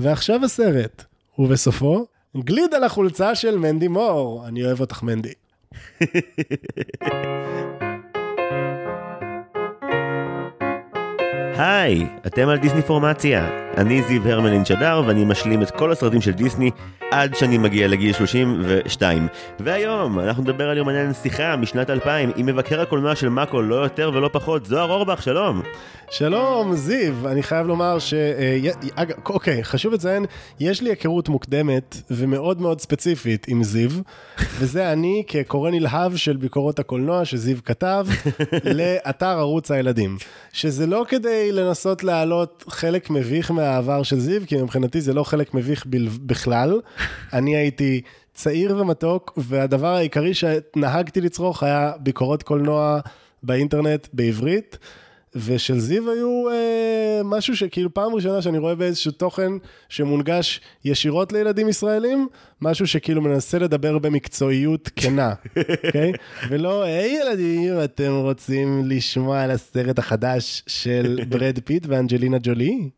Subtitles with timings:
[0.00, 1.04] ועכשיו הסרט,
[1.38, 2.06] ובסופו,
[2.36, 4.44] גליד על החולצה של מנדי מור.
[4.48, 5.32] אני אוהב אותך, מנדי.
[11.56, 13.67] היי, אתם על דיסני פורמציה.
[13.78, 16.70] אני זיו הרמלין שדר ואני משלים את כל הסרטים של דיסני
[17.10, 19.28] עד שאני מגיע לגיל 32.
[19.60, 24.10] והיום אנחנו נדבר על יומני הנסיכה משנת 2000 עם מבקר הקולנוע של מאקו לא יותר
[24.14, 25.62] ולא פחות, זוהר אורבך, שלום.
[26.10, 27.28] שלום, זיו.
[27.28, 28.14] אני חייב לומר ש...
[28.14, 28.58] אה,
[28.94, 30.24] אגב, אוקיי, חשוב לציין,
[30.60, 33.90] יש לי היכרות מוקדמת ומאוד מאוד ספציפית עם זיו,
[34.58, 38.06] וזה אני כקורא נלהב של ביקורות הקולנוע שזיו כתב
[38.76, 40.16] לאתר ערוץ הילדים.
[40.52, 45.54] שזה לא כדי לנסות להעלות חלק מביך מהעבר של זיו, כי מבחינתי זה לא חלק
[45.54, 45.86] מביך
[46.26, 46.80] בכלל.
[47.32, 48.00] אני הייתי
[48.34, 53.00] צעיר ומתוק, והדבר העיקרי שנהגתי לצרוך היה ביקורות קולנוע
[53.42, 54.78] באינטרנט בעברית.
[55.34, 59.52] ושל זיו היו אה, משהו שכאילו פעם ראשונה שאני רואה באיזשהו תוכן
[59.88, 62.28] שמונגש ישירות לילדים ישראלים,
[62.62, 65.34] משהו שכאילו מנסה לדבר במקצועיות כנה,
[65.86, 66.46] אוקיי?
[66.48, 72.97] ולא, היי ילדים, אתם רוצים לשמוע על הסרט החדש של ברד פיט ואנג'לינה ג'ולי?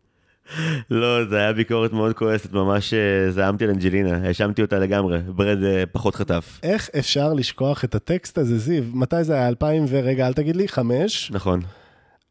[0.90, 5.64] לא, זה היה ביקורת מאוד כועסת, ממש אה, זעמתי על אנג'לינה, האשמתי אותה לגמרי, ברד
[5.64, 6.60] אה, פחות חטף.
[6.62, 8.84] איך אפשר לשכוח את הטקסט הזה, זיו?
[8.94, 9.48] מתי זה היה?
[9.48, 11.30] 2000 ורגע, אל תגיד לי, חמש?
[11.34, 11.60] נכון.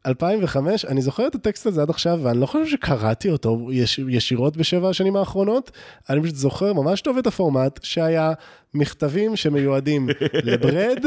[0.06, 4.56] 2005, אני זוכר את הטקסט הזה עד עכשיו, ואני לא חושב שקראתי אותו יש, ישירות
[4.56, 5.70] בשבע השנים האחרונות,
[6.10, 8.32] אני פשוט זוכר ממש טוב את הפורמט, שהיה
[8.74, 10.08] מכתבים שמיועדים
[10.48, 11.04] לברד,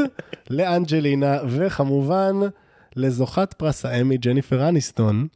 [0.50, 2.36] לאנג'לינה, וכמובן
[2.96, 5.26] לזוכת פרס האמי ג'ניפר אניסטון.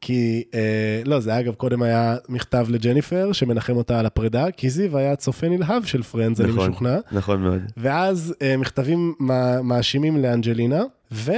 [0.00, 4.98] כי, אה, לא, זה אגב, קודם היה מכתב לג'ניפר, שמנחם אותה על הפרידה, כי זיו
[4.98, 6.98] היה צופה נלהב של Friends, נכון, אני משוכנע.
[7.12, 7.60] נכון מאוד.
[7.76, 9.14] ואז אה, מכתבים
[9.62, 11.32] מאשימים לאנג'לינה, ו...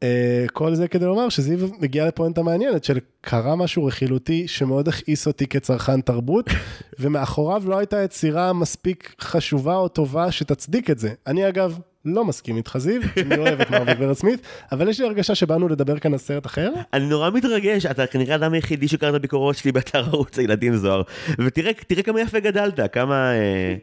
[0.00, 5.26] Uh, כל זה כדי לומר שזיו מגיע לפואנטה מעניינת של קרה משהו רכילותי שמאוד הכעיס
[5.26, 6.46] אותי כצרכן תרבות
[7.00, 11.12] ומאחוריו לא הייתה יצירה מספיק חשובה או טובה שתצדיק את זה.
[11.26, 14.40] אני אגב לא מסכים איתך זיו, אני אוהב את מרוויל ורד סמית,
[14.72, 16.72] אבל יש לי הרגשה שבאנו לדבר כאן על סרט אחר.
[16.92, 21.02] אני נורא מתרגש, אתה כנראה האדם היחידי שקרא את הביקורות שלי באתר ערוץ הילדים זוהר,
[21.38, 21.72] ותראה
[22.04, 23.32] כמה יפה גדלת, כמה...
[23.32, 23.74] אה...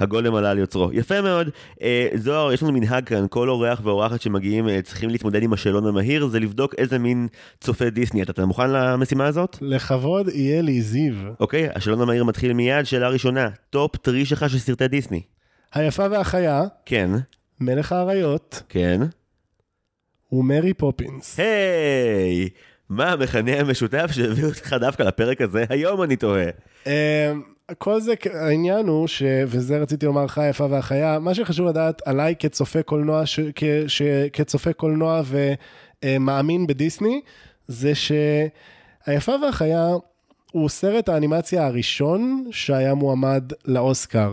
[0.00, 0.90] הגולם עלה על יוצרו.
[0.92, 1.50] יפה מאוד.
[1.82, 5.86] אה, זוהר, יש לנו מנהג כאן, כל אורח ואורחת שמגיעים אה, צריכים להתמודד עם השאלון
[5.86, 7.28] המהיר, זה לבדוק איזה מין
[7.60, 8.22] צופה דיסני.
[8.22, 9.56] אתה מוכן למשימה הזאת?
[9.60, 11.14] לכבוד יהיה לי זיו.
[11.40, 13.48] אוקיי, השאלון המהיר מתחיל מיד, שאלה ראשונה.
[13.70, 15.22] top three שלך של סרטי דיסני.
[15.74, 16.62] היפה והחיה.
[16.86, 17.10] כן.
[17.60, 18.62] מלך האריות.
[18.68, 19.00] כן.
[20.32, 21.40] ומרי פופינס.
[21.40, 22.48] היי!
[22.88, 25.64] מה המכנה המשותף שהביא אותך דווקא לפרק הזה?
[25.68, 26.50] היום אני תוהה.
[26.86, 26.92] אמ,
[27.78, 32.34] כל זה, העניין הוא, ש, וזה רציתי לומר לך, היפה והחיה, מה שחשוב לדעת עליי
[32.38, 35.22] כצופה קולנוע, ש, כ, ש, כצופה קולנוע
[36.04, 37.20] ומאמין בדיסני,
[37.68, 39.88] זה שהיפה והחיה
[40.52, 44.32] הוא סרט האנימציה הראשון שהיה מועמד לאוסקר,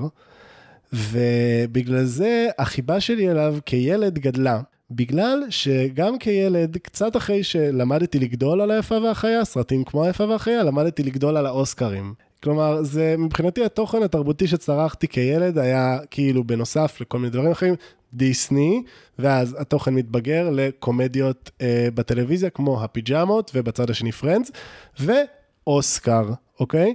[0.93, 4.61] ובגלל זה החיבה שלי אליו כילד גדלה.
[4.91, 11.03] בגלל שגם כילד, קצת אחרי שלמדתי לגדול על היפה והחיה, סרטים כמו היפה והחיה, למדתי
[11.03, 12.13] לגדול על האוסקרים.
[12.43, 17.75] כלומר, זה מבחינתי התוכן התרבותי שצרכתי כילד היה כאילו בנוסף לכל מיני דברים אחרים,
[18.13, 18.83] דיסני,
[19.19, 24.51] ואז התוכן מתבגר לקומדיות אה, בטלוויזיה כמו הפיג'מות ובצד השני פרנדס,
[24.99, 26.93] ואוסקר, אוקיי?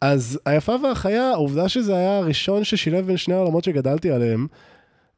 [0.00, 4.46] אז היפה והחיה, העובדה שזה היה הראשון ששילב בין שני העולמות שגדלתי עליהם,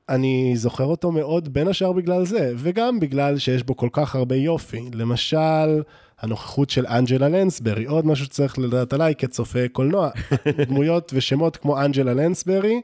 [0.08, 4.36] אני זוכר אותו מאוד בין השאר בגלל זה, וגם בגלל שיש בו כל כך הרבה
[4.36, 4.90] יופי.
[4.92, 5.82] למשל,
[6.20, 10.10] הנוכחות של אנג'לה לנסברי, עוד משהו שצריך לדעת עליי כצופה קולנוע.
[10.68, 12.80] דמויות ושמות כמו אנג'לה לנסברי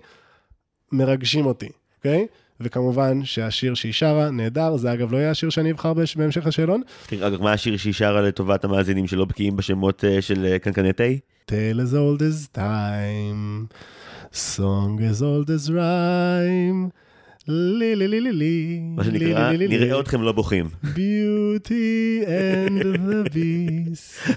[0.92, 2.26] מרגשים אותי, אוקיי?
[2.60, 6.82] וכמובן שהשיר שהיא שרה נהדר, זה אגב לא יהיה השיר שאני אבחר בהמשך השאלון.
[7.20, 11.04] אגב, מה השיר שהיא שרה לטובת המאזינים שלא בקיאים בשמות אה, של אה, קנקני תה?
[11.48, 13.72] Tale as old as time,
[14.34, 16.90] song as old as rhyme.
[17.48, 18.80] לי לי לי לי לי.
[18.82, 20.66] מה שנקרא, נראה אתכם לא בוכים.
[20.84, 24.30] Beauty and the Beast.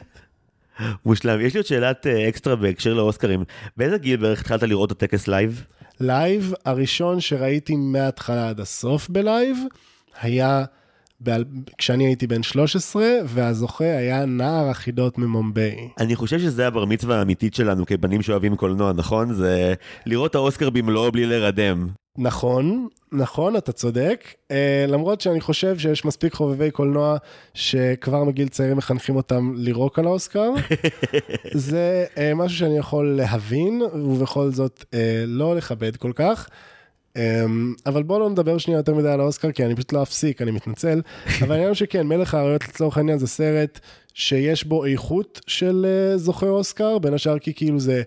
[1.05, 1.41] מושלם.
[1.41, 3.43] יש לי עוד שאלת אה, אקסטרה בהקשר לאוסקרים.
[3.77, 5.65] באיזה גיל בערך התחלת לראות את הטקס live?
[5.99, 9.57] live הראשון שראיתי מההתחלה עד הסוף ב live
[10.21, 10.65] היה
[11.77, 15.89] כשאני הייתי בן 13, והזוכה היה נער החידות ממומביי.
[15.99, 19.33] אני חושב שזה הבר מצווה האמיתית שלנו כבנים שאוהבים קולנוע, נכון?
[19.33, 19.73] זה
[20.05, 21.87] לראות את האוסקר במלואו בלי להירדם.
[22.17, 24.33] נכון, נכון, אתה צודק.
[24.51, 24.55] Uh,
[24.87, 27.17] למרות שאני חושב שיש מספיק חובבי קולנוע
[27.53, 30.51] שכבר מגיל צעיר מחנכים אותם לירוק על האוסקר.
[31.53, 34.95] זה uh, משהו שאני יכול להבין, ובכל זאת uh,
[35.27, 36.49] לא לכבד כל כך.
[37.15, 40.41] אמ, אבל בואו לא נדבר שנייה יותר מדי על האוסקר, כי אני פשוט לא אפסיק,
[40.41, 41.01] אני מתנצל.
[41.41, 43.79] אבל העניין שכן, מלך האריות לצורך העניין זה סרט
[44.13, 48.01] שיש בו איכות של אה, זוכה אוסקר, בין השאר כי כאילו זה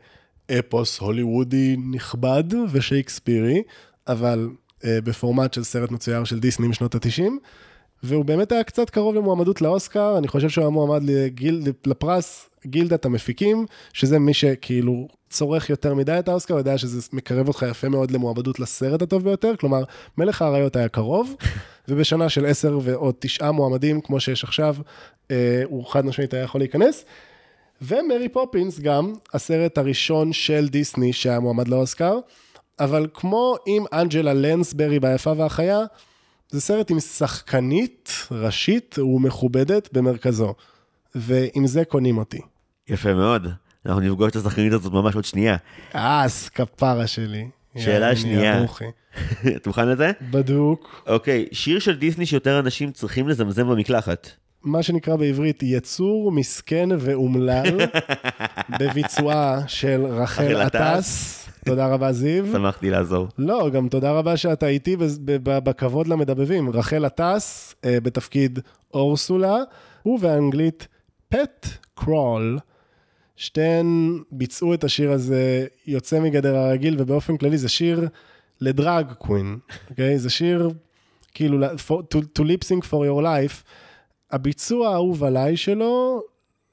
[0.58, 3.62] אפוס הוליוודי נכבד ושייקספירי,
[4.08, 4.48] אבל
[4.84, 7.22] אה, בפורמט של סרט מצויר של דיסני משנות ה-90.
[8.02, 13.04] והוא באמת היה קצת קרוב למועמדות לאוסקר, אני חושב שהוא היה מועמד לגיל, לפרס גילדת
[13.04, 18.10] המפיקים, שזה מי שכאילו צורך יותר מדי את האוסקר, יודע שזה מקרב אותך יפה מאוד
[18.10, 19.84] למועמדות לסרט הטוב ביותר, כלומר,
[20.18, 21.34] מלך האריות היה קרוב,
[21.88, 24.76] ובשנה של עשר ועוד תשעה מועמדים, כמו שיש עכשיו,
[25.30, 27.04] אה, הוא חד משמעית היה יכול להיכנס.
[27.82, 32.18] ומרי פופינס גם, הסרט הראשון של דיסני שהיה מועמד לאוסקר,
[32.80, 35.80] אבל כמו עם אנג'לה לנסברי ביפה והחיה,
[36.50, 40.54] זה סרט עם שחקנית ראשית ומכובדת במרכזו,
[41.14, 42.40] ועם זה קונים אותי.
[42.88, 43.46] יפה מאוד.
[43.86, 45.56] אנחנו נפגוש את השחקנית הזאת ממש עוד שנייה.
[45.92, 47.48] אס, כפרה שלי.
[47.76, 48.58] שאלה שנייה.
[48.58, 48.84] ארוחי.
[49.56, 50.12] את מוכן לזה?
[50.30, 51.02] בדוק.
[51.06, 54.30] אוקיי, שיר של דיסני שיותר אנשים צריכים לזמזם במקלחת.
[54.62, 57.78] מה שנקרא בעברית יצור מסכן ואומלל,
[58.80, 61.43] בביצועה של רחל עטס.
[61.64, 62.46] תודה רבה זיו.
[62.52, 63.28] שמחתי לעזור.
[63.38, 64.96] לא, גם תודה רבה שאתה איתי
[65.44, 66.70] בכבוד למדבבים.
[66.70, 68.58] רחל עטס אה, בתפקיד
[68.94, 69.56] אורסולה,
[70.06, 70.88] ובאנגלית
[71.28, 72.58] פט קרול.
[73.36, 78.08] שתיהן ביצעו את השיר הזה יוצא מגדר הרגיל, ובאופן כללי זה שיר
[78.60, 79.58] לדרג קווין,
[79.90, 80.18] אוקיי?
[80.18, 80.70] זה שיר
[81.34, 83.62] כאילו for, to, to lip sync for your life.
[84.30, 86.22] הביצוע האהוב עליי שלו,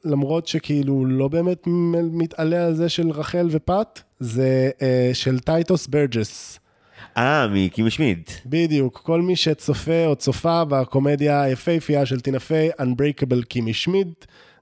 [0.05, 1.63] למרות שכאילו לא באמת
[2.11, 6.59] מתעלה על זה של רחל ופת, זה אה, של טייטוס ברג'ס.
[7.17, 8.29] אה, מקימי שמיד.
[8.45, 14.13] בדיוק, כל מי שצופה או צופה בקומדיה היפהפייה של טינה פיי, Unbreakable קימי שמיד,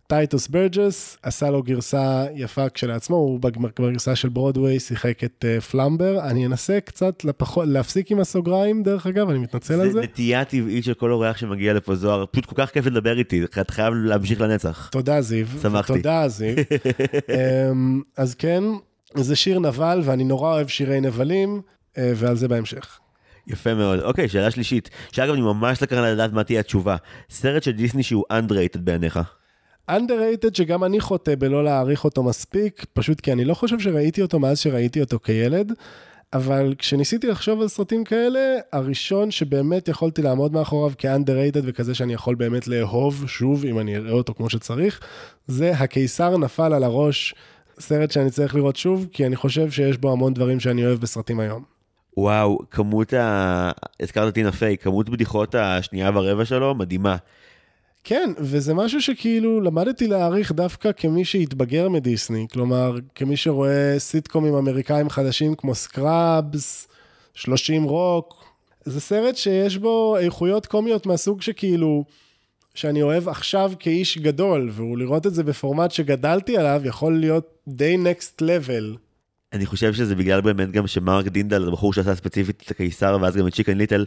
[0.10, 5.62] טייטוס ברג'ס, עשה לו גרסה יפה כשלעצמו, הוא בג- בגרסה של ברודוויי שיחק את uh,
[5.62, 6.20] פלמבר.
[6.30, 10.02] אני אנסה קצת לפחות, להפסיק עם הסוגריים, דרך אגב, אני מתנצל על זה זה.
[10.02, 13.72] נטייה טבעית של כל אורח שמגיע לפה זוהר, פשוט כל כך כיף לדבר איתי, אתה
[13.72, 14.90] חייב להמשיך לנצח.
[14.92, 15.48] תודה זיו.
[15.62, 15.94] שמחתי.
[15.94, 16.56] תודה זיו.
[17.72, 18.64] אמ, אז כן,
[19.16, 21.62] זה שיר נבל, ואני נורא אוהב שירי נבלים,
[21.98, 23.00] אה, ועל זה בהמשך.
[23.48, 24.00] יפה מאוד.
[24.00, 26.96] אוקיי, שאלה שלישית, שאגב אני ממש סקרן לדעת מה תהיה התשובה.
[27.30, 29.20] סרט של דיסני שהוא underrated בעיניך.
[29.90, 34.40] Underrated שגם אני חוטא בלא להעריך אותו מספיק, פשוט כי אני לא חושב שראיתי אותו
[34.40, 35.74] מאז שראיתי אותו כילד,
[36.34, 38.40] אבל כשניסיתי לחשוב על סרטים כאלה,
[38.74, 44.12] הראשון שבאמת יכולתי לעמוד מאחוריו כ-underrated וכזה שאני יכול באמת לאהוב שוב, אם אני אראה
[44.12, 45.00] אותו כמו שצריך,
[45.48, 47.36] זה הקיסר נפל על הראש,
[47.80, 51.40] סרט שאני צריך לראות שוב, כי אני חושב שיש בו המון דברים שאני אוהב בסרטים
[51.40, 51.64] היום.
[52.18, 53.72] וואו, כמות ה...
[54.00, 57.16] הזכרת טינה פיי, כמות בדיחות השנייה ורבע שלו, מדהימה.
[58.04, 65.10] כן, וזה משהו שכאילו למדתי להעריך דווקא כמי שהתבגר מדיסני, כלומר, כמי שרואה סיטקומים אמריקאים
[65.10, 66.88] חדשים כמו סקראבס,
[67.34, 68.46] 30 רוק,
[68.86, 72.04] זה סרט שיש בו איכויות קומיות מהסוג שכאילו,
[72.76, 77.98] שאני אוהב עכשיו כאיש גדול, והוא לראות את זה בפורמט שגדלתי עליו, יכול להיות די
[77.98, 78.96] next level.
[79.54, 83.48] אני חושב שזה בגלל באמת גם שמרק דינדל, הבחור שעשה ספציפית את הקיסר ואז גם
[83.48, 84.06] את צ'יקן ליטל,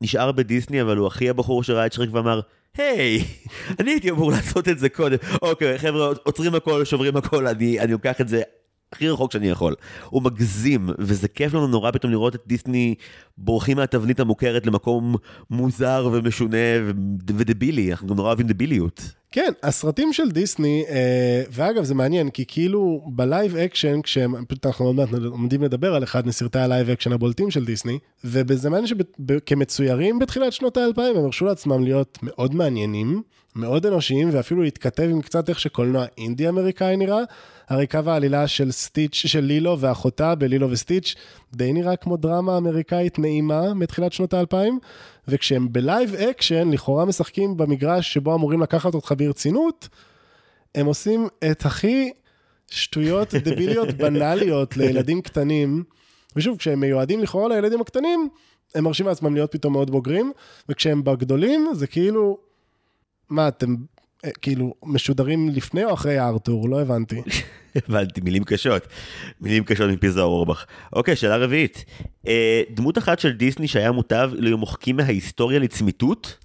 [0.00, 2.40] נשאר בדיסני, אבל הוא הכי הבחור שראה את שרק ואמר,
[2.76, 3.24] היי,
[3.80, 5.16] אני הייתי אמור לעשות את זה קודם.
[5.42, 8.42] אוקיי, חבר'ה, עוצרים הכל, שוברים הכל, אני, אני לוקח את זה
[8.92, 9.74] הכי רחוק שאני יכול.
[10.10, 12.94] הוא מגזים, וזה כיף לנו נורא פתאום לראות את דיסני
[13.38, 15.16] בורחים מהתבנית המוכרת למקום
[15.50, 16.56] מוזר ומשונה
[17.36, 19.02] ודבילי, אנחנו נורא אוהבים דביליות.
[19.30, 24.66] כן, הסרטים של דיסני, אה, ואגב זה מעניין, כי כאילו ב live action, כשהם, פשוט
[24.66, 27.98] אנחנו עוד מעט עומדים לדבר על אחד מסרטי ה live action הבולטים של דיסני,
[28.70, 33.22] מעניין שכמצוירים בתחילת שנות האלפיים, הם הרשו לעצמם להיות מאוד מעניינים,
[33.56, 37.22] מאוד אנושיים, ואפילו להתכתב עם קצת איך שקולנוע אינדי אמריקאי נראה.
[37.68, 41.14] הרי קו העלילה של סטיץ', של לילו ואחותה בלילו וסטיץ',
[41.52, 44.78] די נראה כמו דרמה אמריקאית נעימה מתחילת שנות האלפיים,
[45.28, 49.88] וכשהם ב live action, לכאורה משחקים במגרש שבו אמורים לקחת אותך ברצינות,
[50.74, 52.10] הם עושים את הכי
[52.70, 55.84] שטויות דביליות בנאליות לילדים קטנים,
[56.36, 58.28] ושוב, כשהם מיועדים לכאורה לילדים הקטנים,
[58.74, 60.32] הם מרשים לעצמם להיות פתאום מאוד בוגרים,
[60.68, 62.38] וכשהם בגדולים, זה כאילו,
[63.30, 63.74] מה, אתם
[64.42, 66.68] כאילו משודרים לפני או אחרי הארתור?
[66.68, 67.22] לא הבנתי.
[67.76, 68.86] הבנתי, מילים קשות.
[69.40, 70.64] מילים קשות מפי זוהר אורבך.
[70.92, 71.84] אוקיי, שאלה רביעית.
[72.28, 76.36] אה, דמות אחת של דיסני שהיה מוטב לו מוחקים מההיסטוריה לצמיתות?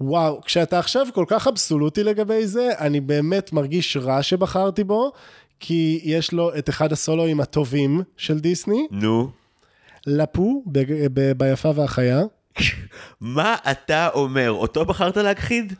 [0.00, 5.12] וואו, כשאתה עכשיו כל כך אבסולוטי לגבי זה, אני באמת מרגיש רע שבחרתי בו,
[5.60, 9.30] כי יש לו את אחד הסולואים הטובים של דיסני, נו.
[10.06, 12.22] לפו, ב- ב- ביפה והחיה.
[13.20, 14.50] מה אתה אומר?
[14.50, 15.72] אותו בחרת להכחיד?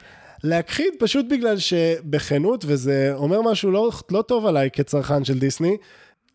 [0.45, 5.77] להכחיד פשוט בגלל שבכנות, וזה אומר משהו לא, לא טוב עליי כצרכן של דיסני,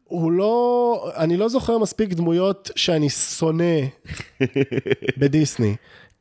[0.03, 3.79] הוא לא, אני לא זוכר מספיק דמויות שאני שונא
[5.19, 5.75] בדיסני.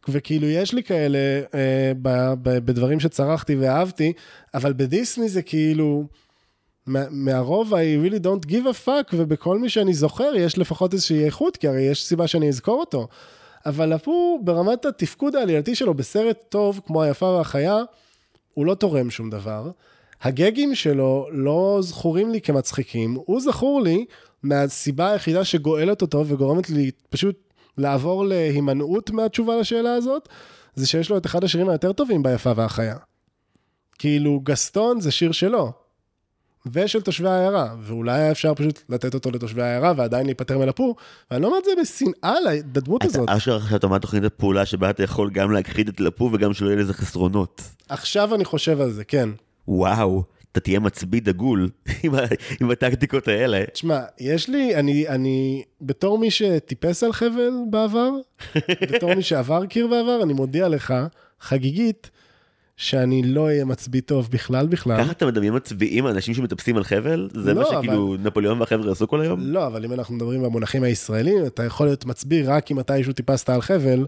[0.08, 1.18] וכאילו יש לי כאלה
[1.54, 4.12] אה, ב, ב, בדברים שצרחתי ואהבתי,
[4.54, 6.04] אבל בדיסני זה כאילו,
[7.10, 11.56] מהרוב I really don't give a fuck, ובכל מי שאני זוכר יש לפחות איזושהי איכות,
[11.56, 13.08] כי הרי יש סיבה שאני אזכור אותו.
[13.66, 17.82] אבל אפו ברמת התפקוד העלילתי שלו בסרט טוב כמו היפה והחיה,
[18.54, 19.70] הוא לא תורם שום דבר.
[20.22, 24.04] הגגים שלו לא זכורים לי כמצחיקים, הוא זכור לי
[24.42, 27.36] מהסיבה היחידה שגואלת אותו וגורמת לי פשוט
[27.78, 30.28] לעבור להימנעות מהתשובה לשאלה הזאת,
[30.74, 32.96] זה שיש לו את אחד השירים היותר טובים ביפה והחיה.
[33.98, 35.72] כאילו, גסטון זה שיר שלו,
[36.66, 40.94] ושל תושבי העיירה, ואולי היה אפשר פשוט לתת אותו לתושבי העיירה ועדיין להיפטר מלפו,
[41.30, 43.24] ואני לא אומר את זה בשנאה לדמות הזאת.
[43.24, 46.54] אתה אשכרה עכשיו אתה אומר תוכנית הפעולה שבה אתה יכול גם להכחיד את לפו וגם
[46.54, 47.62] שלא יהיה לזה חסרונות.
[47.88, 49.28] עכשיו אני חושב על זה, כן.
[49.68, 50.22] וואו.
[50.52, 51.68] אתה תהיה מצביא דגול
[52.02, 52.12] עם,
[52.60, 53.64] עם הטקטיקות האלה.
[53.72, 58.10] תשמע, יש לי, אני, אני, בתור מי שטיפס על חבל בעבר,
[58.92, 60.94] בתור מי שעבר קיר בעבר, אני מודיע לך,
[61.40, 62.10] חגיגית,
[62.80, 65.02] שאני לא אהיה מצביא טוב בכלל בכלל.
[65.02, 67.28] ככה אתה מדמיין מצביעים אנשים שמטפסים על חבל?
[67.34, 68.26] זה לא, מה שכאילו אבל...
[68.26, 69.40] נפוליאון והחבר'ה עשו כל היום?
[69.42, 73.50] לא, אבל אם אנחנו מדברים במונחים הישראלים, אתה יכול להיות מצביא רק אם מתישהו טיפסת
[73.50, 74.06] על חבל,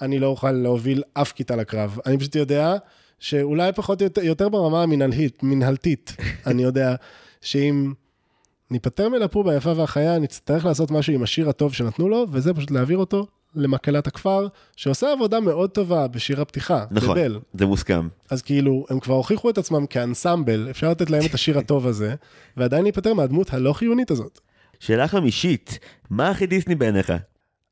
[0.00, 1.98] אני לא אוכל להוביל אף כיתה לקרב.
[2.06, 2.76] אני פשוט יודע
[3.18, 6.16] שאולי פחות יותר, יותר ברמה המנהלתית, מנהלתית,
[6.46, 6.94] אני יודע
[7.40, 7.92] שאם
[8.70, 12.98] ניפטר מלפו ביפה והחיה, נצטרך לעשות משהו עם השיר הטוב שנתנו לו, וזה פשוט להעביר
[12.98, 17.40] אותו למקהלת הכפר, שעושה עבודה מאוד טובה בשיר הפתיחה, נכון, בבל.
[17.54, 18.08] זה מוסכם.
[18.30, 22.14] אז כאילו, הם כבר הוכיחו את עצמם כאנסמבל, אפשר לתת להם את השיר הטוב הזה,
[22.56, 24.40] ועדיין להיפטר מהדמות הלא חיונית הזאת.
[24.80, 25.78] שאלה חמישית,
[26.10, 27.12] מה הכי דיסני בעיניך?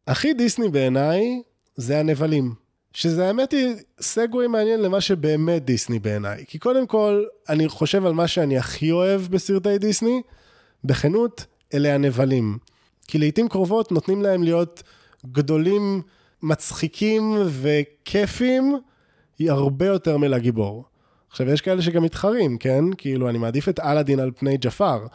[0.07, 1.43] הכי דיסני בעיניי
[1.77, 2.55] זה הנבלים.
[2.93, 6.45] שזה האמת היא סגווי מעניין למה שבאמת דיסני בעיניי.
[6.49, 10.23] כי קודם כל, אני חושב על מה שאני הכי אוהב בסרטי דיסני,
[10.85, 12.59] בכנות, אלה הנבלים.
[13.09, 14.83] כי לעיתים קרובות נותנים להם להיות
[15.27, 16.03] גדולים,
[16.43, 18.79] מצחיקים וכיפים,
[19.39, 20.85] היא הרבה יותר מלגיבור.
[21.31, 22.85] עכשיו, יש כאלה שגם מתחרים, כן?
[22.99, 25.07] כאילו, אני מעדיף את אלאדין על פני ג'פר,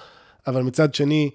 [0.47, 1.29] אבל מצד שני,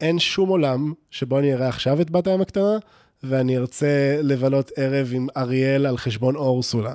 [0.00, 2.78] אין שום עולם שבו אני אראה עכשיו את בת הים הקטנה,
[3.22, 6.92] ואני ארצה לבלות ערב עם אריאל על חשבון אורסולה.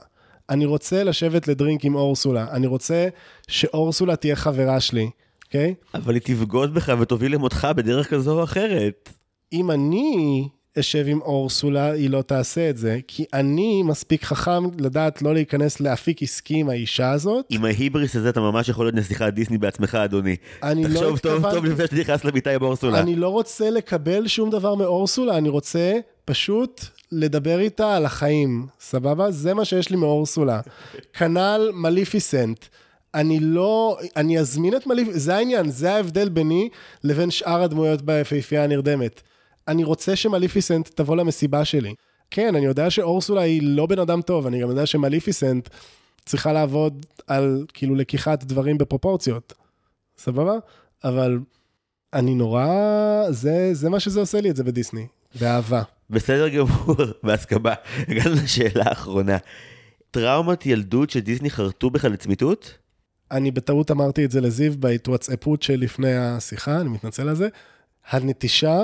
[0.49, 3.07] אני רוצה לשבת לדרינק עם אורסולה, אני רוצה
[3.47, 5.09] שאורסולה תהיה חברה שלי,
[5.45, 5.75] אוקיי?
[5.79, 5.97] Okay?
[5.97, 9.09] אבל היא תבגוד בך ותוביל למותך בדרך כזו או אחרת.
[9.53, 10.47] אם אני
[10.79, 15.79] אשב עם אורסולה, היא לא תעשה את זה, כי אני מספיק חכם לדעת לא להיכנס
[15.79, 17.45] לאפיק עסקי עם האישה הזאת.
[17.49, 20.35] עם ההיבריס הזה אתה ממש יכול להיות נסיכת דיסני בעצמך, אדוני.
[20.63, 22.99] אני לא תחשוב טוב טוב לפני שאתה נכנס למיטה עם אורסולה.
[22.99, 25.93] אני לא רוצה לקבל שום דבר מאורסולה, אני רוצה
[26.25, 29.31] פשוט לדבר איתה על החיים, סבבה?
[29.31, 30.59] זה מה שיש לי מאורסולה.
[31.13, 32.65] כנ"ל מליפיסנט.
[33.13, 36.69] אני לא, אני אזמין את מליפיסנט, זה העניין, זה ההבדל ביני
[37.03, 39.21] לבין שאר הדמויות ביפהפייה הנרדמת.
[39.69, 41.93] אני רוצה שמליפיסנט תבוא למסיבה שלי.
[42.31, 45.69] כן, אני יודע שאורסולה היא לא בן אדם טוב, אני גם יודע שמליפיסנט
[46.25, 49.53] צריכה לעבוד על כאילו לקיחת דברים בפרופורציות.
[50.17, 50.53] סבבה?
[51.03, 51.39] אבל
[52.13, 52.67] אני נורא,
[53.29, 55.07] זה, זה מה שזה עושה לי את זה בדיסני,
[55.39, 55.81] באהבה.
[56.09, 57.73] בסדר גמור, בהסכמה.
[58.07, 59.37] הגענו לשאלה האחרונה.
[60.11, 62.77] טראומת ילדות שדיסני חרטו בך לצמיתות?
[63.31, 67.47] אני בטעות אמרתי את זה לזיו בהתוואטסאפות שלפני השיחה, אני מתנצל על זה.
[68.09, 68.81] הנטישה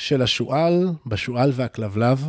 [0.00, 2.24] של השועל בשועל והכלבלב,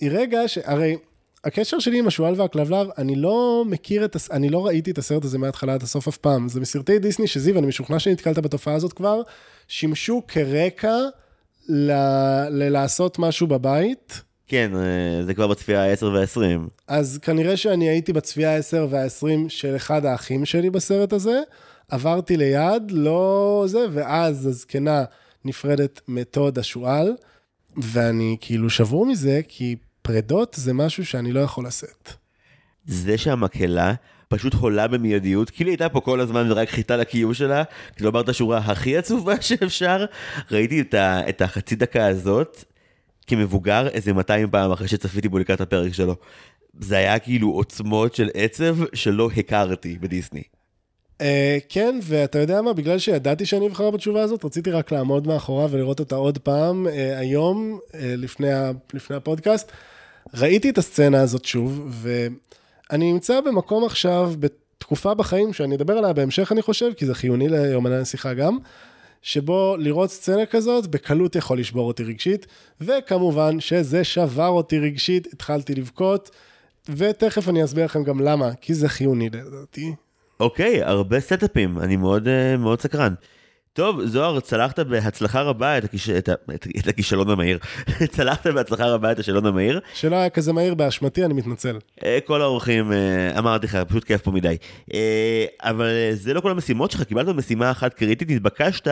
[0.00, 0.58] היא רגע ש...
[0.64, 0.96] הרי
[1.44, 4.30] הקשר שלי עם השועל והכלבלב, אני לא מכיר את, הס...
[4.30, 6.48] אני לא ראיתי את הסרט הזה מההתחלה עד הסוף אף פעם.
[6.48, 9.22] זה מסרטי דיסני שזיו, אני משוכנע שנתקלת בתופעה הזאת כבר,
[9.68, 10.96] שימשו כרקע
[11.68, 11.92] ל...
[12.50, 14.22] ללעשות משהו בבית.
[14.46, 16.70] כן, אה, זה כבר בצפייה ה-10 וה-20.
[16.88, 21.40] אז כנראה שאני הייתי בצפייה ה-10 וה-20 של אחד האחים שלי בסרט הזה,
[21.88, 25.04] עברתי ליד, לא זה, ואז הזקנה
[25.44, 27.12] נפרדת מתוד השועל,
[27.76, 32.12] ואני כאילו שבור מזה, כי פרדות זה משהו שאני לא יכול לשאת.
[32.86, 33.94] זה שהמקהלה
[34.28, 37.62] פשוט חולה במיידיות, כאילו הייתה פה כל הזמן ורק חיטה לקיום שלה,
[37.96, 40.04] כדי לומר את השורה הכי עצובה שאפשר.
[40.50, 42.64] ראיתי את, ה, את החצי דקה הזאת
[43.26, 46.16] כמבוגר איזה 200 פעם אחרי שצפיתי בו לקראת הפרק שלו.
[46.80, 50.42] זה היה כאילו עוצמות של עצב שלא הכרתי בדיסני.
[51.18, 51.24] Uh,
[51.68, 56.00] כן, ואתה יודע מה, בגלל שידעתי שאני אבחר בתשובה הזאת, רציתי רק לעמוד מאחורה ולראות
[56.00, 59.72] אותה עוד פעם, uh, היום, uh, לפני, ה, לפני הפודקאסט.
[60.34, 66.52] ראיתי את הסצנה הזאת שוב, ואני נמצא במקום עכשיו, בתקופה בחיים, שאני אדבר עליה בהמשך,
[66.52, 68.58] אני חושב, כי זה חיוני ליומני הנסיכה גם,
[69.22, 72.46] שבו לראות סצנה כזאת, בקלות יכול לשבור אותי רגשית,
[72.80, 76.30] וכמובן שזה שבר אותי רגשית, התחלתי לבכות,
[76.88, 79.92] ותכף אני אסביר לכם גם למה, כי זה חיוני לדעתי.
[80.44, 83.14] אוקיי, הרבה סטאפים, אני מאוד, uh, מאוד סקרן.
[83.72, 86.10] טוב, זוהר, צלחת בהצלחה רבה את, הכיש...
[86.10, 86.32] את, ה...
[86.78, 87.58] את הכישלון המהיר.
[88.16, 89.80] צלחת בהצלחה רבה את השאלון המהיר.
[89.94, 91.78] שלא היה כזה מהיר באשמתי, אני מתנצל.
[92.04, 94.56] אה, כל האורחים, אה, אמרתי לך, פשוט כיף פה מדי.
[94.94, 98.88] אה, אבל זה לא כל המשימות שלך, קיבלת משימה אחת קריטית, התבקשת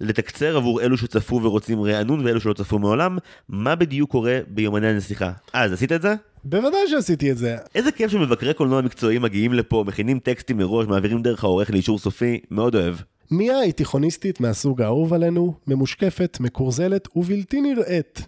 [0.00, 5.32] לתקצר עבור אלו שצפו ורוצים רענון ואלו שלא צפו מעולם, מה בדיוק קורה ביומני הנסיכה.
[5.52, 6.14] אז עשית את זה?
[6.44, 7.56] בוודאי שעשיתי את זה.
[7.74, 12.40] איזה כיף שמבקרי קולנוע מקצועיים מגיעים לפה, מכינים טקסטים מראש, מעבירים דרך העורך לאישור סופי,
[12.50, 12.94] מאוד אוהב.
[13.30, 18.26] מיה היא תיכוניסטית מהסוג האהוב עלינו, ממושקפת, מקורזלת ובלתי נראית.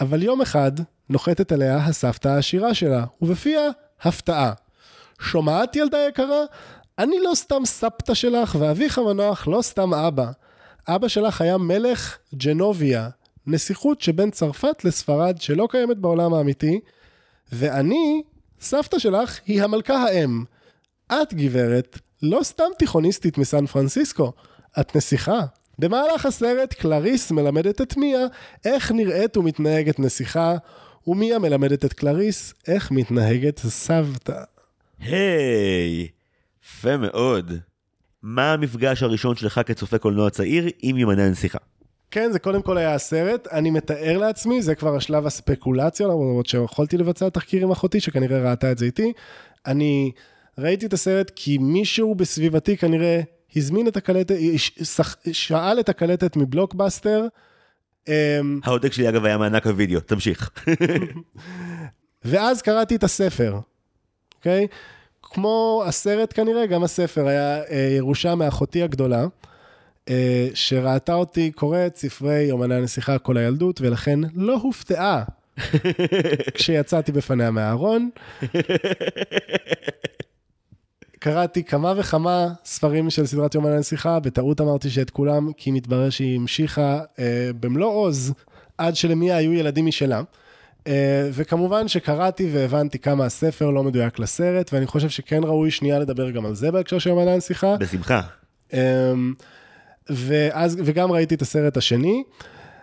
[0.00, 0.72] אבל יום אחד
[1.10, 3.60] נוחתת עליה הסבתא העשירה שלה, ובפיה
[4.02, 4.52] הפתעה.
[5.20, 6.44] שומעת ילדה יקרה?
[6.98, 10.30] אני לא סתם סבתא שלך, ואביך המנוח לא סתם אבא.
[10.88, 13.08] אבא שלך היה מלך ג'נוביה,
[13.46, 16.80] נסיכות שבין צרפת לספרד שלא קיימת בעולם האמיתי,
[17.52, 18.22] ואני,
[18.60, 20.44] סבתא שלך, היא המלכה האם.
[21.12, 24.32] את, גברת, לא סתם תיכוניסטית מסן פרנסיסקו,
[24.80, 25.40] את נסיכה.
[25.78, 28.26] במהלך הסרט קלריס מלמדת את מיה
[28.64, 30.56] איך נראית ומתנהגת נסיכה,
[31.06, 34.42] ומיה מלמדת את קלריס איך מתנהגת סבתא.
[35.00, 36.08] היי,
[36.64, 37.52] יפה מאוד.
[38.22, 41.58] מה המפגש הראשון שלך כצופה קולנוע צעיר עם יומני הנסיכה?
[42.10, 46.96] כן, זה קודם כל היה הסרט, אני מתאר לעצמי, זה כבר השלב הספקולציה, למרות שיכולתי
[46.98, 49.12] לבצע תחקיר עם אחותי, שכנראה ראתה את זה איתי.
[49.66, 50.10] אני
[50.58, 53.20] ראיתי את הסרט כי מישהו בסביבתי כנראה
[53.56, 54.34] הזמין את הקלטת,
[55.32, 57.26] שאל את הקלטת מבלוקבאסטר.
[58.08, 60.50] אמ, העותק שלי אגב היה מענק הוידאו, תמשיך.
[62.24, 63.58] ואז קראתי את הספר,
[64.34, 64.66] אוקיי?
[64.70, 64.74] Okay?
[65.32, 69.26] כמו הסרט כנראה, גם הספר היה אה, ירושה מאחותי הגדולה,
[70.08, 75.22] אה, שראתה אותי קורא את ספרי יומני הנסיכה כל הילדות, ולכן לא הופתעה
[76.54, 78.10] כשיצאתי בפניה מהארון.
[81.18, 86.36] קראתי כמה וכמה ספרים של סדרת יומן הנסיכה, בטעות אמרתי שאת כולם, כי מתברר שהיא
[86.36, 88.32] המשיכה אה, במלוא עוז
[88.78, 90.22] עד שלמיה היו ילדים משלה.
[90.86, 96.30] אה, וכמובן שקראתי והבנתי כמה הספר לא מדויק לסרט, ואני חושב שכן ראוי שנייה לדבר
[96.30, 97.76] גם על זה בהקשר של יומן הנסיכה.
[97.76, 98.20] בשמחה.
[98.72, 99.12] אה,
[100.10, 102.22] ואז, וגם ראיתי את הסרט השני.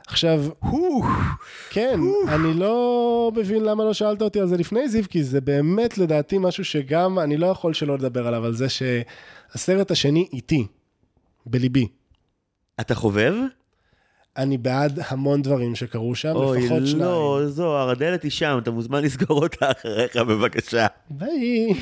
[0.08, 0.46] עכשיו,
[1.70, 5.98] כן, אני לא מבין למה לא שאלת אותי על זה לפני זיו, כי זה באמת
[5.98, 10.68] לדעתי משהו שגם אני לא יכול שלא לדבר עליו, על זה שהסרט השני איתי,
[11.46, 11.88] בליבי.
[12.80, 13.34] אתה חובב?
[14.40, 17.02] אני בעד המון דברים שקרו שם, לפחות שניים.
[17.02, 20.88] אוי, לא, זוהר, הדלת היא שם, אתה מוזמן לסגור אותה אחריך, בבקשה.
[21.10, 21.74] ביי.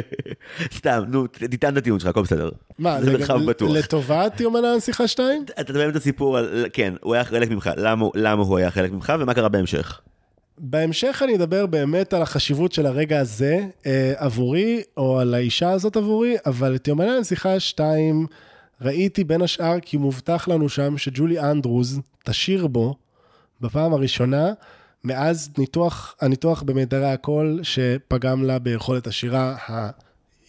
[0.76, 2.50] סתם, נו, תטען את הטיעון שלך, הכל בסדר.
[2.78, 3.70] מה, זה מרחב בטוח.
[3.72, 5.42] לטובת יומנה הנסיכה 2?
[5.42, 8.92] אתה תדמיין את הסיפור על, כן, הוא היה חלק ממך, למה, למה הוא היה חלק
[8.92, 10.00] ממך ומה קרה בהמשך?
[10.58, 15.96] בהמשך אני אדבר באמת על החשיבות של הרגע הזה אה, עבורי, או על האישה הזאת
[15.96, 18.26] עבורי, אבל את יומני הנסיכה 2
[18.80, 22.94] ראיתי בין השאר כי מובטח לנו שם שג'ולי אנדרוז תשיר בו
[23.60, 24.52] בפעם הראשונה,
[25.04, 29.56] מאז ניתוח, הניתוח במיתרי הקול שפגם לה ביכולת השירה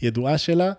[0.02, 0.72] הידועה שלה.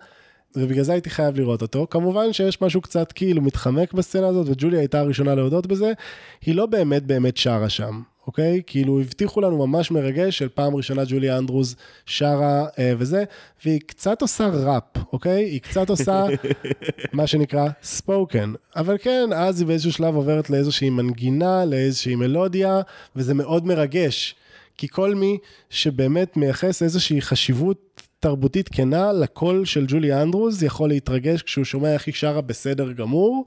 [0.55, 1.87] ובגלל זה הייתי חייב לראות אותו.
[1.89, 5.93] כמובן שיש משהו קצת כאילו מתחמק בסצנה הזאת, וג'ולי הייתה הראשונה להודות בזה.
[6.41, 8.61] היא לא באמת באמת שרה שם, אוקיי?
[8.67, 13.23] כאילו הבטיחו לנו ממש מרגש של פעם ראשונה ג'ולי אנדרוז שרה אה, וזה,
[13.65, 15.43] והיא קצת עושה ראפ, אוקיי?
[15.43, 16.25] היא קצת עושה
[17.13, 18.53] מה שנקרא ספוקן.
[18.75, 22.81] אבל כן, אז היא באיזשהו שלב עוברת לאיזושהי מנגינה, לאיזושהי מלודיה,
[23.15, 24.35] וזה מאוד מרגש.
[24.77, 25.37] כי כל מי
[25.69, 32.07] שבאמת מייחס איזושהי חשיבות תרבותית כנה לקול של ג'ולי אנדרוז יכול להתרגש כשהוא שומע איך
[32.07, 33.45] היא שרה בסדר גמור,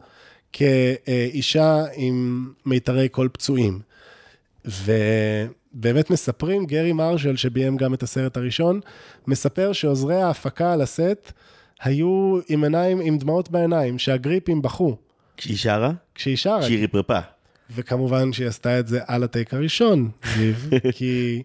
[0.52, 3.91] כאישה עם מיתרי קול פצועים.
[4.64, 8.80] ובאמת מספרים, גרי מרשל, שביים גם את הסרט הראשון,
[9.26, 11.32] מספר שעוזרי ההפקה על הסט
[11.82, 14.96] היו עם עיניים, עם דמעות בעיניים, שהגריפים בכו
[15.36, 15.92] כשהיא שרה?
[16.14, 16.62] כשהיא שרה.
[16.62, 17.18] שירי פרפה.
[17.74, 20.54] וכמובן שהיא עשתה את זה על הטייק הראשון, זיו,
[20.96, 21.42] כי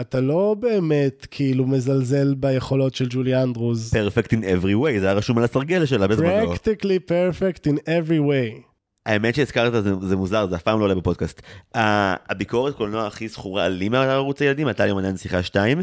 [0.00, 3.90] אתה לא באמת כאילו מזלזל ביכולות של ג'ולי אנדרוז.
[3.90, 6.54] פרפקט in every way, זה היה רשום על הסרגל שלה בזמנו.
[6.54, 8.71] practically perfect in every way.
[9.06, 11.42] האמת שהזכרת זה, זה מוזר, זה אף פעם לא עולה בפודקאסט.
[11.76, 15.82] ה- הביקורת קולנוע הכי זכורה לי מערוץ הילדים הייתה יומני הנסיכה 2,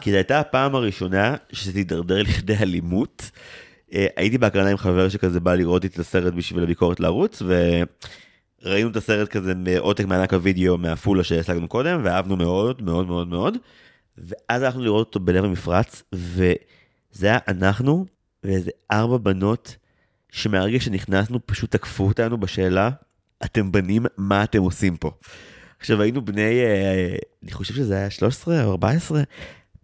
[0.00, 3.30] כי זו הייתה הפעם הראשונה שזה הידרדר לכדי אלימות.
[3.92, 7.42] אה, הייתי בהקרנה עם חבר שכזה בא לראות את הסרט בשביל הביקורת לערוץ,
[8.62, 13.56] וראינו את הסרט כזה בעותק מענק הוידאו מעפולה שהשגנו קודם, ואהבנו מאוד מאוד מאוד מאוד.
[14.18, 16.54] ואז הלכנו לראות אותו בלב המפרץ, וזה
[17.26, 18.06] היה אנחנו
[18.44, 19.76] ואיזה ארבע בנות
[20.36, 22.90] שמהרגע שנכנסנו פשוט תקפו אותנו בשאלה,
[23.44, 25.10] אתם בנים, מה אתם עושים פה?
[25.80, 29.22] עכשיו היינו בני, אה, אני חושב שזה היה 13 או 14,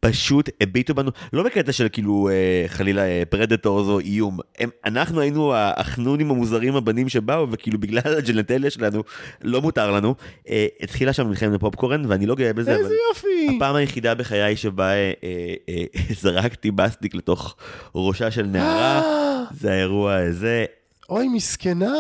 [0.01, 5.21] פשוט הביטו בנו, לא בקטע של כאילו אה, חלילה אה, predators או איום, הם, אנחנו
[5.21, 9.03] היינו החנונים המוזרים הבנים שבאו וכאילו בגלל ה genitalia שלנו
[9.43, 10.15] לא מותר לנו.
[10.49, 13.57] אה, התחילה שם מלחמת פופקורן ואני לא גאה בזה, איזה אבל יופי.
[13.57, 15.85] הפעם היחידה בחיי שבה אה, אה, אה,
[16.23, 17.57] זרקתי בסטיק לתוך
[17.95, 19.03] ראשה של נערה,
[19.53, 20.65] זה האירוע הזה.
[21.09, 21.95] אוי, מסכנה.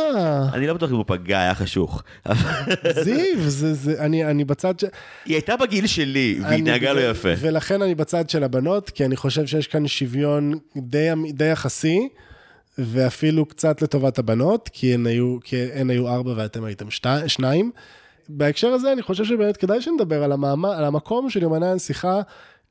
[0.52, 2.02] אני לא בטוח אם הוא פגע, היה חשוך.
[3.04, 4.84] זיו, זה, זה, אני, אני בצד ש...
[5.24, 7.28] היא הייתה בגיל שלי, והיא התנהגה לא יפה.
[7.38, 12.08] ולכן אני בצד של הבנות, כי אני חושב שיש כאן שוויון די, די יחסי,
[12.78, 17.70] ואפילו קצת לטובת הבנות, כי הן היו, כי הן היו ארבע ואתם הייתם שתי, שניים.
[18.28, 22.20] בהקשר הזה אני חושב שבאמת כדאי שנדבר על, המעמד, על המקום של יומני הנסיכה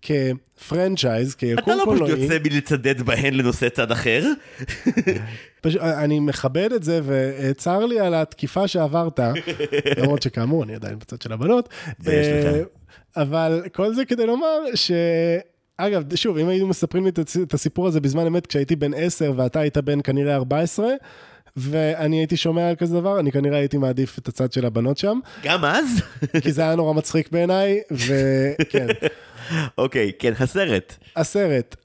[0.01, 2.23] כפרנצ'ייז, כיקום אתה לא פשוט קולנועי.
[2.23, 4.23] יוצא מלצדד בהן לנושא צד אחר?
[5.61, 9.19] פשוט, אני מכבד את זה, וצר לי על התקיפה שעברת,
[9.97, 11.69] למרות שכאמור, אני עדיין בצד של הבנות.
[12.07, 12.61] אה,
[13.17, 14.91] אבל כל זה כדי לומר ש...
[15.77, 17.09] אגב, שוב, אם היינו מספרים לי
[17.43, 20.87] את הסיפור הזה בזמן אמת, כשהייתי בן 10 ואתה היית בן כנראה 14,
[21.57, 25.19] ואני הייתי שומע על כזה דבר, אני כנראה הייתי מעדיף את הצד של הבנות שם,
[25.43, 25.87] גם אז?
[26.43, 28.87] כי זה היה נורא מצחיק בעיניי, וכן.
[29.77, 30.97] אוקיי, כן, הסרט.
[31.15, 31.75] הסרט.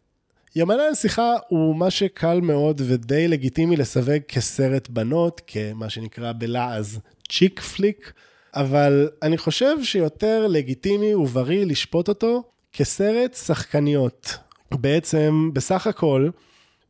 [0.57, 6.99] יומני הנסיכה הוא מה שקל מאוד ודי לגיטימי לסווג כסרט בנות, כמה שנקרא בלעז
[7.29, 8.13] צ'יק פליק,
[8.55, 14.37] אבל אני חושב שיותר לגיטימי ובריא לשפוט אותו כסרט שחקניות.
[14.73, 16.29] בעצם, בסך הכל,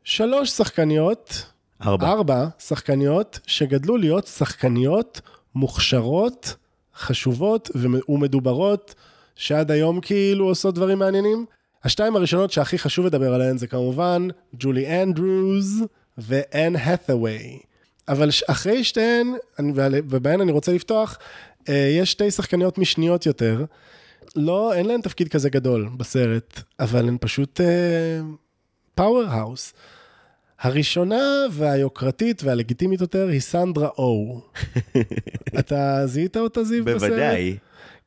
[0.04, 1.46] שלוש שחקניות,
[1.82, 2.08] ארבע.
[2.08, 5.20] ארבע שחקניות שגדלו להיות שחקניות
[5.54, 6.54] מוכשרות,
[6.96, 8.94] חשובות ומ- ומדוברות,
[9.34, 11.46] שעד היום כאילו עושות דברים מעניינים.
[11.84, 15.84] השתיים הראשונות שהכי חשוב לדבר עליהן זה כמובן ג'ולי אנדרוז
[16.18, 17.58] ואן האת'ווי.
[18.08, 19.32] אבל אחרי שתיהן,
[20.08, 21.18] ובהן אני רוצה לפתוח,
[21.68, 23.64] אה, יש שתי שחקניות משניות יותר.
[24.36, 27.60] לא, אין להן תפקיד כזה גדול בסרט, אבל הן פשוט
[28.94, 29.72] פאוור האוס.
[30.60, 34.40] הראשונה והיוקרתית והלגיטימית יותר היא סנדרה או.
[35.58, 37.00] אתה זיהית אותה זיו בסרט?
[37.10, 37.56] בוודאי.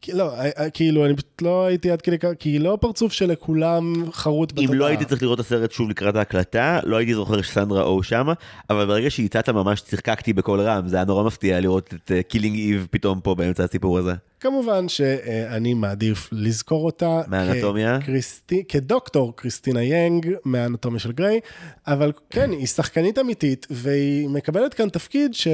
[0.08, 3.14] לא, אה, אה, כאילו, אני פשוט לא הייתי עד כדי כך, כי היא לא פרצוף
[3.14, 4.72] שלכולם חרוט בתודעה.
[4.72, 8.04] אם לא הייתי צריך לראות את הסרט שוב לקראת ההקלטה, לא הייתי זוכר שסנדרה או
[8.04, 8.34] שמה,
[8.70, 12.88] אבל ברגע שהצעת ממש צחקקתי בקול רם, זה היה נורא מפתיע לראות את Killing Eve
[12.92, 14.14] פתאום פה באמצע הסיפור הזה.
[14.40, 17.22] כמובן שאני מעדיף לזכור אותה.
[17.28, 18.00] מהאנטומיה?
[18.02, 21.40] כקריסטי, כדוקטור קריסטינה יאנג מהאנטומיה של גריי,
[21.88, 25.48] אבל כן, היא שחקנית אמיתית, והיא מקבלת כאן תפקיד ש...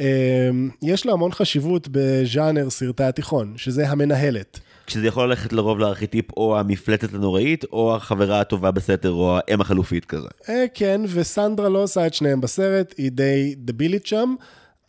[0.00, 4.60] אמ, יש לה המון חשיבות בז'אנר סרטי התיכון, שזה המנהלת.
[4.86, 10.04] כשזה יכול ללכת לרוב לארכיטיפ או המפלצת הנוראית, או החברה הטובה בסתר, או האם החלופית
[10.04, 10.28] כזה.
[10.48, 14.34] אה, כן, וסנדרה לא עושה את שניהם בסרט, היא די דבילית שם.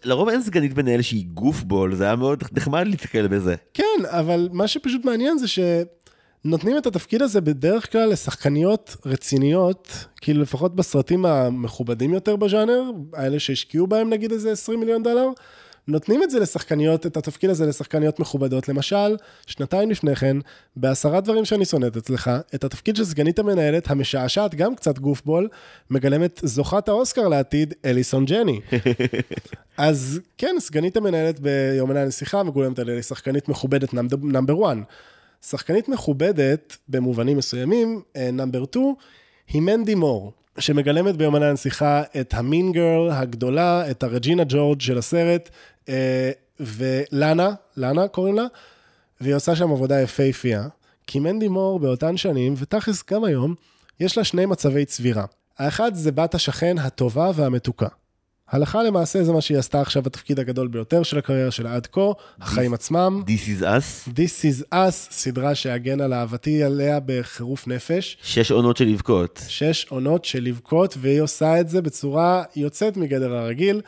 [0.04, 3.56] לרוב אין סגנית מנהל שהיא גופבול, זה היה מאוד נחמד להתקל בזה.
[3.74, 5.48] כן, אבל מה שפשוט מעניין זה
[6.44, 13.40] שנותנים את התפקיד הזה בדרך כלל לשחקניות רציניות, כאילו לפחות בסרטים המכובדים יותר בז'אנר, האלה
[13.40, 15.28] שהשקיעו בהם נגיד איזה 20 מיליון דולר,
[15.88, 18.70] נותנים את זה לשחקניות, את התפקיד הזה לשחקניות מכובדות.
[18.70, 19.16] למשל,
[19.48, 20.38] שנתיים לפני כן,
[20.76, 25.48] בעשרה דברים שאני שונאת אצלך, את התפקיד של סגנית המנהלת, המשעשעת גם קצת גופבול,
[25.90, 28.60] מגלמת זוכת האוסקר לעתיד, אליסון ג'ני.
[29.78, 34.78] אז כן, סגנית המנהלת ביומני הנסיכה מגולמת על ידי שחקנית מכובדת נאמבר 1.
[35.42, 38.02] שחקנית מכובדת, במובנים מסוימים,
[38.34, 38.96] נאמבר 2,
[39.48, 45.50] היא מנדי מור, שמגלמת ביומני הנסיכה את המין גרל הגדולה, את הרג'ינה ג'ורג' של הסרט,
[45.90, 48.46] אה, ולאנה, לאנה קוראים לה,
[49.22, 50.68] והיא עושה שם עבודה יפהפייה.
[51.08, 53.56] כי מנדי מור באותן שנים, ותכלס גם היום,
[54.00, 55.26] יש לה שני מצבי צבירה.
[55.58, 57.88] האחד זה בת השכן הטובה והמתוקה.
[58.52, 62.02] הלכה למעשה זה מה שהיא עשתה עכשיו בתפקיד הגדול ביותר של הקריירה שלה עד כה,
[62.42, 63.24] החיים עצמם.
[63.28, 68.18] This is us, This is us, סדרה שהגן על אהבתי עליה בחירוף נפש.
[68.24, 69.42] שש עונות של לבכות.
[69.48, 73.82] שש עונות של לבכות, והיא עושה את זה בצורה יוצאת מגדר הרגיל,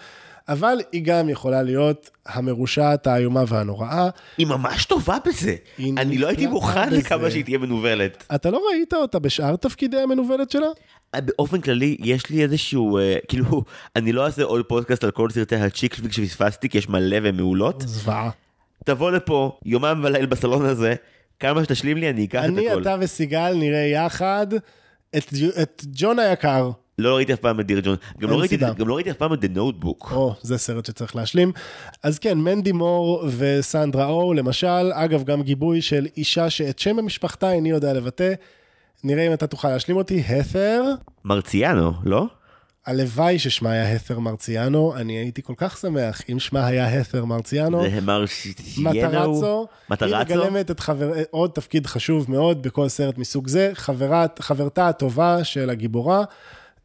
[0.49, 4.09] אבל היא גם יכולה להיות המרושעת, האיומה והנוראה.
[4.37, 5.55] היא ממש טובה בזה.
[5.97, 6.97] אני לא הייתי מוכן בזה.
[6.97, 8.23] לכמה שהיא תהיה מנוולת.
[8.35, 10.67] אתה לא ראית אותה בשאר תפקידי המנוולת שלה?
[11.19, 13.63] באופן כללי, יש לי איזשהו, אה, כאילו,
[13.95, 17.37] אני לא אעשה עוד פודקאסט על כל סרטי הצ'יק פליק שפספסתי, כי יש מלא והם
[17.37, 17.83] מעולות.
[17.87, 18.29] זוועה.
[18.85, 20.95] תבוא לפה, יומם וליל בסלון הזה,
[21.39, 22.81] כמה שתשלים לי, אני אקח את אני, הכל.
[22.81, 24.47] אתה וסיגל נראה יחד
[25.17, 26.71] את, את ג'ון היקר.
[26.97, 27.95] לא ראיתי אף פעם את דיר ג'ון.
[28.19, 28.57] גם לא ראיתי-.
[28.57, 30.11] גם לא ראיתי אף פעם את The Notebook.
[30.11, 31.51] או, זה סרט שצריך להשלים.
[32.03, 37.51] אז כן, מנדי מור וסנדרה או, למשל, אגב, גם גיבוי של אישה שאת שם המשפחתה
[37.51, 38.33] איני יודע לבטא.
[39.03, 40.83] נראה אם אתה תוכל להשלים אותי, הת'ר,
[41.25, 42.27] מרציאנו, לא?
[42.85, 47.83] הלוואי ששמה היה הת'ר מרציאנו, אני הייתי כל כך שמח אם שמה היה הת'ר מרציאנו.
[47.89, 49.67] זה מרשיאנו.
[49.89, 50.15] מטרצו, היא?
[50.15, 51.13] מגלמת את חבר...
[51.31, 56.23] עוד תפקיד חשוב מאוד בכל סרט מסוג זה, חברת, חברתה הטובה של הגיבורה,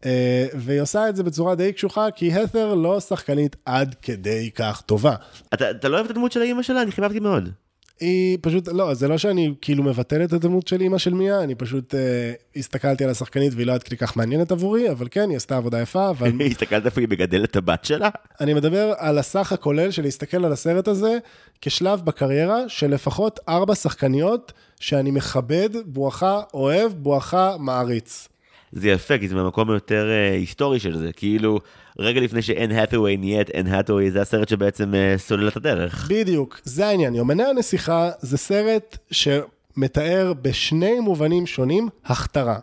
[0.04, 4.80] אה, והיא עושה את זה בצורה די קשוחה, כי הת'ר לא שחקנית עד כדי כך
[4.86, 5.14] טובה.
[5.54, 6.82] אתה אתה לא אוהב את הדמות של האימא שלה?
[6.82, 7.50] אני חיבבתי מאוד.
[8.00, 11.54] היא פשוט, לא, זה לא שאני כאילו מבטל את הדמות של אימא של מיה, אני
[11.54, 15.36] פשוט אה, הסתכלתי על השחקנית והיא לא עד כדי כך מעניינת עבורי, אבל כן, היא
[15.36, 18.08] עשתה עבודה יפה, אבל הסתכלת איפה היא מגדלת את הבת שלה?
[18.40, 21.18] אני מדבר על הסך הכולל של להסתכל על הסרט הזה
[21.60, 28.28] כשלב בקריירה של לפחות ארבע שחקניות שאני מכבד, בואכה אוהב, בואכה מעריץ.
[28.72, 31.12] זה יפה, כי זה מהמקום היותר אה, היסטורי של זה.
[31.12, 31.60] כאילו,
[31.98, 36.08] רגע לפני שאין האת'ווי נהיית אין האת'ווי, זה הסרט שבעצם אה, סולל את הדרך.
[36.10, 37.14] בדיוק, זה העניין.
[37.14, 42.58] יומני הנסיכה זה סרט שמתאר בשני מובנים שונים הכתרה,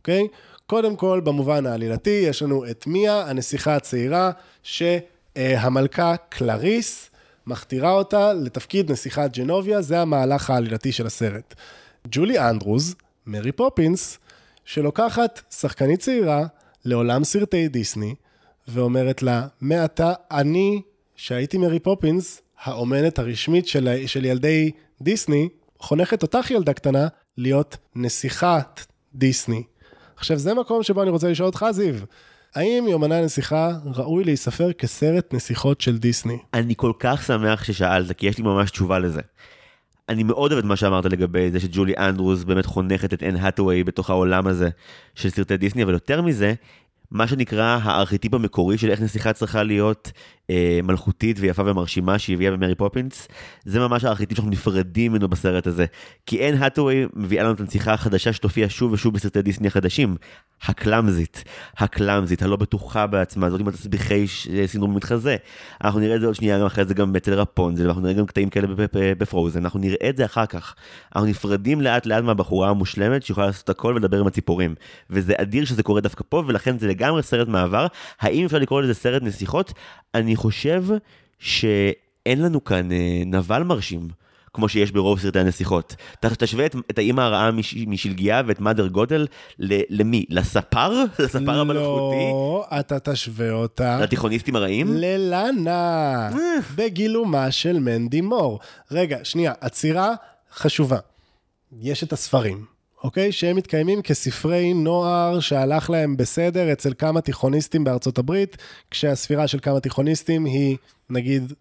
[0.00, 0.28] אוקיי?
[0.66, 4.30] קודם כל, במובן העלילתי, יש לנו את מיה, הנסיכה הצעירה,
[4.62, 7.10] שהמלכה קלריס
[7.46, 11.54] מכתירה אותה לתפקיד נסיכת ג'נוביה, זה המהלך העלילתי של הסרט.
[12.08, 12.94] ג'ולי אנדרוז,
[13.26, 14.18] מרי פופינס,
[14.64, 16.46] שלוקחת שחקנית צעירה
[16.84, 18.14] לעולם סרטי דיסני,
[18.68, 20.82] ואומרת לה, מעתה אני,
[21.16, 25.48] שהייתי מרי פופינס, האומנת הרשמית של, של ילדי דיסני,
[25.78, 28.80] חונכת אותך ילדה קטנה להיות נסיכת
[29.14, 29.62] דיסני.
[30.16, 31.94] עכשיו, זה מקום שבו אני רוצה לשאול אותך, זיו.
[32.54, 36.38] האם יומני הנסיכה ראוי להיספר כסרט נסיכות של דיסני?
[36.54, 39.20] אני כל כך שמח ששאלת, כי יש לי ממש תשובה לזה.
[40.08, 43.84] אני מאוד אוהב את מה שאמרת לגבי זה שג'ולי אנדרוס באמת חונכת את אן האטווי
[43.84, 44.68] בתוך העולם הזה
[45.14, 46.54] של סרטי דיסני, אבל יותר מזה,
[47.10, 50.12] מה שנקרא הארכיטיפ המקורי של איך נסיכה צריכה להיות
[50.50, 53.28] אה, מלכותית ויפה ומרשימה שהביאה במרי פופינס,
[53.64, 55.86] זה ממש הארכיטיפ שאנחנו נפרדים ממנו בסרט הזה.
[56.26, 60.16] כי אין האטווי מביאה לנו את הנסיכה החדשה שתופיע שוב ושוב בסרטי דיסני החדשים.
[60.66, 61.44] הקלאמזית,
[61.78, 65.36] הקלאמזית, הלא בטוחה בעצמה, זאת עם התסביכי ש- סינדרום מתחזה.
[65.84, 68.26] אנחנו נראה את זה עוד שנייה גם אחרי זה גם אצל רפונזל, ואנחנו נראה גם
[68.26, 70.74] קטעים כאלה בפ- בפרוזן, אנחנו נראה את זה אחר כך.
[71.16, 74.74] אנחנו נפרדים לאט לאט מהבחורה המושלמת שיכולה לעשות הכל ולדבר עם הציפורים.
[75.10, 77.86] וזה אדיר שזה קורה דווקא פה, ולכן זה לגמרי סרט מעבר.
[78.20, 79.72] האם אפשר לקרוא לזה סרט נסיכות?
[80.14, 80.84] אני חושב
[81.38, 84.08] שאין לנו כאן אה, נבל מרשים.
[84.54, 85.96] כמו שיש ברוב סרטי הנסיכות.
[86.20, 89.26] תשווה את, את האימא הרעה מש, משלגיה ואת מאדר גודל
[89.58, 90.24] ל, למי?
[90.28, 91.04] לספר?
[91.18, 92.16] לספר המלכותי?
[92.30, 94.86] לא, אתה תשווה אותה לתיכוניסטים הרעים?
[94.90, 96.30] ללנה,
[96.76, 98.60] בגילומה של מנדי מור.
[98.90, 100.14] רגע, שנייה, עצירה
[100.54, 100.98] חשובה.
[101.80, 102.64] יש את הספרים,
[103.04, 103.32] אוקיי?
[103.32, 108.56] שהם מתקיימים כספרי נוער שהלך להם בסדר אצל כמה תיכוניסטים בארצות הברית,
[108.90, 110.76] כשהספירה של כמה תיכוניסטים היא,
[111.10, 111.52] נגיד,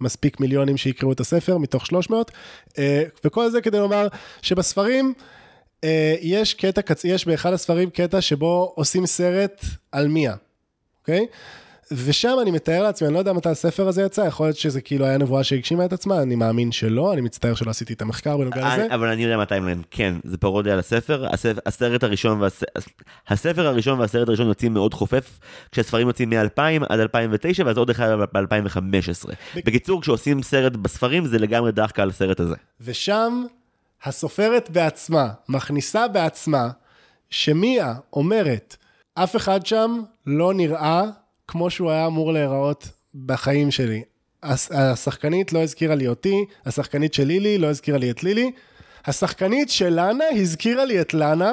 [0.00, 2.30] מספיק מיליונים שיקראו את הספר מתוך 300.
[2.78, 4.08] אה, וכל זה כדי לומר
[4.42, 5.14] שבספרים
[5.84, 10.34] אה, יש קטע, יש באחד הספרים קטע שבו עושים סרט על מיה,
[11.00, 11.26] אוקיי?
[11.92, 15.06] ושם אני מתאר לעצמי, אני לא יודע מתי הספר הזה יצא, יכול להיות שזה כאילו
[15.06, 18.74] היה נבואה שהגשימה את עצמה, אני מאמין שלא, אני מצטער שלא עשיתי את המחקר בנוגע
[18.74, 18.94] לזה.
[18.94, 21.26] אבל אני יודע מתי הם כן, זה פרודיה על הספר,
[21.66, 22.40] הסרט הראשון.
[23.28, 25.38] הספר הראשון והסרט הראשון יוצאים מאוד חופף,
[25.72, 29.30] כשהספרים יוצאים מ-2000 עד 2009, ואז עוד אחד ב-2015.
[29.56, 32.54] בקיצור, כשעושים סרט בספרים, זה לגמרי דחקה על הסרט הזה.
[32.80, 33.44] ושם
[34.04, 36.68] הסופרת בעצמה מכניסה בעצמה
[37.30, 38.76] שמיה אומרת,
[39.14, 41.04] אף אחד שם לא נראה
[41.48, 42.88] כמו שהוא היה אמור להיראות
[43.26, 44.02] בחיים שלי.
[44.42, 46.34] הש- השחקנית לא הזכירה לי אותי,
[46.66, 48.50] השחקנית של לילי לא הזכירה לי את לילי,
[49.06, 51.52] השחקנית של לאנה הזכירה לי את לאנה,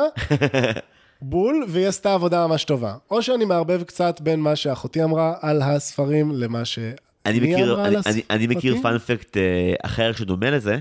[1.22, 2.96] בול, והיא עשתה עבודה ממש טובה.
[3.12, 6.80] או שאני מערבב קצת בין מה שאחותי אמרה על הספרים למה ש...
[7.26, 8.76] אני מכיר, אמרה אני, על אני, אני מכיר?
[8.82, 9.38] פאנפקט
[9.84, 10.80] אחר שדומה לזה,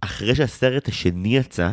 [0.00, 1.70] אחרי שהסרט השני יצא,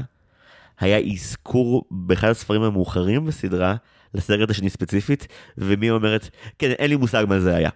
[0.79, 3.75] היה אזכור באחד הספרים המאוחרים בסדרה,
[4.17, 5.27] לסרט השני ספציפית,
[5.58, 7.69] ומי אומרת, כן, אין לי מושג מה זה היה.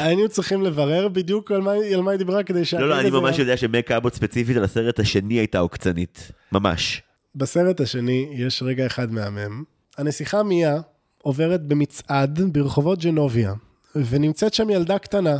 [0.00, 2.80] היינו צריכים לברר בדיוק על מה, על מה היא דיברה כדי שה...
[2.80, 6.30] לא, לא, אני ממש יודע שמק אבוט ספציפית על הסרט השני הייתה עוקצנית.
[6.52, 7.02] ממש.
[7.34, 9.64] בסרט השני יש רגע אחד מהמם.
[9.98, 10.80] הנסיכה מיה
[11.22, 13.54] עוברת במצעד ברחובות ג'נוביה,
[13.96, 15.36] ונמצאת שם ילדה קטנה,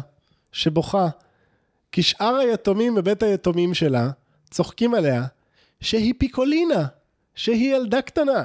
[0.52, 1.08] שבוכה,
[1.92, 4.10] כי שאר היתומים בבית היתומים שלה
[4.50, 5.24] צוחקים עליה
[5.80, 6.86] שהיא פיקולינה,
[7.36, 8.44] שהיא ילדה קטנה.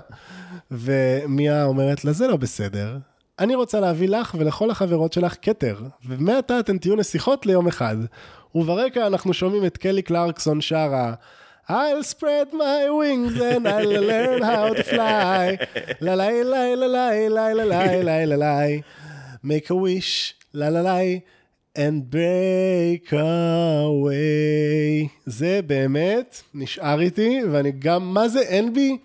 [0.71, 2.97] ומיה אומרת לה, זה לא בסדר,
[3.39, 7.95] אני רוצה להביא לך ולכל החברות שלך כתר, ומעתה אתן תהיו נסיכות ליום אחד.
[8.56, 11.13] וברקע אנחנו שומעים את קלי קלרקסון שרה,
[11.69, 15.58] I'll spread my wings and I'll learn how to fly.
[16.01, 18.67] לה לה לה לה לה לה לה לה לה לה לה
[19.45, 20.97] make a wish, לה לה לה
[21.77, 24.12] and break away.
[25.25, 28.97] זה באמת נשאר איתי, ואני גם, מה זה אין בי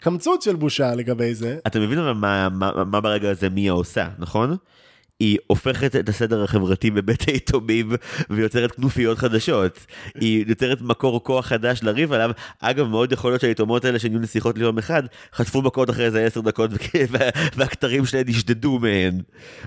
[0.00, 1.58] קמצוץ של בושה לגבי זה.
[1.66, 4.56] אתה מבין אבל מה, מה, מה ברגע הזה מיה עושה, נכון?
[5.20, 7.92] היא הופכת את הסדר החברתי בבית היתומים
[8.30, 9.86] ויוצרת כנופיות חדשות.
[10.14, 12.30] היא יוצרת מקור כוח חדש לריב עליו.
[12.60, 15.02] אגב, מאוד יכול להיות שהיתומות האלה שנהיו נסיכות ליום אחד,
[15.34, 16.70] חטפו מכות אחרי איזה עשר דקות
[17.10, 19.20] וה- והכתרים שלהן נשדדו מהן.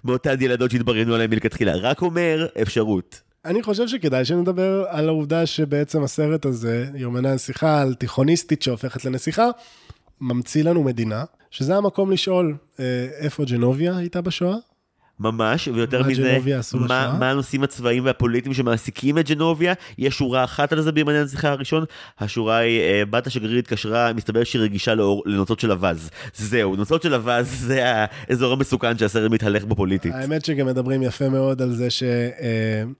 [0.03, 1.75] מאותן ילדות שהתבריינו עליהן מלכתחילה.
[1.75, 3.21] רק אומר, אפשרות.
[3.45, 9.49] אני חושב שכדאי שנדבר על העובדה שבעצם הסרט הזה, יומני הנסיכה על תיכוניסטית שהופכת לנסיכה,
[10.21, 14.55] ממציא לנו מדינה, שזה המקום לשאול אה, איפה ג'נוביה הייתה בשואה?
[15.21, 16.37] ממש, ויותר מה מזה,
[16.73, 17.15] מה?
[17.19, 19.73] מה הנושאים הצבאיים והפוליטיים שמעסיקים את ג'נוביה?
[19.97, 21.85] יש שורה אחת על זה בימני הנסיכה הראשון,
[22.19, 26.09] השורה היא, אה, בת השגריר התקשרה, מסתבר שהיא רגישה לאור, לנוצות של אווז.
[26.35, 30.13] זהו, נוצות של אווז זה האזור המסוכן שהסרט מתהלך בו פוליטית.
[30.15, 32.93] האמת שגם מדברים יפה מאוד על זה שהם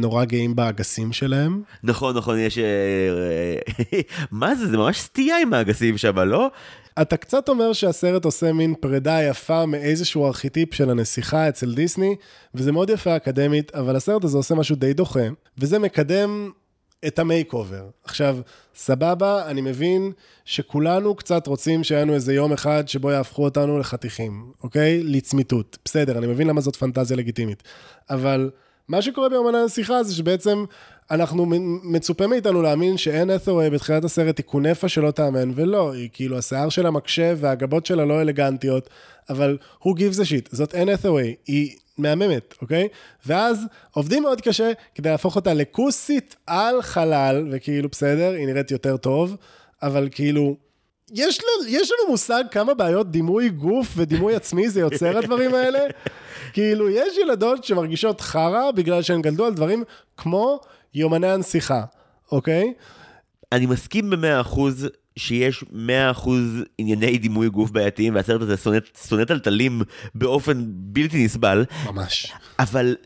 [0.00, 1.62] נורא גאים באגסים שלהם.
[1.82, 2.58] נכון, נכון, יש...
[2.58, 2.64] אה,
[3.92, 4.66] אה, מה זה?
[4.66, 6.50] זה ממש סטייה עם האגסים שם, לא?
[7.02, 12.16] אתה קצת אומר שהסרט עושה מין פרידה יפה מאיזשהו ארכיטיפ של הנסיכה אצל דיסני,
[12.54, 15.28] וזה מאוד יפה אקדמית, אבל הסרט הזה עושה משהו די דוחה,
[15.58, 16.50] וזה מקדם
[17.06, 17.88] את ה makeover.
[18.04, 18.38] עכשיו,
[18.74, 20.12] סבבה, אני מבין
[20.44, 25.02] שכולנו קצת רוצים שיהיה לנו איזה יום אחד שבו יהפכו אותנו לחתיכים, אוקיי?
[25.02, 25.78] לצמיתות.
[25.84, 27.62] בסדר, אני מבין למה זאת פנטזיה לגיטימית.
[28.10, 28.50] אבל
[28.88, 30.64] מה שקורה ביומני הנסיכה זה שבעצם
[31.10, 31.46] אנחנו
[31.82, 36.68] מצופה מאיתנו להאמין שאין את'ווי בתחילת הסרט היא קונפה שלא תאמן, ולא, היא כאילו השיער
[36.68, 38.90] שלה מקשה והגבות שלה לא אלגנטיות,
[39.30, 42.88] אבל who gives a shit, זאת אין את'ווי, היא מהממת, אוקיי?
[43.26, 48.96] ואז עובדים מאוד קשה כדי להפוך אותה לכוסית על חלל, וכאילו בסדר, היא נראית יותר
[48.96, 49.36] טוב,
[49.82, 50.56] אבל כאילו...
[51.12, 55.78] יש, ל, יש לנו מושג כמה בעיות דימוי גוף ודימוי עצמי זה יוצר הדברים האלה?
[56.54, 59.84] כאילו, יש ילדות שמרגישות חרא בגלל שהן גלדו על דברים
[60.16, 60.60] כמו
[60.94, 61.82] יומני הנסיכה,
[62.32, 62.72] אוקיי?
[63.52, 66.42] אני מסכים במאה אחוז שיש מאה אחוז
[66.78, 69.82] ענייני דימוי גוף בעייתיים, והסרט הזה שונא- שונא טלטלים
[70.14, 72.32] באופן בלתי נסבל, ממש.
[72.58, 72.96] אבל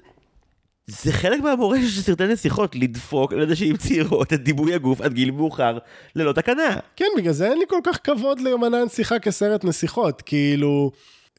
[0.87, 5.79] זה חלק מהמורשת של סרטי נסיכות, לדפוק לנשים צעירות את דימוי הגוף עד גיל מאוחר
[6.17, 6.77] ללא תקנה.
[6.97, 10.23] כן, בגלל זה אין לי כל כך כבוד ליומני הנסיכה כסרט נסיכות.
[10.23, 10.91] כאילו,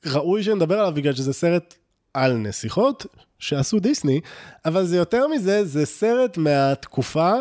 [0.06, 1.76] ראוי שנדבר עליו בגלל שזה סרט
[2.14, 3.06] על נסיכות
[3.40, 4.22] שעשו דיסני,
[4.66, 7.34] אבל זה יותר מזה, זה סרט מהתקופה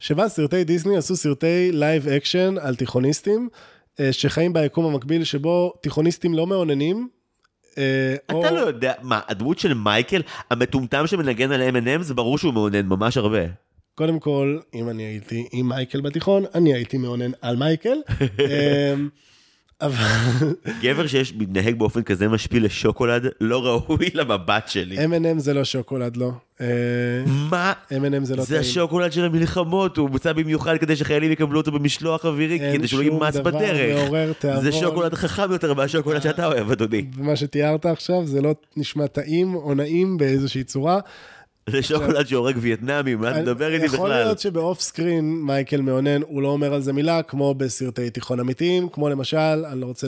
[0.00, 3.48] שבה סרטי דיסני עשו סרטי live action על תיכוניסטים,
[4.00, 7.08] אה, שחיים ביקום המקביל שבו תיכוניסטים לא מאוננים.
[7.78, 12.54] אה, אתה לא יודע, מה, הדמות של מייקל, המטומטם שמנגן על M&M, זה ברור שהוא
[12.54, 13.40] מאונן ממש הרבה.
[13.94, 17.96] קודם כל, אם אני הייתי עם מייקל בתיכון, אני הייתי מאונן על מייקל.
[19.84, 24.98] אבל גבר שיש מתנהג באופן כזה משפיל לשוקולד, לא ראוי למבט שלי.
[25.06, 26.30] M&M זה לא שוקולד, לא.
[26.60, 26.66] אה,
[27.26, 27.72] מה?
[27.90, 28.60] M&M זה לא זה טעים.
[28.60, 33.34] השוקולד של המלחמות, הומצא במיוחד כדי שחיילים יקבלו אותו במשלוח אווירי, אין כדי שום יימס
[33.36, 34.02] דבר בדרך.
[34.04, 34.62] מעורר תיאבון.
[34.62, 37.04] זה שוקולד חכם יותר מהשוקולד שאתה אוהב, אדוני.
[37.16, 41.00] ומה שתיארת עכשיו זה לא נשמע טעים או נעים באיזושהי צורה.
[41.70, 44.24] זה שוקולד שהורג וייטנאמים, מה אתה מדבר איתי יכול בכלל?
[44.24, 48.40] להיות שב off screen מייקל מאונן, הוא לא אומר על זה מילה, כמו בסרטי תיכון
[48.40, 50.06] אמיתיים, כמו למשל, אני לא רוצה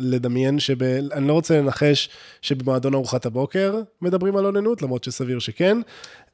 [0.00, 0.82] לדמיין, שב...
[0.82, 2.08] אני לא רוצה לנחש
[2.42, 5.78] שבמועדון ארוחת הבוקר מדברים על אוננות, למרות שסביר שכן.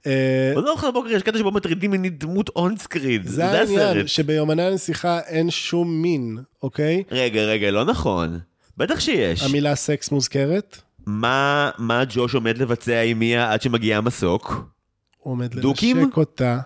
[0.07, 3.79] אה, לא אוכל בבוקר יש קטע שבו מטרידים מינית דמות on screen, זה זה העניין,
[3.81, 4.09] הסרט.
[4.09, 7.03] שביומני הנסיכה אין שום מין, אוקיי?
[7.11, 8.39] רגע, רגע, לא נכון.
[8.77, 9.43] בטח שיש.
[9.43, 14.71] המילה סקס מוזכרת, מה מה ג'וש עומד לבצע עם מיה עד שמגיע המסוק?
[15.19, 15.97] הוא עומד דוקים?
[15.97, 16.59] לנשק אותה.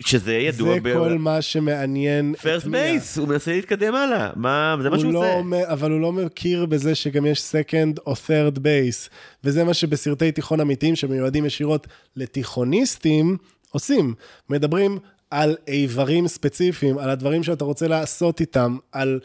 [0.00, 2.82] שזה ידוע זה כל מה שמעניין את first מיה.
[2.82, 4.30] base, הוא מנסה להתקדם הלאה.
[4.36, 5.34] מה, זה מה הוא שהוא לא עושה.
[5.34, 9.10] אומר, אבל הוא לא מכיר בזה שגם יש second או third base,
[9.44, 13.36] וזה מה שבסרטי תיכון אמיתיים שמיועדים ישירות לתיכוניסטים
[13.70, 14.14] עושים.
[14.50, 14.98] מדברים
[15.30, 19.20] על איברים ספציפיים, על הדברים שאתה רוצה לעשות איתם, על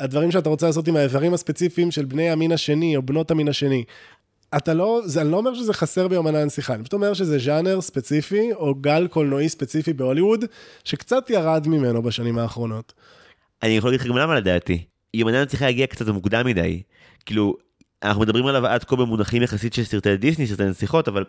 [0.00, 3.84] הדברים שאתה רוצה לעשות עם האיברים הספציפיים של בני המין השני או בנות המין השני.
[4.56, 7.80] אתה לא, זה, אני לא אומר שזה חסר ביומני הנסיכה, אני פשוט אומר שזה ז'אנר
[7.80, 10.44] ספציפי, או גל קולנועי ספציפי בהוליווד,
[10.84, 12.92] שקצת ירד ממנו בשנים האחרונות.
[13.62, 14.84] אני יכול להגיד לך גם למה לדעתי.
[15.14, 16.82] יומני הנציחה הגיע קצת מוקדם מדי.
[17.26, 17.56] כאילו,
[18.02, 21.24] אנחנו מדברים עליו עד כה במונחים יחסית של סרטי דיסני, סרטי נסיכות, אבל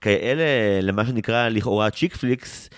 [0.00, 0.44] כאלה,
[0.82, 2.68] למה שנקרא לכאורה צ'יק פליקס,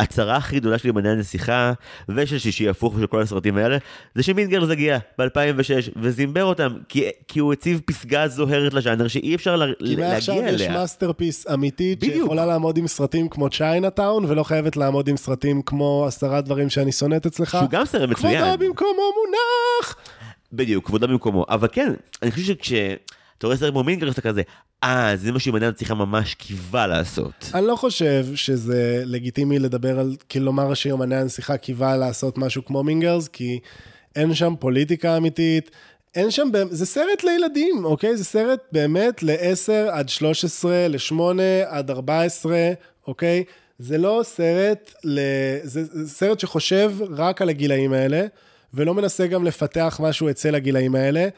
[0.00, 1.72] הצרה הכי גדולה של יומני הנסיכה,
[2.08, 3.78] ושל שישי הפוך ושל כל הסרטים האלה,
[4.14, 9.56] זה שמינגרס הגיע ב-2006 וזימבר אותם, כי, כי הוא הציב פסגה זוהרת לז'אנר שאי אפשר
[9.56, 10.72] לה, כי מעכשיו להגיע יש אליה.
[10.72, 12.14] masterpiece אמיתית בדיוק.
[12.14, 16.92] שיכולה לעמוד עם סרטים כמו צ'יינאטאון, ולא חייבת לעמוד עם סרטים כמו עשרה דברים שאני
[16.92, 17.50] שונאת אצלך.
[17.50, 18.44] שהוא גם סרט מצוין.
[18.44, 19.96] כבודו במקומו מונח!
[20.52, 21.46] בדיוק, כבודה במקומו.
[21.48, 22.54] אבל כן, אני חושב
[23.40, 24.42] שכשאתה רואה סרט כמו Mean Girls אתה כזה,
[24.84, 27.50] אה, זה מה שיומני הנסיכה ממש קיווה לעשות.
[27.54, 32.82] אני לא חושב שזה לגיטימי לדבר על, כאילו לומר שיומני הנסיכה קיווה לעשות משהו כמו
[32.82, 33.58] Mean Girls, כי
[34.16, 35.70] אין שם פוליטיקה אמיתית,
[36.14, 38.16] אין שם, זה סרט לילדים, אוקיי?
[38.16, 41.14] זה סרט באמת ל-10 עד 13, ל-8
[41.66, 42.56] עד 14,
[43.06, 43.44] אוקיי?
[43.78, 45.20] זה לא סרט, ל...
[45.62, 48.26] זה סרט שחושב רק על הגילאים האלה,
[48.74, 51.28] ולא מנסה גם לפתח משהו אצל הגילאים האלה.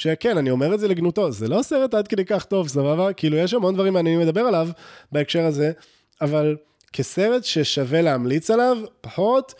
[0.00, 3.12] שכן, אני אומר את זה לגנותו, זה לא סרט עד כדי כך טוב, סבבה?
[3.12, 4.68] כאילו, יש המון דברים מעניינים לדבר עליו
[5.12, 5.72] בהקשר הזה,
[6.20, 6.56] אבל
[6.92, 9.54] כסרט ששווה להמליץ עליו, פחות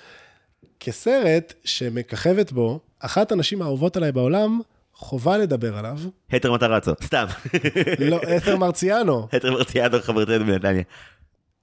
[0.80, 4.60] כסרט שמככבת בו אחת הנשים האהובות עליי בעולם,
[4.94, 5.98] חובה לדבר עליו.
[6.30, 7.26] התר מטרצו, סתם.
[7.98, 9.28] לא, התר מרציאנו.
[9.32, 10.82] התר מרציאנו, חברתנו בנתניה.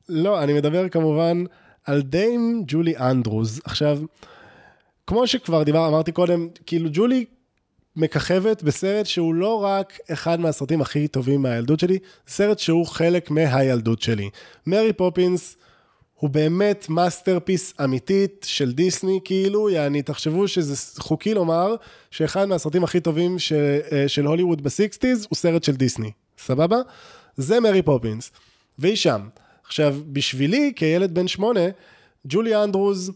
[0.10, 1.44] לא, אני מדבר כמובן
[1.86, 3.62] על דיים ג'ולי אנדרוז.
[3.64, 4.00] עכשיו,
[5.08, 7.26] כמו שכבר דיבר, אמרתי קודם, כאילו ג'ולי
[7.98, 14.02] מככבת בסרט שהוא לא רק אחד מהסרטים הכי טובים מהילדות שלי, סרט שהוא חלק מהילדות
[14.02, 14.30] שלי.
[14.68, 15.58] מרי פופינס
[16.14, 21.76] הוא באמת masterpiece אמיתית של דיסני, כאילו, יעני, תחשבו שזה חוקי לומר
[22.12, 26.78] שאחד מהסרטים הכי טובים ש, אה, של הוליווד ב sixties הוא סרט של דיסני, סבבה?
[27.38, 28.32] זה מרי פופינס,
[28.80, 29.28] והיא שם.
[29.66, 31.66] עכשיו, בשבילי, כילד בן שמונה,
[32.28, 33.12] ג'ולי אנדרוז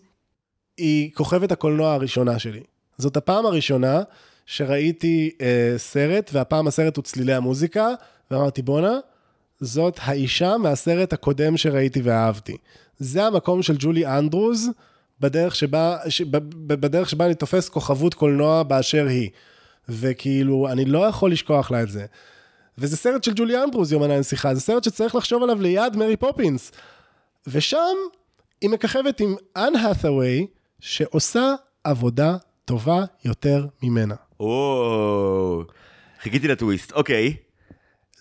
[0.77, 2.63] היא כוכבת הקולנוע הראשונה שלי.
[2.97, 4.01] זאת הפעם הראשונה
[4.45, 7.87] שראיתי אה, סרט, והפעם הסרט הוא צלילי המוזיקה,
[8.31, 8.97] ואמרתי, בואנה,
[9.59, 12.57] זאת האישה מהסרט הקודם שראיתי ואהבתי.
[12.99, 14.69] זה המקום של ג'ולי אנדרוז,
[15.19, 16.21] בדרך שבה, ש,
[16.67, 19.29] בדרך שבה אני תופס כוכבות קולנוע באשר היא.
[19.89, 22.05] וכאילו, אני לא יכול לשכוח לה את זה.
[22.77, 26.17] וזה סרט של ג'ולי אנדרוז, יומנה אין שיחה, זה סרט שצריך לחשוב עליו ליד מרי
[26.17, 26.71] פופינס.
[27.47, 27.95] ושם
[28.61, 30.47] היא מככבת עם אנ האת'ווי,
[30.79, 34.15] שעושה עבודה טובה יותר ממנה.
[34.41, 35.63] או,
[36.21, 37.35] חיכיתי לטוויסט, אוקיי.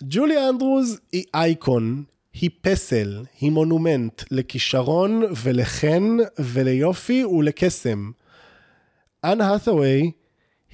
[0.03, 2.03] ג'ולי אנדרוז היא אייקון,
[2.33, 8.11] היא פסל, היא מונומנט לכישרון ולחן וליופי ולקסם.
[9.23, 10.11] אנ האת'ווי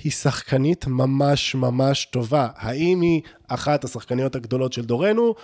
[0.03, 2.47] היא שחקנית ממש ממש טובה.
[2.55, 5.35] האם היא אחת השחקניות הגדולות של דורנו?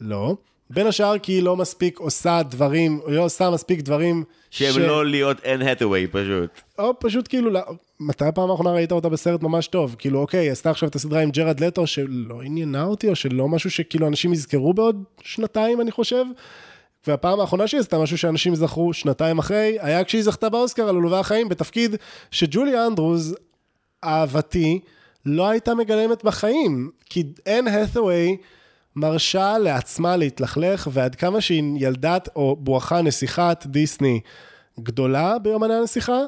[0.00, 0.36] לא.
[0.70, 4.76] בין השאר כי היא לא מספיק עושה דברים, היא לא עושה מספיק דברים שהם ש...
[4.76, 6.50] לא להיות אין האטווי פשוט.
[6.78, 7.60] או פשוט כאילו, לא,
[8.00, 9.96] מתי הפעם האחרונה ראית אותה בסרט ממש טוב?
[9.98, 13.70] כאילו, אוקיי, עשתה עכשיו את הסדרה עם ג'רד לטו שלא עניינה אותי, או שלא משהו
[13.70, 16.24] שכאילו אנשים יזכרו בעוד שנתיים, אני חושב.
[17.06, 21.16] והפעם האחרונה שהיא עשתה משהו שאנשים זכרו שנתיים אחרי, היה כשהיא זכתה באוסקר על עלובי
[21.16, 21.96] החיים, בתפקיד
[22.30, 23.36] שג'ולי אנדרוז,
[24.04, 24.80] אהבתי,
[25.26, 26.90] לא הייתה מגלמת בחיים.
[27.10, 28.36] כי אין האת'ווי
[28.96, 34.20] מרשה לעצמה להתלכלך, ועד כמה שהיא ילדת או בואכה נסיכת דיסני
[34.80, 36.20] גדולה ביומני הנסיכה,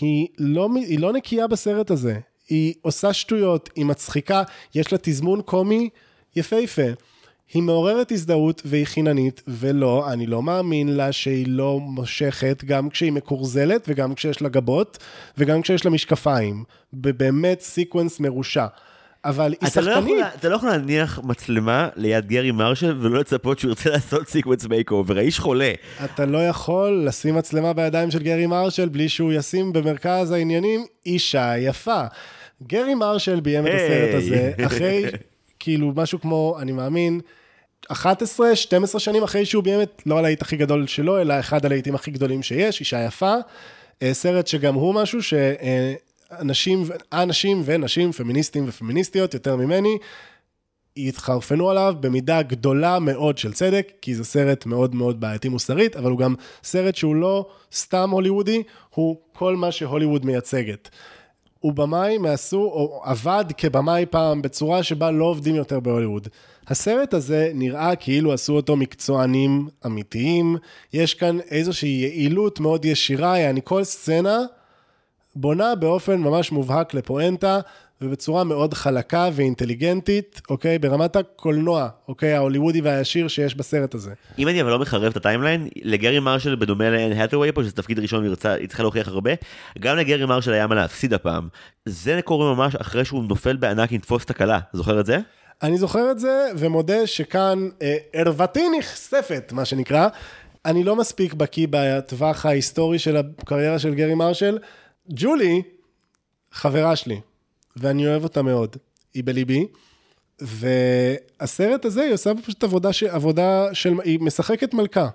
[0.00, 2.18] היא לא, היא לא נקייה בסרט הזה.
[2.48, 4.42] היא עושה שטויות, היא מצחיקה,
[4.74, 5.88] יש לה תזמון קומי
[6.36, 6.82] יפהפה.
[7.54, 13.12] היא מעוררת הזדהות והיא חיננית, ולא, אני לא מאמין לה שהיא לא מושכת גם כשהיא
[13.12, 14.98] מקורזלת וגם כשיש לה גבות
[15.38, 16.64] וגם כשיש לה משקפיים.
[16.92, 18.66] באמת סיקוונס מרושע.
[19.24, 19.86] אבל היא שחקנית.
[19.86, 24.66] לא אתה לא יכול להניח מצלמה ליד גרי מרשל ולא לצפות שהוא ירצה לעשות סיקוונס
[24.66, 25.72] makeover, האיש חולה.
[26.04, 31.58] אתה לא יכול לשים מצלמה בידיים של גרי מרשל בלי שהוא ישים במרכז העניינים אישה
[31.58, 32.02] יפה.
[32.62, 35.04] גרי מרשל ביים את הסרט הזה אחרי,
[35.58, 37.20] כאילו, משהו כמו, אני מאמין,
[37.88, 41.94] 11, 12 שנים אחרי שהוא ביים את, לא הלהיט הכי גדול שלו, אלא אחד הלהיטים
[41.94, 43.34] הכי גדולים שיש, אישה יפה.
[44.02, 45.34] אה, סרט שגם הוא משהו ש...
[46.32, 49.98] אנשים, אנשים ונשים, פמיניסטים ופמיניסטיות, יותר ממני,
[50.96, 56.10] יתחרפנו עליו במידה גדולה מאוד של צדק, כי זה סרט מאוד מאוד בעייתי מוסרית, אבל
[56.10, 58.62] הוא גם סרט שהוא לא סתם הוליוודי,
[58.94, 60.88] הוא כל מה שהוליווד מייצגת.
[61.60, 66.28] הוא במאי מעשו, או עבד כבמאי פעם בצורה שבה לא עובדים יותר בהוליווד.
[66.66, 70.56] הסרט הזה נראה כאילו עשו אותו מקצוענים אמיתיים,
[70.92, 74.38] יש כאן איזושהי יעילות מאוד ישירה, יעני כל סצנה
[75.40, 77.60] בונה באופן ממש מובהק לפואנטה,
[78.00, 80.78] ובצורה מאוד חלקה ואינטליגנטית, אוקיי?
[80.78, 82.32] ברמת הקולנוע, אוקיי?
[82.32, 84.12] ההוליוודי והישיר שיש בסרט הזה.
[84.38, 87.98] אם אני אבל לא מחרב את הטיימליין, לגרי מרשל בדומה לאן האטווי פה, שזה תפקיד
[87.98, 89.30] ראשון היא צריכה להוכיח הרבה,
[89.78, 91.48] גם לגרי מרשל היה מה להפסיד הפעם.
[91.86, 95.18] זה קורה ממש אחרי שהוא נופל בענק עם תפוס תקלה, זוכר את זה?
[95.62, 100.08] אני זוכר את זה, ומודה שכאן אה, ערוותי נחשפת, מה שנקרא.
[100.64, 104.58] אני לא מספיק בקיא בטווח ההיסטורי של הקריירה של גרי מרשל.
[105.10, 105.62] ג'ולי,
[106.52, 107.20] חברה שלי,
[107.76, 108.76] ואני אוהב אותה מאוד,
[109.14, 109.66] היא בליבי,
[110.40, 113.02] והסרט הזה, היא עושה פשוט עבודה, ש...
[113.02, 115.08] עבודה של, היא משחקת מלכה,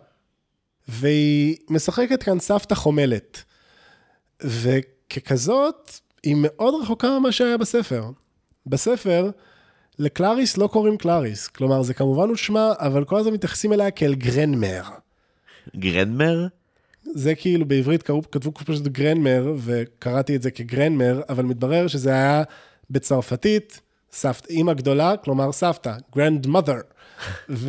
[0.88, 3.44] והיא משחקת כאן סבתא חומלת,
[4.44, 5.91] וככזאת,
[6.24, 8.10] היא מאוד רחוקה ממה שהיה בספר.
[8.66, 9.30] בספר,
[10.00, 14.16] לקלאריס לא קוראים קלאריס, כלומר זה כמובן הוא שמה, אבל כל הזמן מתייחסים אליה כאל
[14.16, 14.84] גרנמר.
[15.76, 16.48] גרנמר?
[17.16, 22.43] זה כאילו בעברית קראו, כתבו פשוט גרנמר, וקראתי את זה כגרנמר, אבל מתברר שזה היה
[22.89, 23.82] בצרפתית,
[24.12, 26.82] סבתא, אימא גדולה, כלומר סבתא, grandmother.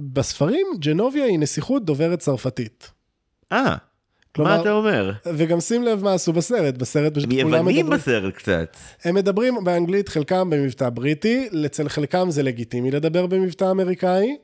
[0.00, 2.90] ובספרים, ג'נוביה היא נסיכות דוברת צרפתית.
[3.52, 3.76] אה,
[4.38, 5.12] מה אתה אומר?
[5.26, 8.00] וגם שים לב מה עשו בסרט, בסרט פשוט הם כולם יוונים מדברים.
[8.00, 8.76] בסרט קצת.
[9.04, 14.36] הם מדברים באנגלית, חלקם במבטא בריטי, אצל חלקם זה לגיטימי לדבר במבטא אמריקאי.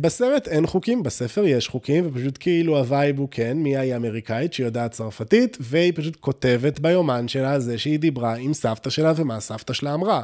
[0.00, 4.90] בסרט אין חוקים, בספר יש חוקים, ופשוט כאילו הווייב הוא כן, מיה היא אמריקאית שיודעת
[4.90, 9.94] צרפתית, והיא פשוט כותבת ביומן שלה זה שהיא דיברה עם סבתא שלה ומה סבתא שלה
[9.94, 10.22] אמרה.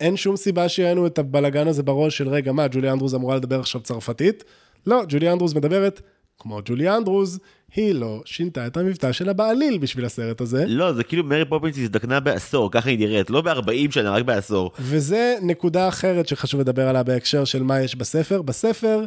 [0.00, 3.60] אין שום סיבה שיהיה את הבלגן הזה בראש של רגע, מה, ג'ולי אנדרוז אמורה לדבר
[3.60, 4.44] עכשיו צרפתית?
[4.86, 6.00] לא, ג'ולי אנדרוז מדברת
[6.38, 7.38] כמו ג'ולי אנדרוז,
[7.76, 10.64] היא לא שינתה את המבטא שלה בעליל בשביל הסרט הזה.
[10.66, 14.70] לא, זה כאילו מרי פופינס הזדקנה בעשור, ככה היא נראית, לא ב-40 שנה, רק בעשור.
[14.78, 18.42] וזה נקודה אחרת שחשוב לדבר עליה בהקשר של מה יש בספר.
[18.42, 19.04] בספר,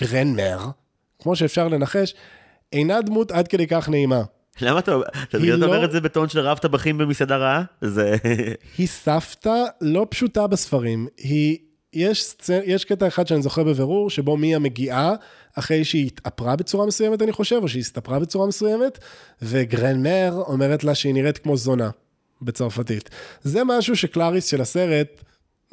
[0.00, 0.58] Grandmère,
[1.22, 2.14] כמו שאפשר לנחש,
[2.72, 4.22] אינה דמות עד כדי כך נעימה.
[4.60, 7.62] למה אתה אתה אתה אומר לא- את זה בטון של רב טבחים במסעדה רעה?
[7.80, 8.16] זה...
[8.78, 11.06] היא סבתא לא פשוטה בספרים.
[11.18, 11.58] היא,
[11.92, 12.48] יש, סצ...
[12.48, 15.14] יש קטע אחד שאני זוכר בבירור, שבו מיה מגיעה
[15.54, 18.98] אחרי שהיא התאפרה בצורה מסוימת, אני חושב, או שהיא הסתפרה בצורה מסוימת,
[19.42, 21.90] וגרנמר אומרת לה שהיא נראית כמו זונה
[22.42, 23.10] בצרפתית.
[23.42, 25.24] זה משהו שקלאריס של הסרט,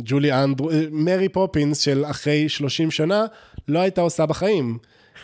[0.01, 3.25] ג'ולי אנדרו, אה, מרי פופינס של אחרי 30 שנה,
[3.67, 4.77] לא הייתה עושה בחיים.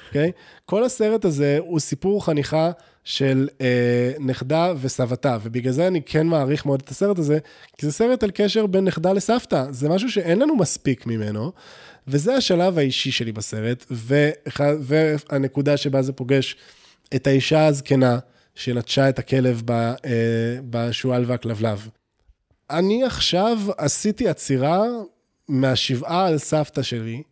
[0.07, 0.31] אוקיי?
[0.65, 2.71] כל הסרט הזה הוא סיפור חניכה
[3.03, 7.37] של אה, נכדה וסבתה, ובגלל זה אני כן מעריך מאוד את הסרט הזה,
[7.77, 11.51] כי זה סרט על קשר בין נכדה לסבתא, זה משהו שאין לנו מספיק ממנו,
[12.07, 16.55] וזה השלב האישי שלי בסרט, ואחד, והנקודה שבה זה פוגש
[17.15, 18.19] את האישה הזקנה
[18.55, 19.93] שנטשה את הכלב ב, אה,
[20.69, 21.87] בשועל והכלבלב.
[22.69, 24.83] אני עכשיו עשיתי עצירה
[25.47, 27.23] מהשבעה על סבתא שלי,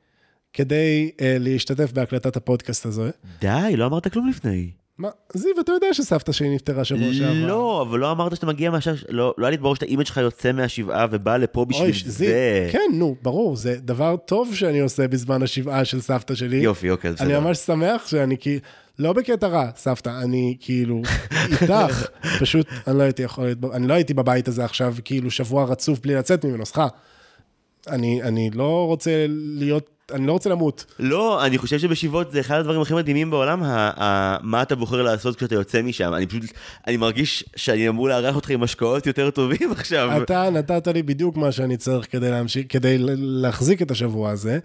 [0.53, 3.09] כדי uh, להשתתף בהקלטת הפודקאסט הזה.
[3.39, 4.71] די, לא אמרת כלום לפני.
[5.01, 7.47] מה, זיו, אתה יודע שסבתא שלי נפטרה שבוע שעבר.
[7.47, 10.17] לא, אבל לא אמרת שאתה מגיע מהשבעה, לא לא היה לי ברור שאתה image שלך
[10.17, 12.11] יוצא מהשבעה ובא לפה בשביל אוי, זה.
[12.11, 12.31] זיו,
[12.71, 16.57] כן, נו, ברור, זה דבר טוב שאני עושה בזמן השבעה של סבתא שלי.
[16.57, 17.39] יופי, אוקיי, אז אני בסדר.
[17.39, 18.59] ממש שמח שאני כאילו,
[18.99, 21.01] לא בקטע רע, סבתא, אני כאילו
[21.51, 22.07] איתך,
[22.41, 26.15] פשוט אני לא הייתי יכול, אני לא הייתי בבית הזה עכשיו כאילו שבוע רצוף בלי
[26.15, 26.87] לצאת ממנו, סליחה.
[27.87, 30.85] אני, אני לא רוצה להיות, אני לא רוצה למות.
[30.99, 35.01] לא, אני חושב שבשבעות זה אחד הדברים הכי מדהימים בעולם, ה- ה- מה אתה בוחר
[35.01, 36.13] לעשות כשאתה יוצא משם.
[36.13, 36.43] אני פשוט,
[36.87, 40.23] אני מרגיש שאני אמור לארח אותך עם משקאות יותר טובים עכשיו.
[40.23, 44.59] אתה נתת לי בדיוק מה שאני צריך כדי להמשיך, כדי להחזיק את השבוע הזה.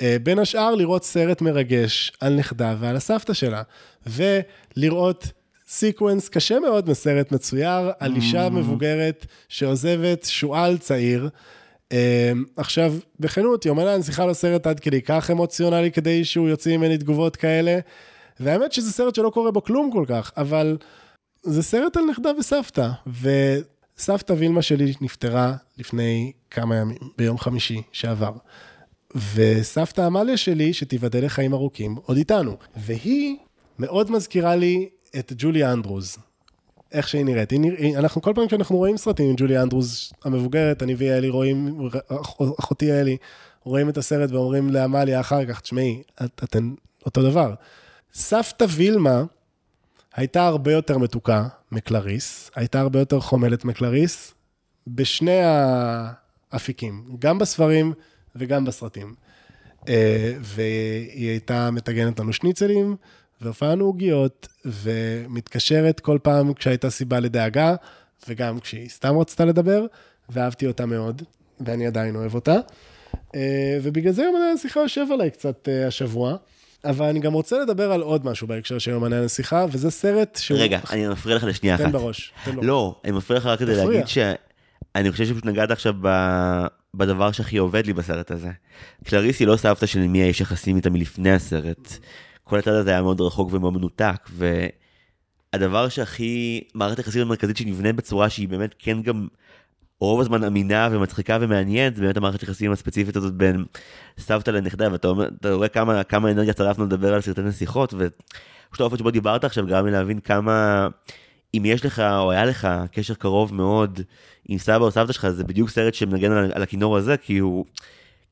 [0.00, 3.62] אה, בין השאר, לראות סרט מרגש על נכדה ועל הסבתא שלה,
[4.06, 5.26] ולראות
[5.68, 11.28] סיקוונס קשה מאוד מסרט מצויר על אישה מבוגרת שעוזבת שועל צעיר.
[11.92, 16.98] אה, עכשיו, בכנות, יומנה הנסיכה לא סרט עד כדי כך אמוציונלי כדי שהוא יוציא ממני
[16.98, 17.78] תגובות כאלה,
[18.40, 20.76] והאמת שזה סרט שלא קורה בו כלום כל כך, אבל
[21.42, 28.32] זה סרט על נכדה וסבתא, וסבתא וילמה שלי נפטרה לפני כמה ימים, ביום חמישי שעבר.
[29.34, 32.56] וסבתא עמליה שלי, שתיבדל לחיים ארוכים, עוד איתנו.
[32.76, 33.36] והיא
[33.78, 36.16] מאוד מזכירה לי את ג'ולי אנדרוז.
[36.92, 37.50] איך שהיא נראית.
[37.50, 37.98] היא נרא...
[37.98, 42.84] אנחנו כל פעם כשאנחנו רואים סרטים עם ג'ולי אנדרוז המבוגרת, אני ויעלי רואים, אח- אחותי
[42.84, 43.16] יעלי,
[43.62, 46.74] רואים את הסרט ואומרים לעמליה אחר כך, תשמעי, את, אתן
[47.06, 47.54] אותו דבר.
[48.14, 49.24] סבתא וילמה
[50.14, 54.34] הייתה הרבה יותר מתוקה מקלריס, הייתה הרבה יותר חומלת מקלריס,
[54.86, 55.40] בשני
[56.52, 57.92] האפיקים, גם בספרים
[58.36, 59.14] וגם בסרטים.
[59.88, 62.96] אה, והיא הייתה מטגנת לנו שניצלים,
[63.40, 67.74] והופענו עוגיות, ומתקשרת כל פעם כשהייתה סיבה לדאגה,
[68.28, 69.86] וגם כשהיא סתם רצתה לדבר,
[70.28, 71.22] ואהבתי אותה מאוד,
[71.60, 72.56] ואני עדיין אוהב אותה.
[73.34, 76.36] אה, ובגלל זה יומני הנסיכה יושב עליי קצת אה, השבוע.
[76.84, 80.58] אבל אני גם רוצה לדבר על עוד משהו בהקשר של יומני הנסיכה, וזה סרט שהוא...
[80.58, 81.92] רגע, אני מפריע לך לשנייה תן אחת.
[81.92, 82.64] בראש, תן בראש.
[82.66, 83.76] לא, אני מפריע לך רק כדי.
[83.76, 88.50] להגיד שאני חושב שפשוט נגעת עכשיו ב- בדבר שהכי עובד לי בסרט הזה.
[89.04, 91.98] קלריס היא לא סבתא של מי יש יחסים איתה מלפני הסרט.
[92.48, 94.28] כל הצד הזה היה מאוד רחוק ומאוד מנותק,
[95.52, 99.28] והדבר שהכי, מערכת היחסים המרכזית שנבנית בצורה שהיא באמת כן גם
[100.00, 103.64] רוב הזמן אמינה ומצחיקה ומעניינת, זה באמת המערכת היחסים הספציפית הזאת בין
[104.18, 108.98] סבתא לנכדה, ואתה אומר, רואה כמה, כמה אנרגיה צרפנו לדבר על סרטי נסיכות, ופשוט האופן
[108.98, 110.88] שבו דיברת עכשיו גרם לי להבין כמה,
[111.54, 114.00] אם יש לך או היה לך קשר קרוב מאוד
[114.48, 117.64] עם סבא או סבתא שלך, זה בדיוק סרט שמנגן על, על הכינור הזה, כי הוא,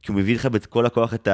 [0.03, 1.29] כי הוא מביא לך בכל הכוח את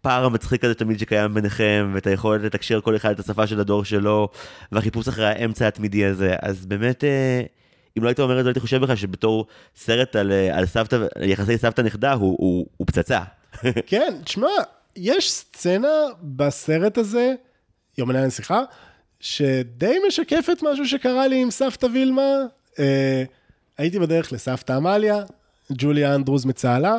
[0.00, 3.84] הפער המצחיק הזה תמיד שקיים ביניכם, ואת היכולת לתקשר כל אחד את השפה של הדור
[3.84, 4.28] שלו,
[4.72, 7.04] והחיפוש אחרי האמצע התמידי הזה, אז באמת...
[7.04, 7.42] אה,
[7.98, 9.46] אם לא היית אומר את זה, הייתי חושב בכלל שבתור
[9.76, 13.20] סרט על, אה, על סבתא, יחסי סבתא נכדה, הוא, הוא, הוא פצצה.
[13.86, 14.48] כן, תשמע,
[14.96, 15.88] יש סצנה
[16.22, 17.34] בסרט הזה
[17.98, 18.62] יומני הנסיכה,
[19.20, 22.30] שדי משקפת משהו שקרה לי עם סבתא וילמה.
[22.78, 23.24] אה,
[23.78, 25.22] הייתי בדרך לסבתא עמליה,
[25.72, 26.96] ג'וליה אנדרוז מצהלה,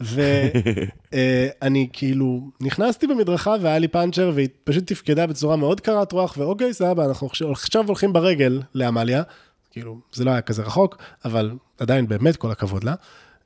[0.00, 6.74] ואני כאילו נכנסתי במדרכה והיה לי פאנצ'ר והיא פשוט תפקדה בצורה מאוד קרת רוח, ואוקיי,
[6.74, 9.22] סבבה, אנחנו עכשיו- הולכים ברגל לעמליה,
[9.70, 12.94] כאילו, זה לא היה כזה רחוק, אבל עדיין באמת כל הכבוד לה.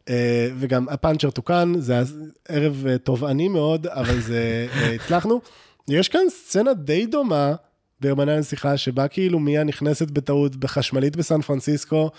[0.08, 2.02] אה, וגם הפאנצ'ר תוקן, זה היה
[2.48, 5.40] ערב אה, תובעני מאוד, אבל זה, אה, הצלחנו.
[5.88, 7.54] יש כאן סצנה די דומה
[8.00, 12.10] ביומני הנסיכה, שבה כאילו מיה נכנסת בטעות בחשמלית בסן פרנסיסקו.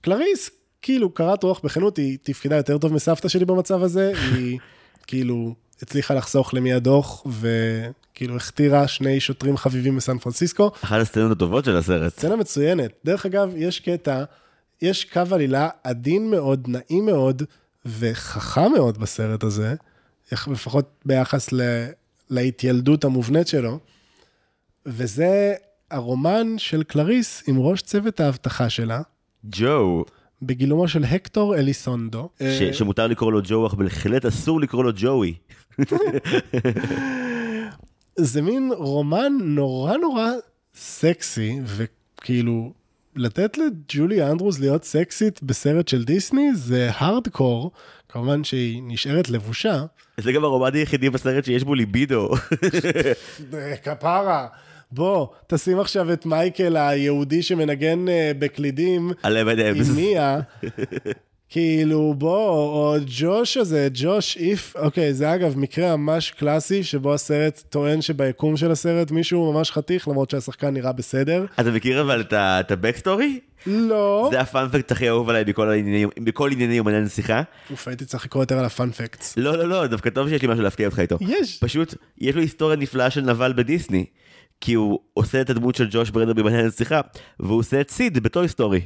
[0.00, 0.50] קלריס,
[0.82, 4.58] כאילו, קרת רוח בכנות, היא תפקדה יותר טוב מסבתא שלי במצב הזה, היא
[5.06, 10.70] כאילו הצליחה לחסוך למיה דוח, וכאילו הכתירה שני שוטרים חביבים בסן פרנסיסקו.
[10.84, 12.12] אחת הסצנות הטובות של הסרט.
[12.12, 12.90] סצנה מצוינת.
[13.04, 14.24] דרך אגב, יש קטע,
[14.82, 17.42] יש קו עלילה עדין מאוד, נעים מאוד
[17.86, 19.74] וחכם מאוד בסרט הזה,
[20.32, 21.86] לפחות ביחס ל,
[22.30, 23.78] להתיילדות המובנית שלו,
[24.86, 25.54] וזה
[25.90, 29.00] הרומן של קלריס עם ראש צוות האבטחה שלה,
[29.44, 30.04] ג'ו,
[30.42, 32.28] בגילומו של הקטור אליסונדו.
[32.42, 35.34] ש- שמותר לקרוא לו ג'ו, אך בהחלט אסור לקרוא לו ג'וי.
[38.16, 40.30] זה מין רומן נורא נורא
[40.74, 42.72] סקסי, וכאילו,
[43.16, 47.70] לתת לג'ולי אנדרוס להיות סקסית בסרט של דיסני זה הארדקור,
[48.08, 49.84] כמובן שהיא נשארת לבושה.
[50.20, 52.28] זה גם הרומן היחידי בסרט שיש בו ליבידו.
[53.84, 54.46] כפרה,
[54.92, 59.10] בוא, תשים עכשיו את מייקל היהודי שמנגן אה, בקלידים
[59.88, 59.94] עם.
[59.96, 60.40] מיה.
[61.52, 67.62] כאילו, בוא, או ג'וש הזה, ג'וש איף, אוקיי, זה אגב מקרה ממש קלאסי, שבו הסרט
[67.68, 71.46] טוען שביקום של הסרט מישהו ממש חתיך, למרות שהשחקן נראה בסדר.
[71.60, 73.40] אתה מכיר אבל את ה backstory?
[73.66, 74.28] לא.
[74.32, 77.42] זה ה fun fact הכי אהוב עליי בכל הענייני- בכל ענייני יומני הנסיכה.
[77.70, 79.36] אוף, הייתי צריך לקרוא יותר על ה fun facts.
[79.36, 81.16] לא, לא, לא, דווקא טוב שיש לי משהו להפתיע אותך איתו.
[81.20, 81.58] יש.
[81.58, 84.04] פשוט, יש לו היסטוריה נפלאה של נבל בדיסני.
[84.60, 87.00] כי הוא עושה את הדמות של ג'וש ברייאנט ביומני הנסיכה,
[87.40, 88.80] והוא עושה את סיד ב Toy Story.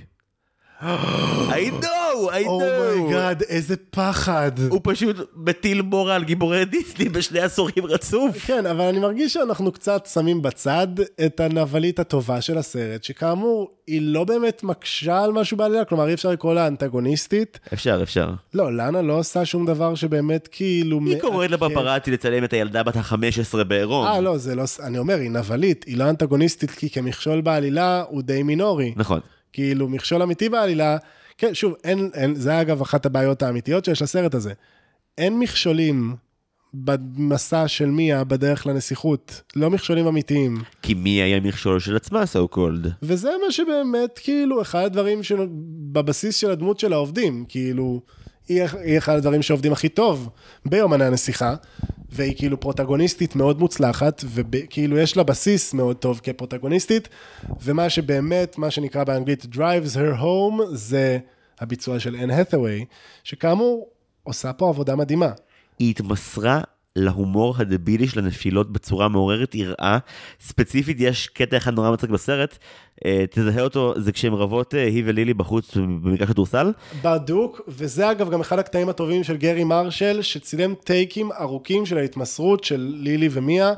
[0.83, 2.49] I know, I know.
[2.49, 4.53] Oh my God, oh איזה פחד.
[4.68, 8.47] הוא פשוט מטיל מורא על גיבורי דיסני בשני עשורים רצוף.
[8.47, 10.89] כן, אבל אני מרגיש שאנחנו קצת שמים בצד
[11.27, 16.14] את הנבלית הטובה של הסרט, שכאמור, היא לא באמת מקשה על משהו בעלילה, כלומר, אי
[16.14, 17.61] אפשר לקרוא לה אנטגוניסטית.
[17.72, 18.31] אפשר, אפשר.
[18.55, 21.01] לא, לאנה לא עושה שום דבר שבאמת כאילו...
[21.07, 21.51] היא קוראת.
[21.51, 24.07] לפפראצי לצלם את הילדה בת ה-15 בעירום.
[24.07, 24.64] אה, לא, זה לא...
[24.83, 28.93] אני אומר, היא נבלית, היא לא אנטגוניסטית, כי כמכשול בעלילה הוא די מינורי.
[28.97, 29.20] נכון.
[29.55, 30.96] כאילו, מכשול אמיתי בעלילה,
[31.38, 34.52] כן, שוב, אין, אין, זה אגב אחת הבעיות האמיתיות שיש לסרט הזה.
[35.18, 36.16] אין מכשולים
[36.74, 40.62] במסע של מיה בדרך לנסיכות, לא מכשולים אמיתיים.
[40.82, 42.88] כי מי היה מכשול של עצמה, so called.
[43.02, 48.00] וזה מה שבאמת, כאילו, אחד הדברים שבבסיס של הדמות של העובדים, כאילו,
[48.49, 48.62] היא,
[48.99, 50.28] אחד הדברים שעובדים הכי טוב
[50.66, 51.55] ביומני הנסיכה,
[52.11, 57.09] והיא כאילו פרוטגוניסטית מאוד מוצלחת, וכאילו יש לה בסיס מאוד טוב כפרוטגוניסטית,
[57.62, 61.18] ומה שבאמת, מה שנקרא באנגלית drives her home, זה
[61.61, 62.84] הביצוע של אן האת'ווי,
[63.24, 63.88] שכאמור,
[64.22, 65.30] עושה פה עבודה מדהימה.
[65.78, 66.61] היא התמסרה
[66.97, 69.99] להומור הדבילי של הנפילות בצורה מעוררת יראה.
[70.40, 72.59] ספציפית יש קטע אחד נורא מצחיק בסרט,
[73.05, 76.72] אה, תזהה אותו, זה כשהם רבות אה, היא ולילי בחוץ במגרש כדורסל.
[77.03, 82.64] בדוק, וזה אגב גם אחד הקטעים הטובים של גרי מרשל, שצילם טייקים ארוכים של ההתמסרות
[82.64, 83.72] של לילי ומיה,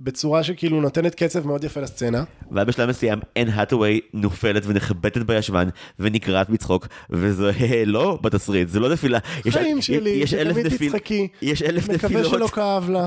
[0.00, 2.24] בצורה שכאילו נותנת קצב מאוד יפה לסצנה.
[2.52, 5.68] ואז בשלב מסוים אן האטווי נופלת ונחבטת בישבן
[5.98, 9.18] ונקרעת מצחוק וזה אה, לא בתסריט זה לא נפילה.
[9.50, 11.28] חיים יש- שלי, יש אלף שתמיד נפיל- תצחקי.
[11.42, 12.30] יש אלף מקווה נפילות.
[12.32, 13.06] שלא כאב לה.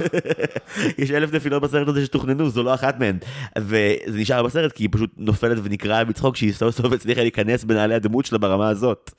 [1.03, 3.17] יש אלף נפילות בסרט הזה שתוכננו, זו לא אחת מהן.
[3.59, 3.83] וזה
[4.19, 8.25] נשאר בסרט כי היא פשוט נופלת ונקרעה מצחוק שהיא סוף סוף הצליחה להיכנס בנעלי הדמות
[8.25, 9.11] שלה ברמה הזאת.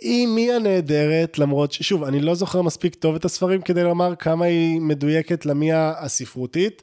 [0.00, 4.44] היא מיה נהדרת, למרות ששוב, אני לא זוכר מספיק טוב את הספרים כדי לומר כמה
[4.44, 6.82] היא מדויקת למיה הספרותית,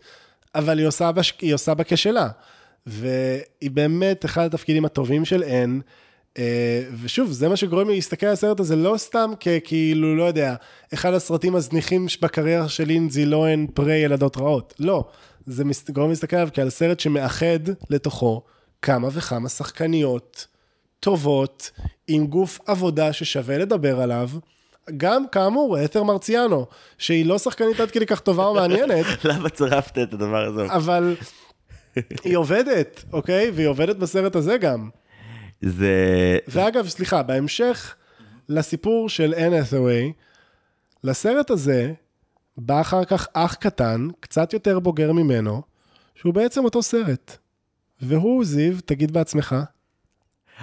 [0.56, 2.30] אבל היא עושה בה, היא עושה בה כשלה.
[2.88, 5.80] והיא באמת אחד התפקידים הטובים של אן.
[6.38, 10.56] אה, ושוב, זה מה שגורם לי להסתכל על הסרט הזה לא סתם ככאילו, לא יודע,
[10.94, 14.74] אחד הסרטים הזניחים בקריירה של לינזי לוהן פרי ילדות רעות.
[14.80, 15.06] לא,
[15.46, 17.60] זה גורם לי להסתכל עליו כעל סרט שמאחד
[17.90, 18.42] לתוכו
[18.82, 20.48] כמה וכמה שחקניות
[21.00, 21.72] טובות,
[22.08, 24.30] עם גוף עבודה ששווה לדבר עליו.
[24.98, 26.66] גם, כאמור, אתר מרציאנו,
[26.98, 30.66] שהיא לא שחקנית עד כדי כך טובה או מעניינת, למה צירפת את הדבר הזה?
[30.66, 31.16] אבל
[32.24, 33.52] היא עובדת, אוקיי?
[33.52, 34.90] והיא עובדת בסרט הזה גם.
[35.62, 36.38] זה...
[36.48, 37.96] ואגב, סליחה, בהמשך
[38.50, 40.14] לסיפור של אן את'ווי,
[41.04, 41.94] לסרט הזה
[42.58, 45.62] בא אחר כך אח קטן, קצת יותר בוגר ממנו,
[46.16, 47.38] שהוא בעצם אותו סרט.
[48.02, 49.56] והוא, זיו, תגיד בעצמך,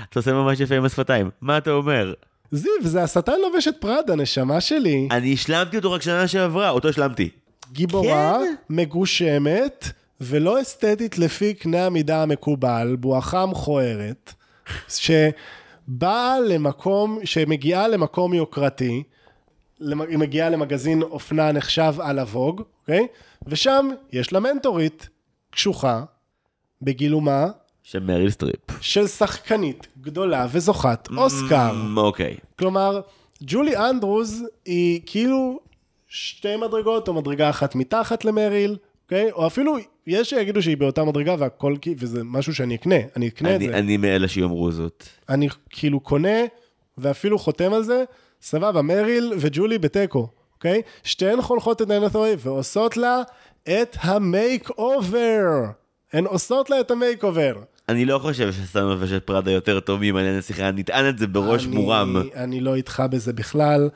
[0.03, 1.30] אתה עושה ממש יפה עם השפתיים.
[1.40, 2.14] מה אתה אומר?
[2.51, 5.09] זיו, זה השטן לובש את פראדה, נשמה שלי.
[5.11, 7.28] אני השלמתי אותו רק שנה שעברה, אותו השלמתי.
[7.72, 8.55] גיבורה, כן?
[8.70, 9.88] מגושמת,
[10.20, 14.32] ולא אסתטית לפי קנה המידה המקובל, בואכה מכוערת,
[14.88, 19.03] שבאה למקום, שמגיעה למקום יוקרתי,
[19.80, 23.07] היא מגיעה למגזין אופנה נחשב על הווג, אוקיי?
[23.47, 25.09] ושם יש לה מנטורית
[25.51, 26.05] קשוחה,
[26.82, 27.47] בגילומה,
[27.85, 28.57] של מריל סטריפ.
[28.80, 31.70] של שחקנית גדולה וזוכת אוסקר.
[31.70, 32.37] אמ, אוקיי.
[32.59, 33.01] כלומר,
[33.43, 35.61] ג'ולי אנדרוז היא כאילו
[36.09, 39.32] שתי מדרגות או מדרגה אחת מתחת למריל, אוקיי?
[39.32, 39.76] או אפילו,
[40.07, 43.68] יש שיגידו שהיא באותה מדרגה והכל, כי- וזה משהו שאני אקנה, אני אקנה את אני-
[43.68, 43.78] זה.
[43.78, 45.05] אני מאלה שיאמרו זאת.
[45.28, 46.39] אני כאילו קונה
[46.99, 48.05] ואפילו חותם על זה,
[48.43, 50.82] סבבה, מריל וג'ולי בתיקו, אוקיי?
[51.03, 53.22] שתיהן חונכות את אן האת'ווי ועושות לה
[53.62, 55.48] את ה makeover.
[56.12, 57.55] הן עושות לה את ה makeover.
[57.89, 61.74] אני לא חושב שהשטן לובש פראדה יותר טוב מיומני הנסיכה, נטען את זה בראש אני-
[61.76, 62.16] מורם.
[62.35, 63.89] אני לא איתך בזה בכלל.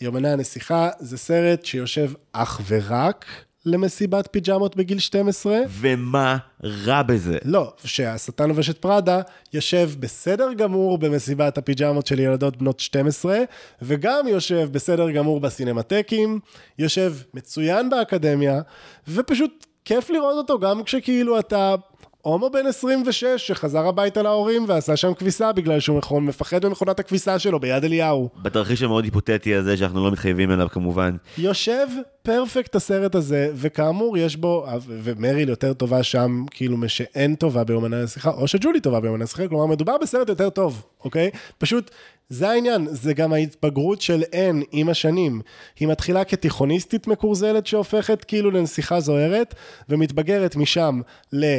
[0.00, 3.24] יומני הנסיכה זה סרט שיושב אך ורק
[3.66, 5.58] למסיבת פיג'מות בגיל 12.
[5.68, 7.38] ומה רע בזה?
[7.44, 9.20] לא, שהשטן לובש את פראדה
[9.52, 13.38] יושב בסדר גמור במסיבת הפיג'מות של ילדות בנות 12,
[13.82, 16.40] וגם יושב בסדר גמור בסינמטקים,
[16.78, 18.60] יושב מצוין באקדמיה,
[19.08, 21.74] ופשוט כיף לראות אותו גם כשכאילו אתה
[22.22, 27.38] הומו בן 26 שחזר הביתה להורים ועשה שם כביסה בגלל שהוא מכון- מפחד ממכונת הכביסה
[27.38, 28.28] שלו ביד אליהו.
[28.42, 31.16] בתרחיש המאוד היפותטי הזה, שאנחנו לא מתחייבים אליו כמובן.
[31.38, 31.86] יושב
[32.22, 38.30] פרפקט הסרט הזה, וכאמור יש בו, ומריל יותר טובה שם, כאילו משאין טובה ביומני השיחה,
[38.30, 41.30] או שג'ולי טובה ביומני השיחה, כלומר מדובר בסרט יותר טוב, אוקיי?
[41.58, 41.90] פשוט,
[42.28, 45.40] זה העניין, זה גם ההתבגרות של אן עם השנים.
[45.80, 49.54] היא מתחילה כתיכוניסטית מקורזלת שהופכת כאילו לנסיכה זוהרת,
[49.88, 51.00] ומתבגרת משם
[51.32, 51.58] ל...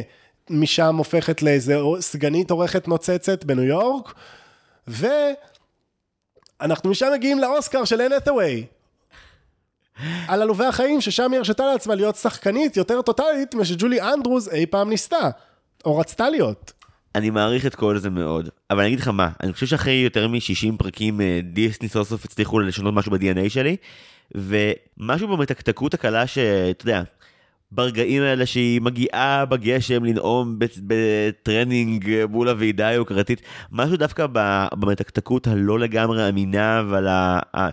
[0.50, 4.14] משם הופכת לאיזה סגנית עורכת נוצצת בניו יורק,
[4.88, 8.66] ואנחנו משם מגיעים לאוסקר של אן את'ווי.
[10.28, 14.89] על עלובי החיים, ששם היא הרשתה לעצמה להיות שחקנית יותר טוטאלית משג'ולי אנדרוז אי פעם
[14.89, 15.30] ניסתה,
[15.86, 16.74] או רצתה להיות.
[17.16, 20.28] אני מעריך את כל זה מאוד, אבל אני אגיד לך מה, אני חושב שאחרי יותר
[20.28, 23.76] מ-60 פרקים אה, דיסני סוף סוף הצליחו לשנות משהו ב-DNA שלי,
[24.36, 27.04] ומשהו במתקתקות הקלה שאתה יודע,
[27.76, 34.26] ברגעים האלה שהיא מגיעה בגשם לנאום בט- בטרנינג מול הוועידה היוקרתית, משהו דווקא
[34.74, 37.07] במתקתקות הלא לגמרי אמינה, אבל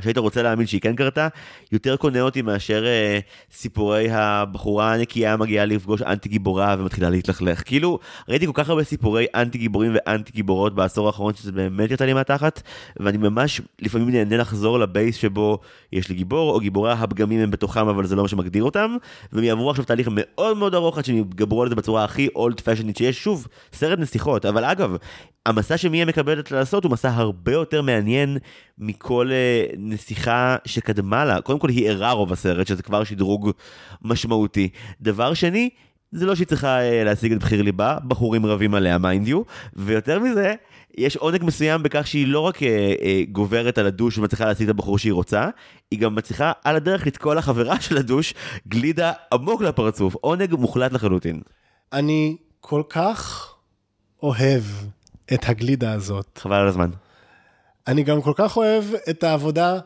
[0.02, 1.28] שהיית רוצה להאמין שהיא כן קרתה,
[1.72, 3.18] יותר קונה אותי מאשר אה,
[3.52, 7.62] סיפורי הבחורה הנקייה מגיעה לפגוש אנטי גיבורה ומתחילה להתלכלך.
[7.66, 7.98] כאילו,
[8.28, 12.12] ראיתי כל כך הרבה סיפורי אנטי גיבורים ואנטי גיבורות בעשור האחרון שזה באמת יצא לי
[12.14, 12.62] מהתחת,
[13.00, 15.58] ואני ממש לפעמים נהנה לחזור לבייס שבו
[15.92, 18.96] יש לי גיבור או גיבורה, הפגמים הם בתוכם אבל זה לא מה שמגדיר אותם,
[19.32, 22.60] והם יעברו עכשיו תהליך מאוד מאוד ארוך עד שהם יתגברו על זה בצורה הכי אולד
[22.60, 24.96] פאשנית שיש, שוב, סרט נסיכות, אבל אגב,
[25.46, 28.38] המסע שמיה מקבלת לעשות הוא מסע הרבה יותר מעניין
[28.78, 31.40] מכל אה, נסיכה שקדמה לה.
[31.40, 33.50] קודם כל היא ערה רוב הסרט, שזה כבר שדרוג
[34.02, 34.68] משמעותי.
[35.00, 35.70] דבר שני,
[36.12, 39.42] זה לא שהיא צריכה אה, להשיג את בחיר ליבה, בחורים רבים עליה mind you,
[39.76, 40.54] ויותר מזה,
[40.98, 44.68] יש עונג מסוים בכך שהיא לא רק אה, אה, גוברת על ה douche ומצליחה להשיג
[44.68, 45.48] את הבחור שהיא רוצה,
[45.90, 48.34] היא גם מצליחה על הדרך לתקוע לחברה של ה douche
[48.68, 51.40] גלידה עמוק לפרצוף, עונג מוחלט לחלוטין.
[51.92, 53.50] אני כל כך
[54.22, 54.62] אוהב
[55.34, 56.38] את הגלידה הזאת.
[56.38, 56.90] חבל על הזמן.
[57.86, 59.78] אני גם כל כך אוהב את העבודה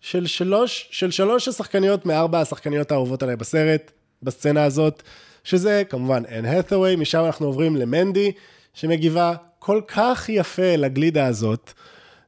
[0.00, 3.90] של שלוש, של שלוש השחקניות מארבע השחקניות האהובות עליי בסרט,
[4.22, 5.02] בסצנה הזאת,
[5.48, 8.32] שזה כמובן אן האת'ווי, משם אנחנו עוברים למנדי,
[8.74, 11.72] שמגיבה כל כך יפה לגלידה הזאת,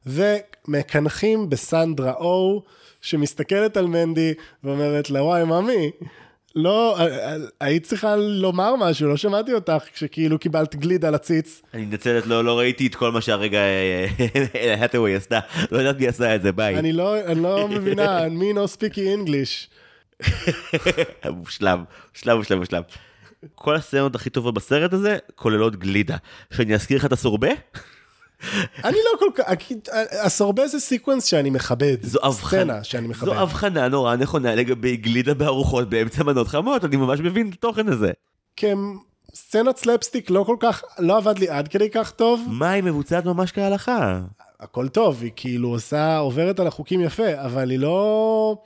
[0.05, 2.63] ומקנחים בסנדרה או,
[3.01, 5.91] שמסתכלת על מנדי ואומרת לה, וואי, ממי,
[6.55, 6.97] לא,
[7.59, 11.61] היית צריכה לומר משהו, לא שמעתי אותך כשכאילו קיבלת גלידה לציץ.
[11.73, 13.59] אני מתנצלת, לא, לא ראיתי את כל מה שהרגע
[14.81, 15.39] האת'ווי עשתה,
[15.71, 16.79] לא יודעת מי עשה את זה, ביי.
[16.79, 19.67] אני לא, אני לא מבינה, me no speaking English.
[21.31, 22.81] מושלם, מושלם, מושלם, מושלם.
[23.55, 26.17] כל הסצנות הכי טובות בסרט הזה כוללות גלידה.
[26.53, 27.49] שאני אזכיר לך את הסורבה?
[28.83, 29.43] אני לא כל כך,
[30.23, 31.97] הסורבה זה sequence שאני מכבד.
[32.03, 33.25] זו סצנה שאני מכבד.
[33.25, 37.87] זו הבחנה נורא נכונה לגבי גלידה בארוחות באמצע מנות חמות, אני ממש מבין את התוכן
[37.89, 38.11] הזה.
[39.35, 42.47] סצנת סלפסטיק לא כל כך, לא עבד לי עד כדי כך טוב.
[42.49, 44.21] מה, היא מבוצעת ממש כהלכה.
[44.59, 48.57] הכל טוב, היא כאילו עושה, עוברת על החוקים יפה, אבל היא לא...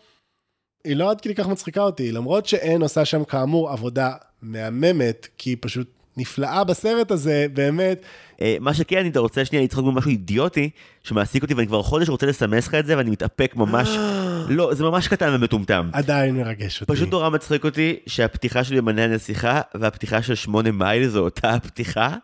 [0.83, 4.11] היא לא עד כדי כך מצחיקה אותי, למרות שאין עושה שם כאמור עבודה
[4.45, 5.87] מהממת, כי היא פשוט
[6.17, 8.01] נפלאה בסרט הזה, באמת.
[8.41, 10.69] אה, מה שכן, אם אתה רוצה שנייה לצחוק במשהו אידיוטי,
[11.03, 13.89] שמעסיק אותי ואני כבר חודש רוצה לסמס לך את זה ואני מתאפק ממש,
[14.49, 15.89] לא, זה ממש קטן ומטומטם.
[15.93, 16.93] עדיין מרגש אותי.
[16.93, 22.15] פשוט נורא מצחיק אותי שהפתיחה של ימני הנסיכה והפתיחה של שמונה מייל זו אותה הפתיחה.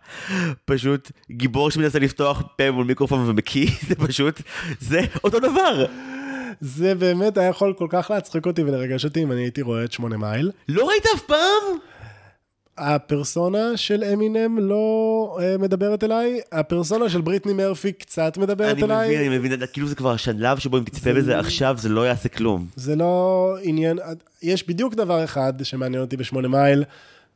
[0.66, 4.42] פשוט גיבור שמנסה לפתוח פה מול מיקרופון ומקיא, זה פשוט,
[4.80, 5.86] זה אותו דבר.
[6.62, 9.92] זה באמת היה יכול כל כך להצחיק אותי ולרגש אותי אם אני הייתי רואה את
[9.92, 10.52] שמונה מייל.
[10.70, 11.92] לא ראית אף פעם?
[12.82, 19.08] הפרסונה של אמינם לא אה, מדברת אליי, הפרסונה של בריטני מרפי קצת מדברת אני אליי.
[19.08, 22.30] מבין, אני מבין, כאילו זה כבר השלב שבו אם תצפה בזה עכשיו, זה לא יעשה
[22.30, 22.68] כלום.
[22.76, 24.00] זה לא עניין,
[24.42, 26.84] יש בדיוק דבר אחד שמעניין אותי בשמונה מייל,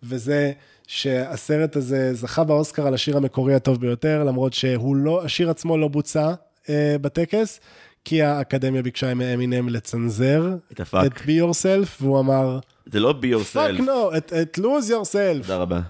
[0.03, 0.51] וזה
[0.87, 5.87] שהסרט הזה זכה באוסקר על השיר המקורי הטוב ביותר, למרות שהוא לא, השיר עצמו לא
[5.87, 6.33] בוצע
[6.69, 7.59] אה, בטקס,
[8.05, 11.05] כי האקדמיה ביקשה מאמינם לצנזר את ה fuck.
[11.05, 13.81] את Be Yourself, והוא אמר, זה לא be fuck yourself.
[13.81, 15.41] נו, את, lose yourself.
[15.41, 15.81] תודה רבה.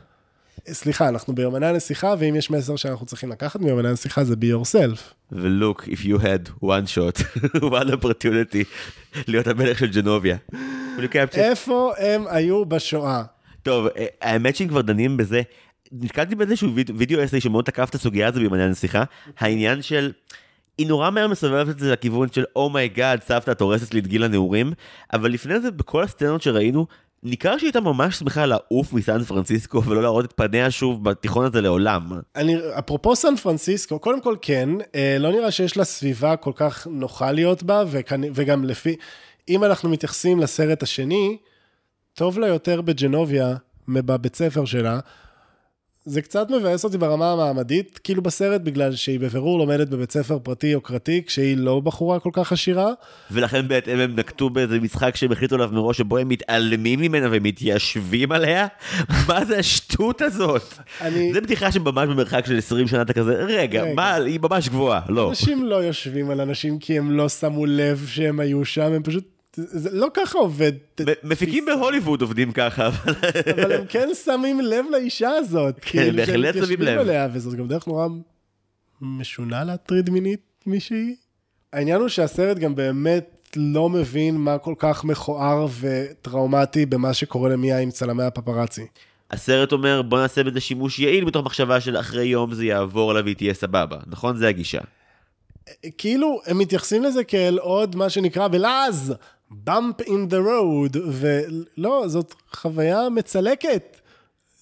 [0.70, 5.00] סליחה, אנחנו ביומני הנסיכה, ואם יש מסר שאנחנו צריכים לקחת מיומני הנסיכה זה be yourself.
[5.32, 7.22] ו-look, if you had one shot,
[7.82, 8.64] one opportunity,
[9.28, 10.38] להיות המלך של ג'נוביה.
[11.34, 13.24] איפה הם היו בשואה?
[13.64, 15.42] טוב, אה, האמת שאם כבר דנים בזה,
[15.92, 19.04] נתקלתי באיזשהו vid- video essay שמאוד תקף את הסוגיה הזו ביומני הנסיכה,
[19.40, 20.12] העניין של...
[20.78, 24.00] היא נורא מהר מסובבת את זה לכיוון של oh my god, סבתא את הורסת לי
[24.00, 24.74] את גיל הנעורים,
[25.14, 26.86] אבל לפני זה, בכל הסצנות שראינו,
[27.24, 31.62] ניכר שהיא הייתה ממש שמחה לעוף מסן פרנסיסקו ולא להראות את פניה שוב בתיכון הזה
[31.62, 32.12] לעולם.
[32.36, 36.88] אני, אפרופו סן פרנסיסקו, קודם כל כן, אה, לא נראה שיש לה סביבה כל כך
[36.92, 38.22] נוחה להיות בה, וכנ...
[38.34, 38.96] וגם לפי,
[39.50, 41.38] אם אנחנו מתייחסים לסרט השני,
[42.14, 43.56] טוב לה יותר בג'נוביה
[43.88, 45.00] מבבית ספר שלה.
[46.08, 50.68] זה קצת מבאס אותי ברמה המעמדית, כאילו בסרט, בגלל שהיא בבירור לומדת בבית ספר פרטי
[50.68, 52.92] יוקרתי, כשהיא לא בחורה כל כך עשירה.
[53.32, 58.32] ולכן בהתאם הם נקטו באיזה משחק שהם החליטו עליו מראש, שבו הם מתעלמים ממנה ומתיישבים
[58.32, 58.68] עליה?
[59.28, 60.74] מה זה השטות הזאת?
[61.02, 63.94] אני- זה בדיחה שממש במרחק של 20 שנה אתה כזה, רגע, רגע.
[63.94, 65.30] מה, היא ממש גבוהה, לא.
[65.30, 69.35] אנשים לא יושבים על אנשים כי הם לא שמו לב שהם היו שם, הם פשוט...
[69.56, 70.72] זה לא ככה עובד.
[71.24, 73.14] מפיקים בהוליווד עובדים ככה, אבל...
[73.54, 75.76] אבל הם כן שמים לב לאישה הזאת.
[75.82, 77.00] כן, כאילו, בהחלט שמים לב.
[77.00, 78.08] עליה, וזאת גם דרך נורא
[79.02, 81.16] משונה להטריד מינית מישהי.
[81.74, 87.80] העניין הוא שהסרט גם באמת לא מבין מה כל כך מכוער וטראומטי במה שקורה למיה
[87.80, 88.86] עם צלמי הפפראצי.
[89.32, 93.22] הסרט אומר, בוא נעשה בזה שימוש יעיל, מתוך מחשבה של אחרי יום זה יעבור לה
[93.22, 94.38] והיא תהיה סבבה, נכון?
[94.38, 94.82] זה הגישה.
[95.98, 99.14] כאילו, הם מתייחסים לזה כאל עוד מה שנקרא בלעז,
[99.52, 103.98] bump in the road, ולא, זאת חוויה מצלקת.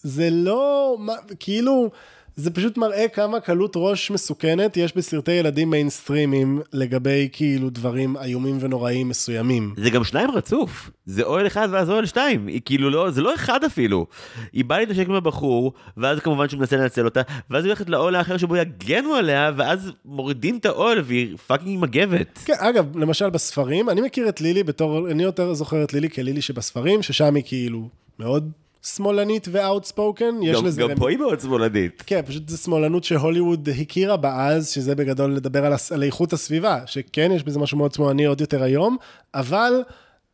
[0.02, 1.90] זה לא, מה- כאילו,
[2.36, 8.58] זה פשוט מראה כמה קלות ראש מסוכנת יש בסרטי ילדים מיינסטרימים לגבי כאילו דברים איומים
[8.60, 9.74] ונוראים מסוימים.
[9.78, 13.36] זה גם שניים רצוף, זה אוהל אחד ואז אוהל שתיים, היא כאילו לא, זה לא
[13.36, 14.06] אחד אפילו.
[14.54, 18.16] היא באה להתנשק עם הבחור, ואז כמובן שהוא מנסה לנצל אותה, ואז היא הולכת לאוהל
[18.16, 22.40] האחר שבו יגנו עליה, ואז מורידים את האוהל והיא fucking מגבת.
[22.46, 26.42] כן, אגב, למשל בספרים, אני מכיר את לילי בתור, אני יותר זוכר את לילי כלילי
[26.42, 28.52] שבספרים, ששם היא כאילו מאוד
[28.86, 30.82] שמאלנית ו-outspoken, יש גם, לזה...
[30.82, 32.04] גם פה היא מאוד שמאלנית.
[32.06, 36.80] כן, פשוט זו שמאלנות שהוליווד הכירה בה אז, שזה בגדול לדבר על, על איכות הסביבה,
[36.86, 38.98] שכן, יש בזה משהו מאוד שמאלני עוד יותר היום,
[39.34, 39.74] אבל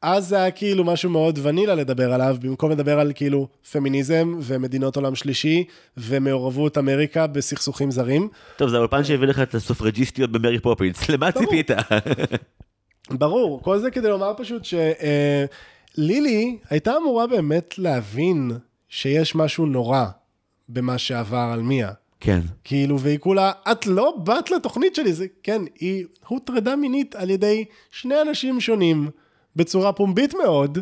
[0.02, 4.95] אז זה היה כאילו משהו מאוד ונילה לדבר עליו, במקום לדבר על כאילו פמיניזם ומדינות
[4.95, 5.64] עולם שלישי
[5.97, 8.30] ומעורבות אמריקה בסכסוכים זרים.
[8.58, 11.32] טוב, זה האולפן שהביא לך את הסופרג'יסטיות במרי פופינס, למה.
[11.32, 11.72] ציפית?
[13.12, 14.64] ברור, כל זה כדי לומר פשוט
[16.00, 18.52] שלילי הייתה אמורה באמת להבין
[18.89, 20.06] שיש משהו נורא
[20.70, 21.91] במה שעבר על מיה.
[22.20, 22.39] כן.
[22.64, 27.66] כאילו, והיא כולה, את לא באת לתוכנית שלי, זה, כן, היא הוטרדה מינית על ידי
[27.91, 29.10] שני אנשים שונים,
[29.56, 30.78] בצורה פומבית מאוד.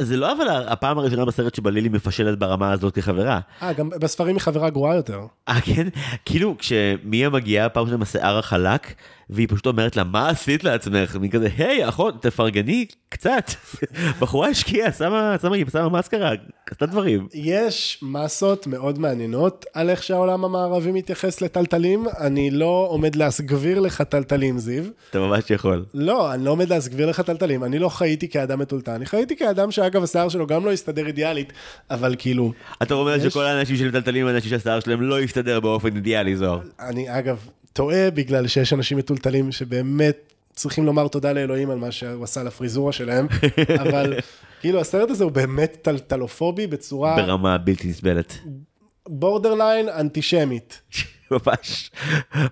[0.00, 3.40] זה לא אבל הפעם הראשונה בסרט שבה לילי מפשלת ברמה הזאת כחברה.
[3.62, 5.20] אה, גם בספרים היא חברה גרועה יותר.
[5.48, 5.88] אה, כן?
[6.24, 8.94] כאילו, כשמיה מגיעה פעם ראשונה עם השיער החלק,
[9.30, 11.16] והיא פשוט אומרת לה, מה עשית לעצמך?
[11.20, 13.50] והיא כזה, היי, אחות, תפרגני קצת.
[14.20, 16.32] בחורה השקיעה, שמה, שמה, היא שמה מסקרה,
[16.70, 17.26] עשתה דברים.
[17.34, 22.06] יש מסות מאוד מעניינות על איך שהעולם המערבי מתייחס לטלטלים.
[22.20, 24.84] אני לא עומד להסגביר לך טלטלים, זיו.
[25.10, 25.84] אתה ממש יכול.
[25.94, 27.64] לא, אני לא עומד להסגביר לך טלטלים.
[27.64, 31.52] אני לא חייתי כאדם מטולטל, אני חייתי כאדם שאגב, השיער שלו גם לא הסתדר אידיאלית,
[31.90, 32.52] אבל כאילו,
[32.82, 36.60] אתה אומר יש- שכל האנשים שמטלטלים הם אנשים שהשיער שלהם לא יסתדר באופן אידיאלי, זוהר.
[36.80, 37.38] אני אגב
[37.78, 42.92] טועה בגלל שיש אנשים מטולטלים שבאמת צריכים לומר תודה לאלוהים על מה שהוא עשה לפריזורה
[42.92, 43.26] שלהם,
[43.82, 44.14] אבל
[44.60, 48.34] כאילו הסרט הזה הוא באמת טלטלופובי בצורה ברמה בלתי נסבלת.
[49.08, 50.80] בורדרליין אנטישמית.
[51.30, 51.90] ממש,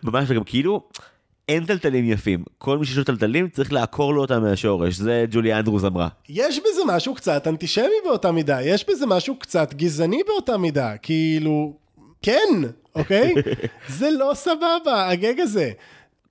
[0.03, 0.89] ממש, וגם כאילו,
[1.49, 2.45] אין טלטלים יפים.
[2.59, 6.09] כל מי שיש לו טלטלים צריך לעקור לו אותם מהשורש, זה ג'ולי אנדרוס אמרה.
[6.29, 11.77] יש בזה משהו קצת אנטישמי באותה מידה, יש בזה משהו קצת גזעני באותה מידה, כאילו,
[12.22, 12.62] כן,
[12.97, 13.34] אוקיי?
[13.88, 15.70] זה לא סבבה, הגג הזה.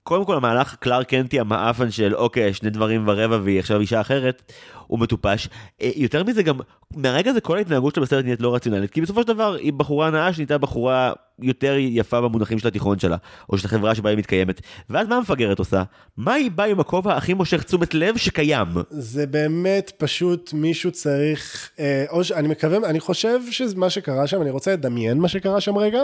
[0.06, 4.52] קודם כל המהלך קלאר קנטי המאפן של אוקיי, שני דברים ורבע והיא עכשיו אישה אחרת,
[4.86, 5.48] הוא מטופש.
[5.82, 6.58] אה, יותר מזה גם,
[6.96, 10.10] מהרגע הזה כל ההתנהגות שלה בסרט נהיית לא רציונלית, כי בסופו של דבר היא בחורה
[10.10, 13.16] נאה שנהייתה בחורה יותר יפה במונחים של התיכון שלה,
[13.50, 14.60] או של החברה שבה היא מתקיימת.
[14.90, 15.82] ואז מה המפגרת עושה?
[16.16, 18.68] מה היא באה עם הכובע הכי מושך תשומת לב שקיים?
[18.90, 22.32] זה באמת פשוט מישהו צריך, אה, או ש...
[22.32, 26.02] אני מקווה, אני חושב שמה שקרה שם, אני רוצה לדמיין מה שקרה שם רגע,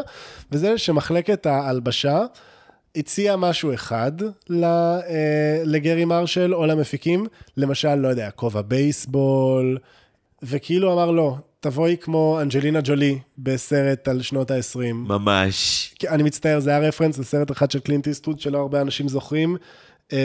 [0.53, 2.19] וזה שמחלקת ההלבשה
[2.97, 7.27] הציעה משהו אחד אה, לגרי מרשל או למפיקים,
[7.57, 9.79] למשל, לא יודע, כובע בייסבול,
[10.43, 14.93] וכאילו אמר לו, תבואי כמו אנג'לינה ג'ולי בסרט על שנות ה-20.
[14.93, 15.95] ממש.
[16.09, 19.57] אני מצטער, זה היה רפרנס לסרט אחד של קלינט איסטוד שלא הרבה אנשים זוכרים,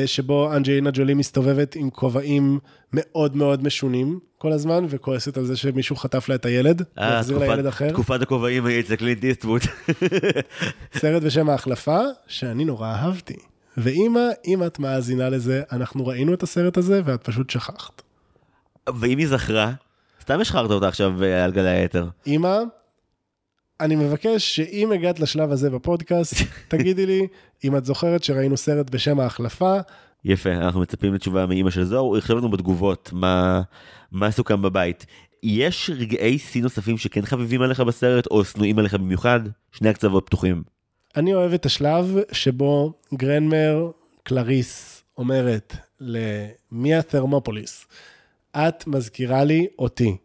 [0.05, 2.59] שבו אנג'לינה ג'ולי מסתובבת עם כובעים
[2.93, 7.37] מאוד מאוד משונים כל הזמן, וכועסת על זה שמישהו חטף לה את הילד, אה, והחזיר
[7.37, 7.89] לה תקופת- ילד אחר.
[7.89, 9.61] תקופת הכובעים היא אצל קלינט איסטווד.
[10.99, 13.35] סרט בשם ההחלפה, שאני נורא אהבתי.
[13.77, 18.01] ואימא, אם את מאזינה לזה, אנחנו ראינו את הסרט הזה ואת פשוט שכחת.
[18.99, 19.71] ואם היא זכרה,
[20.21, 22.07] סתם השחרת אותה עכשיו אה, על גלי היתר.
[22.27, 22.57] אימא,
[23.79, 26.35] אני מבקש שאם הגעת לשלב הזה בפודקאסט,
[26.67, 27.27] תגידי לי
[27.63, 29.77] אם את זוכרת שראינו סרט בשם ההחלפה,
[30.25, 33.61] יפה, אנחנו מצפים לתשובה מאימא של זוהר, הוא יכתוב לנו בתגובות מה,
[34.11, 35.05] מה סוכם בבית.
[35.43, 39.39] יש רגעי שיא נוספים שכן חביבים עליך בסרט, או שנואים עליך במיוחד?
[39.71, 40.63] שני הקצוות פתוחים.
[41.15, 43.91] אני אוהב את השלב שבו גרנמר
[44.23, 47.85] קלריס אומרת למיה תרמופוליס,
[48.51, 50.17] את מזכירה לי אותי.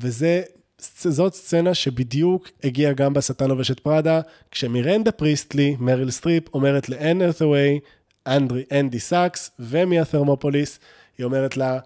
[0.00, 0.42] וזה,
[0.78, 4.20] זאת סצנה שבדיוק הגיעה גם בשטן לובש את פראדה,
[4.50, 7.80] כשמירנדה פריסטלי, מריל סטריפ, אומרת לאן האת'ווי,
[8.26, 10.78] אנדרי, אנדי סאקס ומיה תרמופוליס,
[11.18, 11.78] היא אומרת לה,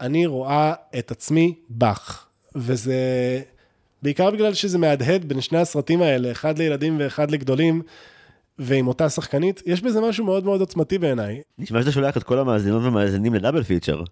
[0.00, 2.26] אני רואה את עצמי בך.
[2.54, 2.94] וזה
[4.02, 7.82] בעיקר בגלל שזה מהדהד בין שני הסרטים האלה, אחד לילדים ואחד לגדולים,
[8.58, 11.40] ועם אותה שחקנית, יש בזה משהו מאוד מאוד עוצמתי בעיניי.
[11.58, 14.02] נשמע שאתה שולח את כל המאזינות והמאזינים ל double feature.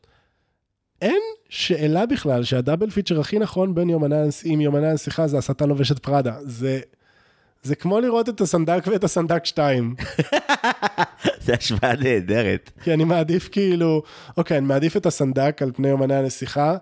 [1.04, 5.38] אין שאלה בכלל שה double feature הכי נכון בין יומני, הנס- עם יומני הנסיכה זה
[5.38, 6.34] השטן לובש את פראדה.
[6.42, 6.80] זה,
[7.62, 9.94] זה כמו לראות את הסנדק ואת הסנדק 2.
[11.44, 12.70] זו השוואה נהדרת.
[12.82, 14.02] כי אני מעדיף כאילו,
[14.36, 16.76] אוקיי, אני מעדיף את הסנדק על פני יומני הנסיכה,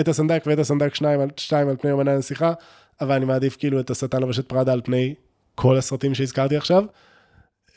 [0.00, 2.52] את הסנדק ואת הסנדק 2 על, 2 על פני יומני הנסיכה,
[3.00, 5.14] אבל אני מעדיף כאילו את השטן לובש את פראדה על פני
[5.54, 6.84] כל הסרטים שהזכרתי עכשיו.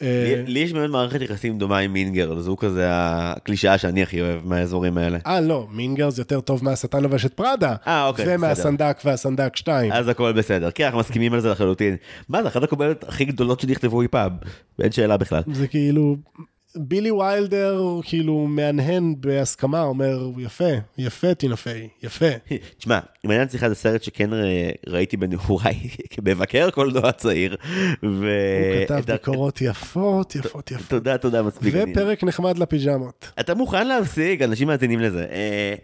[0.02, 4.22] אה, לי- יש באמת מערכת יחסים דומה עם Mean Girls, זו כזה הקלישאה שאני הכי
[4.22, 5.18] אוהב מהאזורים האלה.
[5.28, 7.76] אה, לא, Mean Girls יותר טוב מהשטן לובש את פראדה.
[7.88, 8.36] אה, אוקיי, בסדר.
[8.36, 9.92] ומהסנדק והסנדק 2.
[9.92, 11.96] אז הכל בסדר, כן, אנחנו מסכימים על זה לחלוטין.
[12.30, 14.32] מה, זה אחת הקומדיות הכי גדולות שנכתבו אי פעם,
[14.82, 15.42] אין שאלה בכלל.
[15.54, 16.16] זה כאילו,
[16.76, 22.26] בילי ויילדר כאילו מהנהן בהסכמה, אומר, יפה, יפה טינה פיי, יפה.
[22.78, 24.30] תשמע, אם אני צריכה זה סרט שכן
[24.88, 25.80] ראיתי בנעוריי
[26.12, 27.56] כמבקר קולנוע צעיר,
[28.04, 28.32] ו...
[28.78, 30.90] הוא כתב את ביקורות יפות, יפות, יפות.
[30.90, 31.74] תודה, תודה, מספיק.
[31.78, 33.32] ופרק נחמד לפיג'מות.
[33.40, 34.42] אתה מוכן להפסיק?
[34.42, 35.26] אנשים מאזינים לזה.
[35.32, 35.76] אה,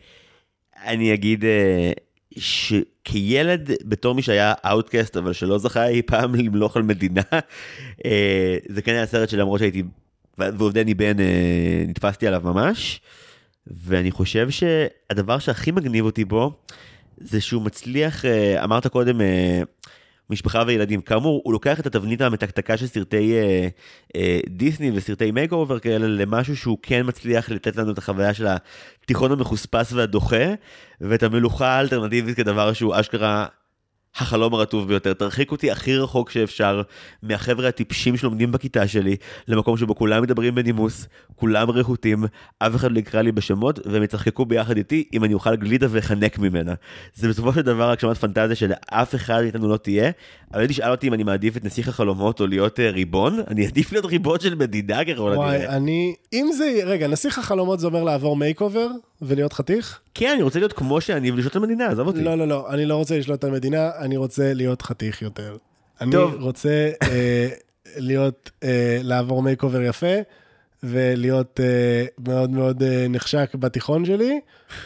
[0.85, 1.91] אני אגיד אה,
[2.37, 7.21] שכילד, בתור מי שהיה outcast, אבל שלא זכה אי פעם למלוך על מדינה,
[8.05, 9.83] אה, זה כן היה סרט שלמרות שהייתי,
[10.37, 13.01] ועובדני בן, אה, נתפסתי עליו ממש,
[13.67, 16.51] ואני חושב שהדבר שהכי מגניב אותי בו,
[17.17, 19.61] זה שהוא מצליח, אה, אמרת קודם, אה,
[20.29, 21.01] משפחה וילדים.
[21.01, 23.67] כאמור, הוא לוקח את התבנית המתקתקה של סרטי אה,
[24.15, 28.47] אה, דיסני וסרטי makeover כאלה למשהו שהוא כן מצליח לתת לנו את החוויה של
[29.03, 30.53] התיכון המחוספס והדוחה,
[31.01, 33.45] ואת המלוכה האלטרנטיבית כדבר שהוא אשכרה
[34.15, 35.13] החלום הרטוב ביותר.
[35.13, 36.81] תרחיק אותי הכי רחוק שאפשר
[37.23, 39.15] מהחבר'ה הטיפשים שלומדים בכיתה שלי,
[39.47, 42.23] למקום שבו כולם מדברים בנימוס, כולם רהוטים,
[42.59, 46.39] אף אחד לא יקרא לי בשמות, והם יצחקקו ביחד איתי אם אני אוכל גלידה ואחנק
[46.39, 46.73] ממנה.
[47.15, 50.11] זה בסופו של דבר הגשמת פנטזיה שלאף אחד מאיתנו לא תהיה,
[50.53, 53.65] אבל אם תשאל אותי אם אני מעדיף את נסיך החלומות או להיות אה, ריבון, אני
[53.65, 55.75] אעדיף להיות ריבון של מדינה ככל וואי, הנראה.
[55.75, 58.87] אני, אם זה, רגע, נסיך החלומות זה אומר לעבור makeover
[59.21, 59.99] ולהיות חתיך?
[60.13, 62.23] כן, אני רוצה להיות כמו שאני ולשלוט על המדינה, עזוב אותי.
[62.23, 65.57] לא, לא, לא, אני לא רוצה לשלוט על מדינה, אני רוצה להיות חתיך יותר.
[66.01, 66.35] אני טוב.
[66.41, 67.47] רוצה אה,
[67.97, 70.15] להיות, אה, לעבור makeover יפה,
[70.83, 74.39] ולהיות אה, מאוד מאוד אה, נחשק בתיכון שלי,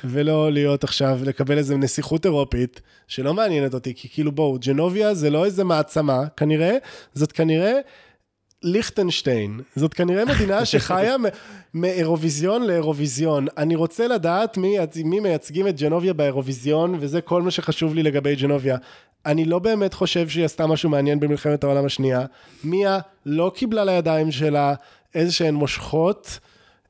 [0.04, 5.30] ולא להיות עכשיו, לקבל איזה נסיכות אירופית, שלא מעניינת אותי, כי כאילו בואו, ג'נוביה זה
[5.30, 6.78] לא איזה מעצמה, כנראה,
[7.14, 7.80] זאת כנראה...
[8.64, 11.16] ליכטנשטיין, זאת כנראה מדינה שחיה
[11.74, 13.48] מאירוויזיון לאירוויזיון.
[13.58, 18.36] אני רוצה לדעת מי, מי מייצגים את ג'נוביה באירוויזיון, וזה כל מה שחשוב לי לגבי
[18.36, 18.78] ג'נוביה.
[19.26, 22.26] אני לא באמת חושב שהיא עשתה משהו מעניין במלחמת העולם השנייה.
[22.64, 24.74] מיה לא קיבלה לידיים שלה
[25.16, 26.40] איזה שהן מושכות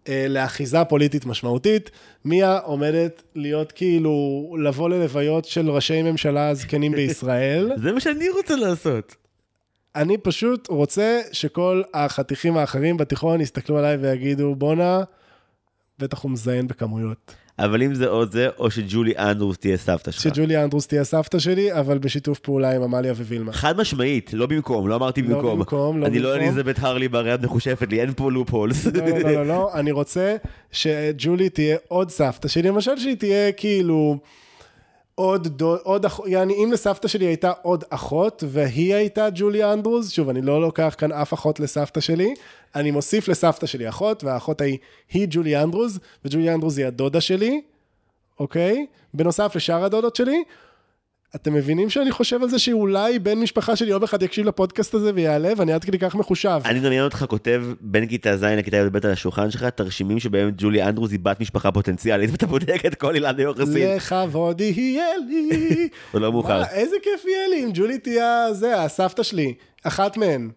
[0.10, 1.92] אה, לאחיזה פוליטית משמעותית.
[2.26, 7.72] מיה עומדת להיות כאילו, לבוא ללוויות של ראשי ממשלה זקנים בישראל.
[7.84, 9.16] זה מה שאני רוצה לעשות.
[9.96, 15.04] אני פשוט רוצה שכל החתיכים האחרים בתיכון יסתכלו עליי ויגידו, בואנה,
[16.00, 17.36] בטח הוא מזיין בכמויות.
[17.60, 20.22] אבל אם זה או זה, או שג'ולי אנדרוס תהיה סבתא שלך.
[20.22, 23.54] שג'ולי אנדרוס תהיה סבתא שלי, אבל בשיתוף פעולה עם עמליה ווילמה.
[23.54, 25.60] חד משמעית, לא במקום, לא אמרתי לא במקום.
[25.60, 26.48] במקום, לא אני לא במקום.
[26.48, 28.86] אליזבת הרלי בהרי מחושפת לי, אין פה לופ הולס.
[28.86, 30.36] לא, לא, לא, לא, לא, אני רוצה
[30.72, 34.18] שג'ולי תהיה עוד סבתא שלי, למשל שהיא תהיה כאילו
[35.22, 36.20] עוד דוד, עוד אח...
[36.26, 40.96] יעני, אם לסבתא שלי הייתה עוד אחות, והיא הייתה ג'ולי אנדרוז, שוב, אני לא לוקח
[40.98, 42.34] כאן אף אחות לסבתא שלי,
[42.76, 44.78] אני מוסיף לסבתא שלי אחות, והאחות ההיא
[45.12, 47.62] היא ג'ולי אנדרוז, וג'ולי אנדרוז היא הדודה שלי,
[48.40, 48.86] אוקיי?
[49.14, 50.44] בנוסף לשאר הדודות שלי.
[51.36, 55.12] אתם מבינים שאני חושב על זה שאולי בן משפחה שלי יום אחד יקשיב לפודקאסט הזה
[55.16, 56.60] ויעלה, ואני עד כדי כך מחושב.
[56.66, 60.84] אני מדמיין אותך כותב בין כיתה ז' לכיתה י"ב על השולחן שלך תרשימים שבהם ג'ולי
[60.84, 63.96] אנדרוס היא בת משפחה פוטנציאלית ואתה בודק את כל אילן יוחסין.
[63.96, 65.90] לכבוד יהיה לי.
[66.12, 66.64] הוא לא מאוחר.
[66.64, 69.54] איזה כיף יהיה לי אם ג'ולי תהיה זה, הסבתא שלי,
[69.84, 70.50] אחת מהן.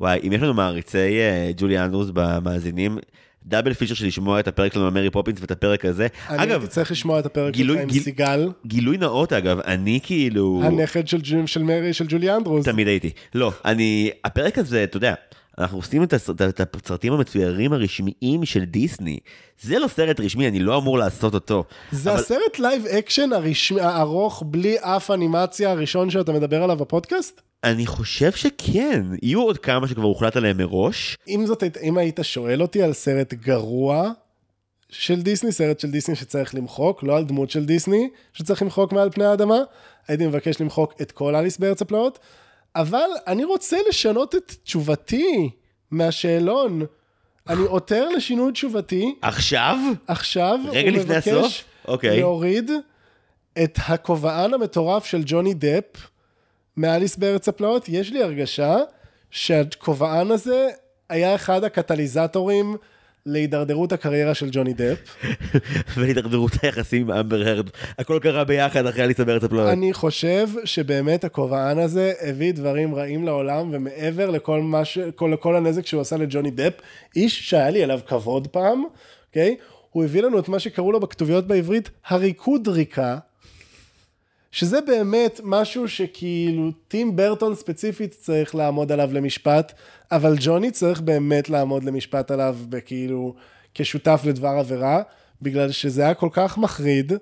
[0.00, 2.98] וואי, אם יש לנו מעריצי אה, ג'ולי אנדרוס במאזינים,
[3.46, 6.06] double feature של לשמוע את הפרק שלנו על מרי פופינס ואת הפרק הזה.
[6.28, 10.00] אני אגב, צריך לשמוע את הפרק גילוי- שלך עם גיל- סיגל, גילוי נאות אגב, אני
[10.02, 10.60] כאילו...
[10.64, 12.64] הנכד של של מרי, של ג'ולי אנדרוס.
[12.64, 13.10] תמיד הייתי.
[13.34, 14.10] לא, אני...
[14.24, 15.14] הפרק הזה, אתה יודע,
[15.58, 19.18] אנחנו עושים את הסרט- את הסרטים המצוירים הרשמיים של דיסני.
[19.60, 21.64] זה לא סרט רשמי, אני לא אמור לעשות אותו.
[21.92, 27.40] זה אבל- הסרט live action הרשמי, הארוך, בלי אף אנימציה הראשון שאתה מדבר עליו בפודקאסט?
[27.64, 31.16] אני חושב שכן, יהיו עוד כמה שכבר הוחלט עליהם מראש.
[31.28, 34.10] אם זאת, אם היית שואל אותי על סרט גרוע
[34.90, 39.10] של דיסני, סרט של דיסני שצריך למחוק, לא על דמות של דיסני שצריך למחוק מעל
[39.10, 39.58] פני האדמה,
[40.08, 42.18] הייתי מבקש למחוק את כל אליס בארץ הפלאות,
[42.76, 45.50] אבל אני רוצה לשנות את תשובתי
[45.90, 46.82] מהשאלון.
[47.48, 49.76] אני עותר לשינוי תשובתי עכשיו?
[50.06, 51.64] עכשיו, רגע לפני הסוף?
[51.88, 52.20] אוקיי.
[52.20, 52.70] להוריד
[53.62, 56.08] את הכובען המטורף של ג'וני דפ
[56.76, 57.88] מאליס בארץ הפלאות.
[57.88, 58.76] יש לי הרגשה
[59.30, 60.68] שהכובען הזה
[61.08, 62.76] היה אחד הקטליזטורים
[63.26, 64.98] להידרדרות הקריירה של ג'וני דפ.
[65.96, 67.70] והידרדרות היחסים עם אמבר הרד.
[67.98, 69.68] הכל קרה ביחד אחרי אליסה בארץ הפלאות.
[69.68, 74.98] אני חושב שבאמת הכובען הזה הביא דברים רעים לעולם, ומעבר לכל, מה ש...
[75.14, 76.72] כל, לכל הנזק שהוא עשה לג'וני דפ,
[77.16, 78.84] איש שהיה לי אליו כבוד פעם,
[79.28, 79.56] אוקיי?
[79.90, 83.18] הוא הביא לנו את מה שקראו לו בכתוביות בעברית הריקוד ריקה,
[84.52, 89.72] שזה באמת משהו שכאילו טים ברטון ספציפית צריך לעמוד עליו למשפט,
[90.12, 93.34] אבל ג'וני צריך באמת לעמוד למשפט עליו בכאילו
[93.74, 95.02] כשותף לדבר עבירה,
[95.42, 97.12] בגלל שזה היה כל כך מחריד.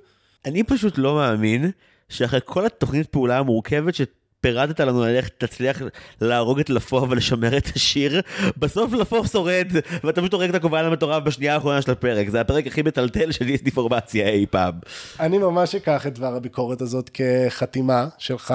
[0.44, 1.70] אני פשוט לא מאמין
[2.08, 3.94] שאחרי כל התוכנית פעולה המורכבת
[4.42, 5.82] שפירטת לנו על איך תצליח
[6.20, 8.20] להרוג את לפו ולשמר את השיר,
[8.56, 9.66] בסוף לפו שורד,
[10.04, 12.28] ואתה פשוט הורג את הכובען המטורף בשנייה האחרונה של הפרק.
[12.28, 14.74] זה הפרק הכי מטלטל של דיסניפורמציה אי פעם.
[15.20, 18.54] אני ממש אקח את דבר הביקורת הזאת כחתימה שלך,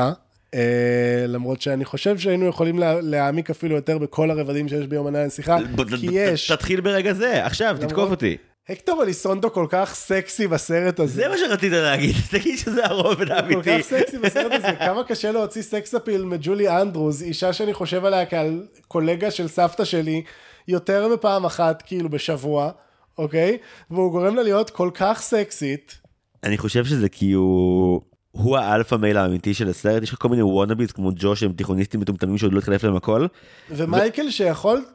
[0.54, 0.60] אה,
[1.28, 5.58] למרות שאני חושב שהיינו יכולים לה, להעמיק אפילו יותר בכל הרבדים שיש ביומני הנסיכה,
[6.00, 6.52] כי יש.
[6.52, 8.38] תתחיל ברגע זה, עכשיו, תתקוף למרות- אותי.
[8.70, 11.14] הקטור אליסונדו כל כך סקסי בסרט הזה.
[11.14, 13.78] זה מה שרצית להגיד, תגיד שזה הרובד כל האמיתי.
[13.80, 18.26] כך סקסי בסרט הזה, כמה קשה להוציא סקס אפיל מג'ולי אנדרוז, אישה שאני חושב עליה
[18.26, 20.24] כעל קולגה של סבתא שלי,
[20.68, 22.72] יותר מפעם אחת כאילו בשבוע,
[23.18, 23.58] אוקיי?
[23.92, 26.00] והוא גורם לה להיות כל כך סקסית.
[26.44, 28.02] אני חושב שזה כי הוא...
[28.32, 31.54] הוא ה alpha male האמיתי של הסרט, יש לך כל מיני wannabes כמו ג'ו שהם
[31.54, 33.28] תיכוניסטים מטומטמים שעוד לא התחלף להם הכל.
[33.70, 34.86] ומייקל שיכול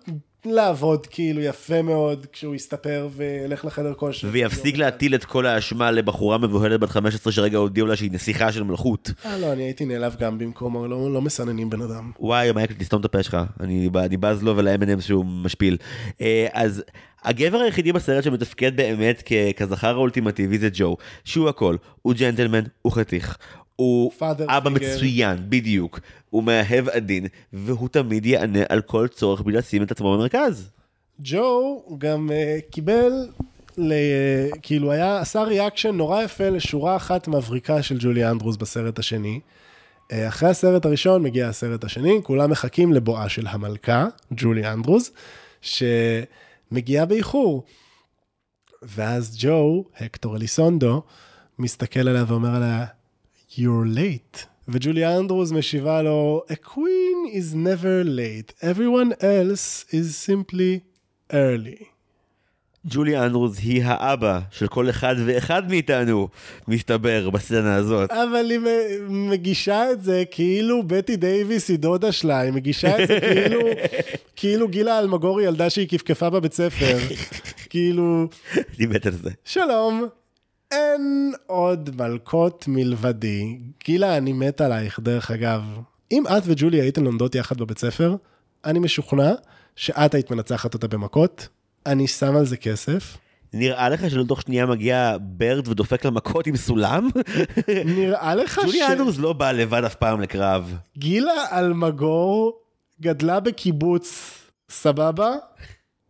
[0.45, 4.29] לעבוד כאילו יפה מאוד כשהוא יסתפר וילך לחדר כושר.
[4.33, 8.63] ויפסיק להטיל את כל האשמה לבחורה מבוהלת בת 15 שרגע הודיעו לה שהיא נסיכה של
[8.63, 9.11] מלכות.
[9.27, 12.11] אה לא, אני הייתי נעלב גם במקומו, לא, לא מסננים בן אדם.
[12.21, 15.77] וואי, מייקל, תסתום את הפה שלך, אני, אני בז לו ול-M&M שהוא משפיל.
[16.21, 16.83] אה, אז
[17.25, 22.93] הגבר היחידי בסרט שמתפקד באמת כ- כזכר האולטימטיבי זה ג'ו, שהוא הכל, הוא ג'נטלמן, הוא
[22.93, 23.37] חתיך.
[23.79, 24.73] הוא Father אבא figure.
[24.73, 26.01] מצוין, בדיוק.
[26.31, 30.71] הוא מאהב עדין, והוא תמיד יענה על כל צורך בלי לשים את עצמו במרכז.
[31.21, 33.13] ג'ו גם uh, קיבל,
[33.79, 38.99] ל, uh, כאילו היה, עשה ריאקשן נורא יפה לשורה אחת מבריקה של ג'ולי אנדרוס בסרט
[38.99, 39.41] השני.
[39.41, 45.11] Uh, אחרי הסרט הראשון מגיע הסרט השני, כולם מחכים לבואה של המלכה, ג'ולי אנדרוס,
[45.61, 47.65] שמגיעה באיחור.
[48.83, 51.03] ואז ג'ו, הקטור אליסונדו,
[51.59, 52.87] מסתכל עליה ואומר עליה,
[53.59, 54.47] You're late.
[54.69, 58.53] וג'ולי אנדרוס משיבה לו, A queen is never late.
[58.63, 60.81] Everyone else is simply
[61.33, 61.85] early.
[62.87, 66.29] ג'ולי אנדרוס היא האבא של כל אחד ואחד מאיתנו,
[66.69, 68.11] מסתבר, בסצנה הזאת.
[68.11, 68.61] אבל היא
[69.09, 73.61] מגישה את זה כאילו בטי דייוויס היא דודה שלה, היא מגישה את זה כאילו,
[74.37, 76.99] כאילו גילה אלמגור היא ילדה שהיא כפכפה בבית ספר.
[77.71, 78.29] כאילו,
[78.79, 79.31] אני מת על זה.
[79.45, 80.09] שלום,
[80.71, 83.59] אין עוד מלכות מלבדי.
[83.85, 85.63] גילה, אני מת עלייך, דרך אגב.
[86.13, 88.17] אם את וג'ולי הייתן לומדות יחד בבית ספר,
[88.65, 89.33] אני משוכנע
[89.77, 91.49] שאת היית מנצחת אותה במכות,
[91.87, 93.19] אני שם על זה כסף.
[93.53, 97.09] נראה לך שלא תוך שנייה מגיע ברד ודופק לה מכות עם סולם?
[97.85, 100.75] נראה לך ג'ולי אנדרוס לא באה לבד אף פעם לקרב.
[100.99, 102.61] גילה אלמגור
[103.01, 104.35] גדלה בקיבוץ,
[104.71, 105.35] סבבה?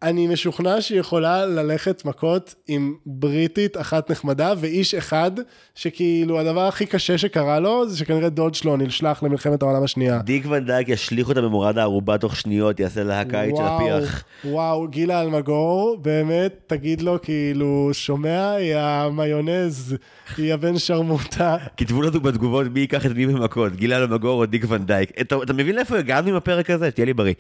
[0.03, 5.31] אני משוכנע שהיא יכולה ללכת מכות עם בריטית אחת נחמדה ואיש אחד
[5.75, 10.19] שכאילו הדבר הכי קשה שקרה לו זה שכנראה דוד שלו נשלח למלחמת העולם השנייה.
[10.19, 14.25] דיק ונדייק ישליך אותה במורד הערובה תוך שניות, יעשה לה הקיץ של הפיח.
[14.45, 19.97] וואו, גילה אלמגור, באמת, תגיד לו, כאילו, שומע, היא המיונז,
[20.37, 21.57] היא הבן שרמוטה.
[21.77, 25.11] כתבו לנו בתגובות מי ייקח את מי במכות, גילה למגור או דיק ונדייק.
[25.21, 26.91] אתה, אתה מבין לאיפה הגענו עם הפרק הזה?
[26.91, 27.35] תהיה לי בריא.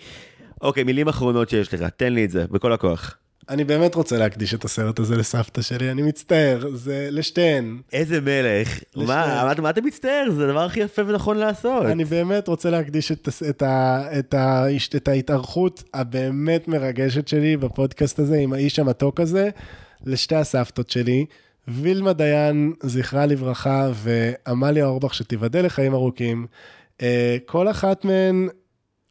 [0.60, 3.16] אוקיי, מילים אחרונות שיש לך, תן לי את זה, בכל הכוח.
[3.48, 7.80] אני באמת רוצה להקדיש את הסרט הזה לסבתא שלי, אני מצטער, זה לשתיהן.
[7.92, 8.80] איזה מלך.
[8.96, 10.30] מה, מה, מה אתה מצטער?
[10.36, 11.86] זה הדבר הכי יפה ונכון לעשות.
[11.86, 14.64] אני באמת רוצה להקדיש את, הס- את, ה, את, ה,
[14.96, 19.48] את ההתארחות הבאמת מרגשת שלי בפודקאסט הזה, עם האיש המתוק הזה,
[20.06, 21.24] לשתי הסבתות שלי,
[21.68, 26.46] וילמה דיין, זכרה לברכה, ועמליה אורבך, שתיבדל לחיים ארוכים.
[27.02, 28.48] אה, כל אחת מהן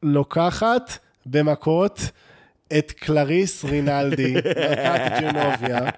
[0.04, 0.98] לוקחת
[1.30, 2.00] במכות
[2.78, 5.90] את קלריס רינaldi, מלכת ג'נוביה.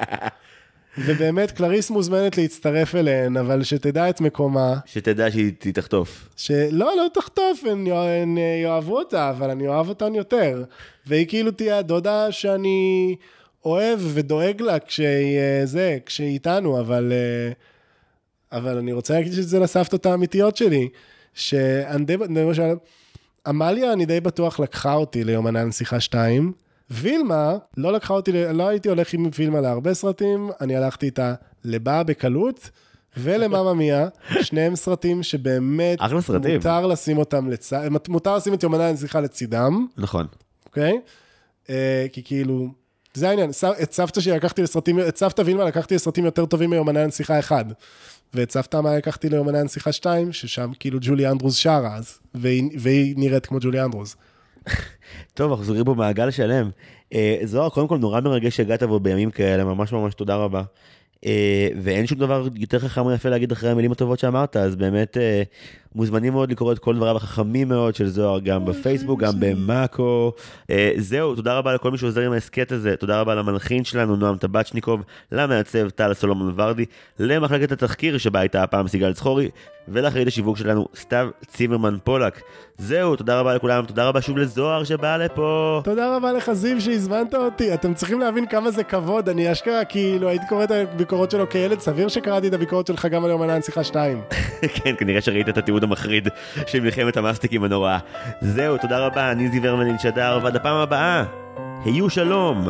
[0.97, 4.79] ובאמת, קלריס מוזמנת להצטרף אליהן, אבל שתדע את מקומה.
[4.85, 6.29] שתדע שהיא תחטוף.
[6.35, 7.87] שלא, לא תחטוף, הן,
[8.37, 10.63] אה, יאהבו אותה, אבל אני אוהב אותן יותר.
[11.05, 13.15] והיא כאילו תהיה הדודה שאני
[13.65, 17.51] אוהב ודואג לה כשהיא אה, זה, כשהיא איתנו, אבל, אה,
[18.57, 20.89] אבל אני רוצה להגיד שזה לסבתות האמיתיות שלי.
[21.33, 22.73] שאני למשל,
[23.47, 26.51] עמליה, אני די בטוח לקחה אותי ליומנה נסיכה 2.
[26.89, 31.33] וילמה, לא לקחה אותי, לא הייתי הולך עם וילמה להרבה סרטים, אני הלכתי איתה
[31.63, 32.69] לבאה בקלות,
[33.17, 34.07] ולמאמא מיה,
[34.41, 36.55] שניהם סרטים שבאמת, אחלה סרטים.
[36.55, 40.27] מותר לשים אותם לצד, מותר לשים את יומנה הנסיכה לצידם, נכון.
[40.65, 40.99] אוקיי?
[41.69, 42.67] אה, כי כאילו,
[43.13, 43.49] זה העניין,
[43.83, 47.65] את סבתא שלי לקחתי לסרטים, את סבתא וילמה לקחתי לסרטים יותר טובים מיומני הנסיכה 1.
[48.33, 53.13] ואת סבתא מה לקחתי ליומני הנסיכה 2, ששם כאילו ג'ולי אנדרוס שרה אז, והיא, והיא
[53.17, 54.15] נראית כמו ג'ולי אנדרוס.
[55.33, 56.69] טוב, אנחנו סוגרים פה מעגל שלם.
[57.13, 60.63] אה, זוהר, קודם כל נורא מרגש שהגעת פה בימים כאלה, ממש ממש תודה רבה.
[61.25, 65.17] אה, ואין שום דבר יותר חכם או יפה להגיד אחרי המילים הטובות שאמרת, אז באמת
[65.17, 65.43] אה,
[65.95, 70.31] מוזמנים מאוד לקרוא את כל דבריו החכמים מאוד של זוהר, גם בפייסבוק, גם במאקו.
[70.69, 74.37] אה, זהו, תודה רבה לכל מי שעוזר עם ההסכת הזה, תודה רבה למנחין שלנו, נועם
[74.37, 76.85] טבצ'ניקוב, למעצב טל סולומון ורדי,
[77.19, 79.49] למחלקת התחקיר שבה הייתה הפעם סיגל צחורי,
[79.87, 82.41] ולאחראית השיווק שלנו, סתיו צימרמן פולק.
[82.77, 85.81] זהו, תודה רבה לכולם, תודה רבה שוב לזוהר שבא לפה.
[85.83, 90.27] תודה רבה לך זיו שהזמנת אותי, אתם צריכים להבין כמה זה כבוד, אני אשכרה כאילו
[90.27, 93.83] הייתי קורא את הביקורות שלו כילד, סביר שקראתי את הביקורת שלך גם על יומנה הנסיכה
[93.83, 94.21] 2.
[94.83, 96.27] כן, כנראה שראית את התיעוד המחריד
[96.67, 97.97] של מלחמת המאסטיקים הנוראה.
[98.41, 101.23] זהו, תודה רבה, אני זיו הרמלין שדר, ועד הפעם הבאה,
[101.85, 102.67] היו שלום.